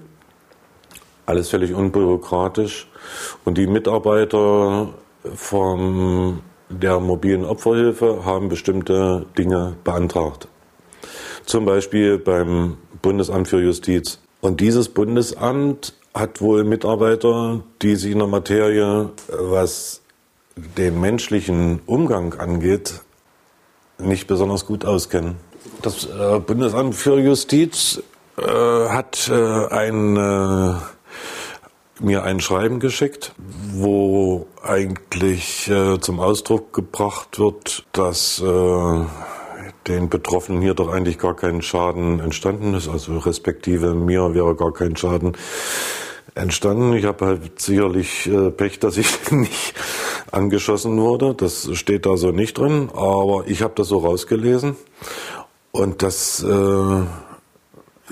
Alles 1.26 1.50
völlig 1.50 1.74
unbürokratisch. 1.74 2.88
Und 3.44 3.58
die 3.58 3.68
Mitarbeiter 3.68 4.94
von 5.36 6.40
der 6.72 7.00
mobilen 7.00 7.46
Opferhilfe 7.46 8.26
haben 8.26 8.50
bestimmte 8.50 9.26
Dinge 9.38 9.76
beantragt. 9.84 10.48
Zum 11.46 11.66
Beispiel 11.66 12.18
beim 12.18 12.78
Bundesamt 13.02 13.48
für 13.48 13.62
Justiz. 13.62 14.20
Und 14.42 14.62
dieses 14.62 14.90
Bundesamt 14.90 15.94
hat 16.14 16.42
wohl 16.42 16.64
Mitarbeiter, 16.64 17.64
die 17.82 17.96
sich 17.96 18.12
in 18.12 18.20
der 18.20 18.28
Materie, 18.28 19.10
was 19.28 20.02
den 20.56 21.00
menschlichen 21.00 21.82
Umgang 21.86 22.34
angeht, 22.34 23.02
nicht 23.98 24.28
besonders 24.28 24.66
gut 24.66 24.86
auskennen. 24.86 25.36
Das 25.82 26.06
äh, 26.06 26.40
Bundesamt 26.40 26.96
für 26.96 27.20
Justiz 27.20 28.02
äh, 28.38 28.42
hat 28.42 29.30
äh, 29.30 29.68
ein, 29.68 30.18
äh, 30.18 30.74
mir 32.02 32.24
ein 32.24 32.40
Schreiben 32.40 32.80
geschickt, 32.80 33.34
wo 33.74 34.48
eigentlich 34.64 35.70
äh, 35.70 36.00
zum 36.00 36.20
Ausdruck 36.20 36.74
gebracht 36.74 37.40
wird, 37.40 37.86
dass 37.92 38.42
äh, 38.42 39.06
den 39.88 40.10
Betroffenen 40.10 40.62
hier 40.62 40.74
doch 40.74 40.92
eigentlich 40.92 41.18
gar 41.18 41.36
kein 41.36 41.62
Schaden 41.62 42.20
entstanden 42.20 42.74
ist, 42.74 42.88
also 42.88 43.18
respektive 43.18 43.94
mir 43.94 44.34
wäre 44.34 44.56
gar 44.56 44.74
kein 44.74 44.96
Schaden 44.96 45.34
entstanden. 46.36 46.94
Ich 46.94 47.06
habe 47.06 47.26
halt 47.26 47.60
sicherlich 47.60 48.30
Pech, 48.58 48.80
dass 48.80 48.98
ich 48.98 49.08
nicht 49.32 49.74
angeschossen 50.32 50.98
wurde. 50.98 51.34
Das 51.34 51.70
steht 51.74 52.06
da 52.06 52.18
so 52.18 52.32
nicht 52.32 52.58
drin, 52.58 52.90
aber 52.94 53.44
ich 53.48 53.62
habe 53.62 53.74
das 53.76 53.88
so 53.88 54.00
rausgelesen. 54.00 54.76
Und 55.72 56.04
das 56.04 56.44
äh, 56.44 57.04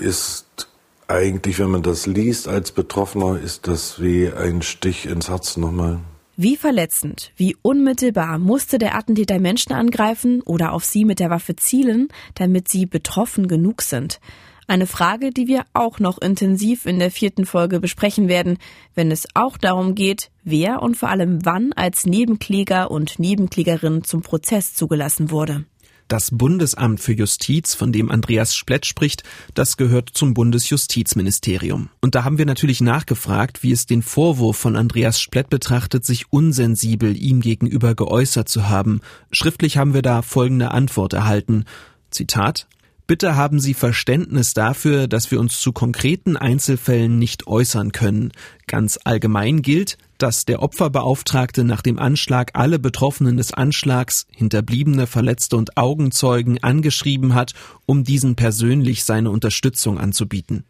ist 0.02 0.69
eigentlich, 1.10 1.58
wenn 1.58 1.70
man 1.70 1.82
das 1.82 2.06
liest 2.06 2.48
als 2.48 2.72
Betroffener, 2.72 3.38
ist 3.38 3.66
das 3.66 4.00
wie 4.00 4.30
ein 4.32 4.62
Stich 4.62 5.06
ins 5.06 5.28
Herz 5.28 5.56
nochmal. 5.56 6.00
Wie 6.36 6.56
verletzend, 6.56 7.32
wie 7.36 7.56
unmittelbar 7.60 8.38
musste 8.38 8.78
der 8.78 8.94
Attentäter 8.94 9.38
Menschen 9.38 9.72
angreifen 9.72 10.40
oder 10.40 10.72
auf 10.72 10.84
sie 10.84 11.04
mit 11.04 11.20
der 11.20 11.28
Waffe 11.28 11.54
zielen, 11.56 12.08
damit 12.34 12.68
sie 12.68 12.86
betroffen 12.86 13.46
genug 13.46 13.82
sind? 13.82 14.20
Eine 14.66 14.86
Frage, 14.86 15.32
die 15.32 15.48
wir 15.48 15.64
auch 15.74 15.98
noch 15.98 16.18
intensiv 16.22 16.86
in 16.86 16.98
der 17.00 17.10
vierten 17.10 17.44
Folge 17.44 17.80
besprechen 17.80 18.28
werden, 18.28 18.56
wenn 18.94 19.10
es 19.10 19.26
auch 19.34 19.58
darum 19.58 19.96
geht, 19.96 20.30
wer 20.44 20.80
und 20.80 20.96
vor 20.96 21.10
allem 21.10 21.44
wann 21.44 21.72
als 21.72 22.06
Nebenkläger 22.06 22.90
und 22.90 23.18
Nebenklägerin 23.18 24.04
zum 24.04 24.22
Prozess 24.22 24.72
zugelassen 24.72 25.30
wurde. 25.30 25.64
Das 26.10 26.32
Bundesamt 26.32 26.98
für 26.98 27.12
Justiz, 27.12 27.74
von 27.74 27.92
dem 27.92 28.10
Andreas 28.10 28.56
Splett 28.56 28.84
spricht, 28.84 29.22
das 29.54 29.76
gehört 29.76 30.10
zum 30.12 30.34
Bundesjustizministerium. 30.34 31.88
Und 32.00 32.16
da 32.16 32.24
haben 32.24 32.36
wir 32.36 32.46
natürlich 32.46 32.80
nachgefragt, 32.80 33.62
wie 33.62 33.70
es 33.70 33.86
den 33.86 34.02
Vorwurf 34.02 34.56
von 34.56 34.74
Andreas 34.74 35.20
Splett 35.20 35.50
betrachtet, 35.50 36.04
sich 36.04 36.32
unsensibel 36.32 37.16
ihm 37.16 37.40
gegenüber 37.40 37.94
geäußert 37.94 38.48
zu 38.48 38.68
haben. 38.68 39.02
Schriftlich 39.30 39.76
haben 39.76 39.94
wir 39.94 40.02
da 40.02 40.22
folgende 40.22 40.72
Antwort 40.72 41.12
erhalten. 41.12 41.64
Zitat 42.10 42.66
Bitte 43.06 43.36
haben 43.36 43.60
Sie 43.60 43.74
Verständnis 43.74 44.52
dafür, 44.52 45.06
dass 45.06 45.30
wir 45.30 45.38
uns 45.38 45.60
zu 45.60 45.70
konkreten 45.70 46.36
Einzelfällen 46.36 47.20
nicht 47.20 47.46
äußern 47.46 47.92
können. 47.92 48.32
Ganz 48.66 48.98
allgemein 49.04 49.62
gilt, 49.62 49.96
dass 50.22 50.44
der 50.44 50.62
Opferbeauftragte 50.62 51.64
nach 51.64 51.82
dem 51.82 51.98
Anschlag 51.98 52.50
alle 52.54 52.78
Betroffenen 52.78 53.36
des 53.36 53.52
Anschlags, 53.52 54.26
Hinterbliebene, 54.30 55.06
Verletzte 55.06 55.56
und 55.56 55.76
Augenzeugen 55.76 56.62
angeschrieben 56.62 57.34
hat, 57.34 57.54
um 57.86 58.04
diesen 58.04 58.36
persönlich 58.36 59.04
seine 59.04 59.30
Unterstützung 59.30 59.98
anzubieten. 59.98 60.64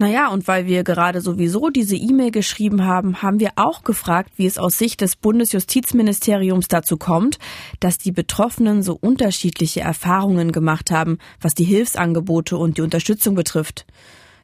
Naja, 0.00 0.28
und 0.28 0.48
weil 0.48 0.64
wir 0.64 0.82
gerade 0.82 1.20
sowieso 1.20 1.68
diese 1.68 1.94
E-Mail 1.94 2.30
geschrieben 2.30 2.86
haben, 2.86 3.20
haben 3.20 3.38
wir 3.38 3.50
auch 3.56 3.84
gefragt, 3.84 4.32
wie 4.36 4.46
es 4.46 4.56
aus 4.56 4.78
Sicht 4.78 5.02
des 5.02 5.14
Bundesjustizministeriums 5.14 6.68
dazu 6.68 6.96
kommt, 6.96 7.38
dass 7.80 7.98
die 7.98 8.10
Betroffenen 8.10 8.82
so 8.82 8.96
unterschiedliche 8.98 9.82
Erfahrungen 9.82 10.52
gemacht 10.52 10.90
haben, 10.90 11.18
was 11.38 11.52
die 11.52 11.64
Hilfsangebote 11.64 12.56
und 12.56 12.78
die 12.78 12.82
Unterstützung 12.82 13.34
betrifft. 13.34 13.84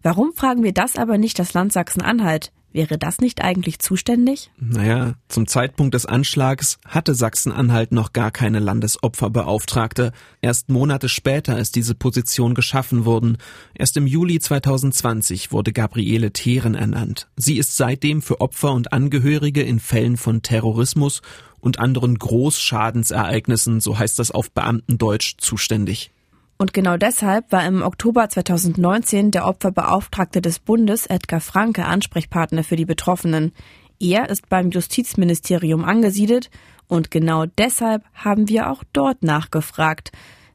Warum 0.02 0.34
fragen 0.34 0.62
wir 0.62 0.74
das 0.74 0.96
aber 0.96 1.16
nicht 1.16 1.38
das 1.38 1.54
Land 1.54 1.72
Sachsen-Anhalt? 1.72 2.52
Wäre 2.76 2.98
das 2.98 3.20
nicht 3.22 3.40
eigentlich 3.40 3.78
zuständig? 3.78 4.50
Naja, 4.60 5.14
zum 5.28 5.46
Zeitpunkt 5.46 5.94
des 5.94 6.04
Anschlags 6.04 6.78
hatte 6.84 7.14
Sachsen-Anhalt 7.14 7.90
noch 7.90 8.12
gar 8.12 8.30
keine 8.30 8.58
Landesopferbeauftragte. 8.58 10.12
Erst 10.42 10.68
Monate 10.68 11.08
später 11.08 11.58
ist 11.58 11.74
diese 11.74 11.94
Position 11.94 12.52
geschaffen 12.54 13.06
worden. 13.06 13.38
Erst 13.72 13.96
im 13.96 14.06
Juli 14.06 14.40
2020 14.40 15.52
wurde 15.52 15.72
Gabriele 15.72 16.32
Theeren 16.32 16.74
ernannt. 16.74 17.28
Sie 17.36 17.56
ist 17.56 17.78
seitdem 17.78 18.20
für 18.20 18.42
Opfer 18.42 18.72
und 18.72 18.92
Angehörige 18.92 19.62
in 19.62 19.80
Fällen 19.80 20.18
von 20.18 20.42
Terrorismus 20.42 21.22
und 21.60 21.78
anderen 21.78 22.18
Großschadensereignissen, 22.18 23.80
so 23.80 23.98
heißt 23.98 24.18
das 24.18 24.30
auf 24.30 24.50
Beamtendeutsch, 24.50 25.36
zuständig. 25.38 26.10
Und 26.58 26.72
genau 26.72 26.96
deshalb 26.96 27.52
war 27.52 27.66
im 27.66 27.82
Oktober 27.82 28.28
2019 28.28 29.30
der 29.30 29.46
Opferbeauftragte 29.46 30.40
des 30.40 30.58
Bundes 30.58 31.06
Edgar 31.06 31.40
Franke 31.40 31.84
Ansprechpartner 31.84 32.64
für 32.64 32.76
die 32.76 32.86
Betroffenen. 32.86 33.52
Er 34.00 34.30
ist 34.30 34.48
beim 34.48 34.70
Justizministerium 34.70 35.84
angesiedelt 35.84 36.50
und 36.88 37.10
genau 37.10 37.44
deshalb 37.46 38.04
haben 38.14 38.48
wir 38.48 38.70
auch 38.70 38.84
dort 38.92 39.22
nachgefragt. 39.22 40.12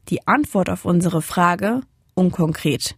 Die 0.08 0.26
Antwort 0.26 0.70
auf 0.70 0.84
unsere 0.84 1.22
Frage 1.22 1.82
unkonkret. 2.14 2.96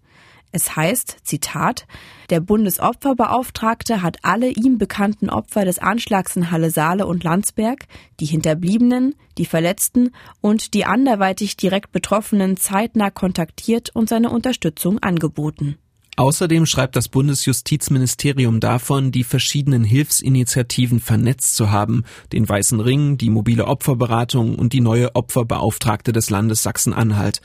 Es 0.56 0.76
heißt, 0.76 1.16
Zitat, 1.24 1.84
der 2.30 2.38
Bundesopferbeauftragte 2.38 4.02
hat 4.02 4.18
alle 4.22 4.50
ihm 4.50 4.78
bekannten 4.78 5.28
Opfer 5.28 5.64
des 5.64 5.80
Anschlags 5.80 6.36
in 6.36 6.52
Halle 6.52 6.70
Saale 6.70 7.08
und 7.08 7.24
Landsberg, 7.24 7.86
die 8.20 8.26
Hinterbliebenen, 8.26 9.16
die 9.36 9.46
Verletzten 9.46 10.12
und 10.40 10.74
die 10.74 10.84
anderweitig 10.84 11.56
direkt 11.56 11.90
Betroffenen 11.90 12.56
zeitnah 12.56 13.10
kontaktiert 13.10 13.90
und 13.94 14.08
seine 14.08 14.30
Unterstützung 14.30 15.00
angeboten. 15.00 15.76
Außerdem 16.14 16.66
schreibt 16.66 16.94
das 16.94 17.08
Bundesjustizministerium 17.08 18.60
davon, 18.60 19.10
die 19.10 19.24
verschiedenen 19.24 19.82
Hilfsinitiativen 19.82 21.00
vernetzt 21.00 21.56
zu 21.56 21.72
haben, 21.72 22.04
den 22.32 22.48
Weißen 22.48 22.78
Ring, 22.78 23.18
die 23.18 23.30
mobile 23.30 23.66
Opferberatung 23.66 24.54
und 24.54 24.72
die 24.72 24.80
neue 24.80 25.16
Opferbeauftragte 25.16 26.12
des 26.12 26.30
Landes 26.30 26.62
Sachsen-Anhalt. 26.62 27.40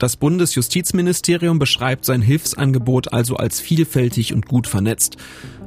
Das 0.00 0.16
Bundesjustizministerium 0.16 1.58
beschreibt 1.58 2.06
sein 2.06 2.22
Hilfsangebot 2.22 3.12
also 3.12 3.36
als 3.36 3.60
vielfältig 3.60 4.32
und 4.32 4.46
gut 4.46 4.66
vernetzt. 4.66 5.18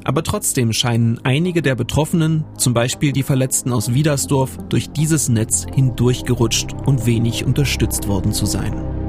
Aber 0.06 0.24
trotzdem 0.24 0.74
scheinen 0.74 1.20
einige 1.24 1.62
der 1.62 1.76
Betroffenen, 1.76 2.44
zum 2.58 2.74
Beispiel 2.74 3.12
die 3.12 3.22
Verletzten 3.22 3.72
aus 3.72 3.94
Wiedersdorf, 3.94 4.58
durch 4.70 4.90
dieses 4.90 5.30
Netz 5.30 5.68
hindurchgerutscht 5.72 6.74
und 6.88 7.06
wenig 7.06 7.46
unterstützt 7.46 8.08
worden 8.08 8.34
zu 8.34 8.48
sein. 8.48 9.03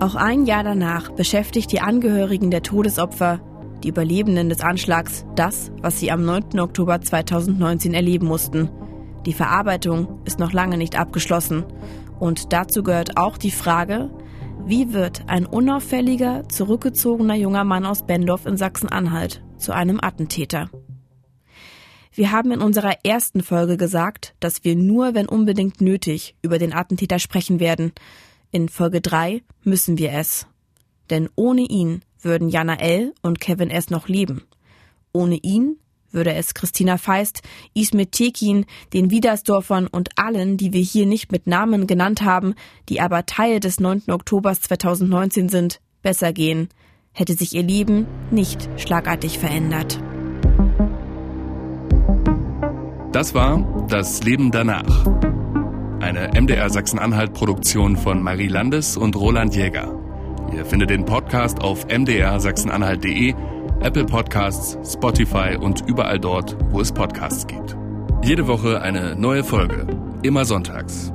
Auch 0.00 0.14
ein 0.14 0.46
Jahr 0.46 0.64
danach 0.64 1.10
beschäftigt 1.10 1.70
die 1.72 1.82
Angehörigen 1.82 2.50
der 2.50 2.62
Todesopfer, 2.62 3.38
die 3.84 3.88
Überlebenden 3.88 4.48
des 4.48 4.62
Anschlags, 4.62 5.26
das, 5.36 5.70
was 5.82 6.00
sie 6.00 6.10
am 6.10 6.24
9. 6.24 6.58
Oktober 6.58 7.02
2019 7.02 7.92
erleben 7.92 8.26
mussten. 8.26 8.70
Die 9.26 9.34
Verarbeitung 9.34 10.22
ist 10.24 10.38
noch 10.38 10.54
lange 10.54 10.78
nicht 10.78 10.98
abgeschlossen. 10.98 11.64
Und 12.18 12.54
dazu 12.54 12.82
gehört 12.82 13.18
auch 13.18 13.36
die 13.36 13.50
Frage, 13.50 14.08
wie 14.64 14.94
wird 14.94 15.24
ein 15.26 15.44
unauffälliger, 15.44 16.48
zurückgezogener 16.48 17.34
junger 17.34 17.64
Mann 17.64 17.84
aus 17.84 18.06
Bendorf 18.06 18.46
in 18.46 18.56
Sachsen-Anhalt 18.56 19.42
zu 19.58 19.72
einem 19.72 20.00
Attentäter? 20.00 20.70
Wir 22.12 22.32
haben 22.32 22.52
in 22.52 22.62
unserer 22.62 23.04
ersten 23.04 23.42
Folge 23.42 23.76
gesagt, 23.76 24.34
dass 24.40 24.64
wir 24.64 24.76
nur, 24.76 25.12
wenn 25.12 25.28
unbedingt 25.28 25.82
nötig, 25.82 26.36
über 26.40 26.58
den 26.58 26.72
Attentäter 26.72 27.18
sprechen 27.18 27.60
werden. 27.60 27.92
In 28.52 28.68
Folge 28.68 29.00
3 29.00 29.42
müssen 29.62 29.96
wir 29.96 30.12
es. 30.12 30.46
Denn 31.08 31.28
ohne 31.36 31.62
ihn 31.62 32.02
würden 32.20 32.48
Jana 32.48 32.80
L. 32.80 33.14
und 33.22 33.40
Kevin 33.40 33.70
S. 33.70 33.90
noch 33.90 34.08
leben. 34.08 34.42
Ohne 35.12 35.36
ihn 35.36 35.76
würde 36.10 36.34
es 36.34 36.54
Christina 36.54 36.98
Feist, 36.98 37.42
Ismet 37.74 38.10
Tekin, 38.10 38.66
den 38.92 39.10
Wiedersdorfern 39.10 39.86
und 39.86 40.10
allen, 40.16 40.56
die 40.56 40.72
wir 40.72 40.80
hier 40.80 41.06
nicht 41.06 41.30
mit 41.30 41.46
Namen 41.46 41.86
genannt 41.86 42.22
haben, 42.22 42.54
die 42.88 43.00
aber 43.00 43.24
Teil 43.24 43.60
des 43.60 43.78
9. 43.78 44.04
Oktobers 44.08 44.60
2019 44.62 45.48
sind, 45.48 45.80
besser 46.02 46.32
gehen, 46.32 46.68
hätte 47.12 47.34
sich 47.34 47.54
ihr 47.54 47.62
Leben 47.62 48.08
nicht 48.32 48.68
schlagartig 48.76 49.38
verändert. 49.38 50.00
Das 53.12 53.34
war 53.34 53.86
Das 53.88 54.24
Leben 54.24 54.50
danach 54.50 55.06
eine 56.00 56.30
MDR 56.40 56.70
Sachsen-Anhalt-Produktion 56.70 57.96
von 57.96 58.22
Marie 58.22 58.48
Landes 58.48 58.96
und 58.96 59.16
Roland 59.16 59.54
Jäger. 59.54 59.94
Ihr 60.52 60.64
findet 60.64 60.90
den 60.90 61.04
Podcast 61.04 61.60
auf 61.60 61.86
mdrsachsenanhalt.de, 61.86 63.34
Apple 63.80 64.06
Podcasts, 64.06 64.78
Spotify 64.92 65.56
und 65.58 65.82
überall 65.86 66.18
dort, 66.18 66.56
wo 66.70 66.80
es 66.80 66.90
Podcasts 66.90 67.46
gibt. 67.46 67.76
Jede 68.22 68.46
Woche 68.46 68.82
eine 68.82 69.14
neue 69.14 69.44
Folge, 69.44 69.86
immer 70.22 70.44
sonntags. 70.44 71.12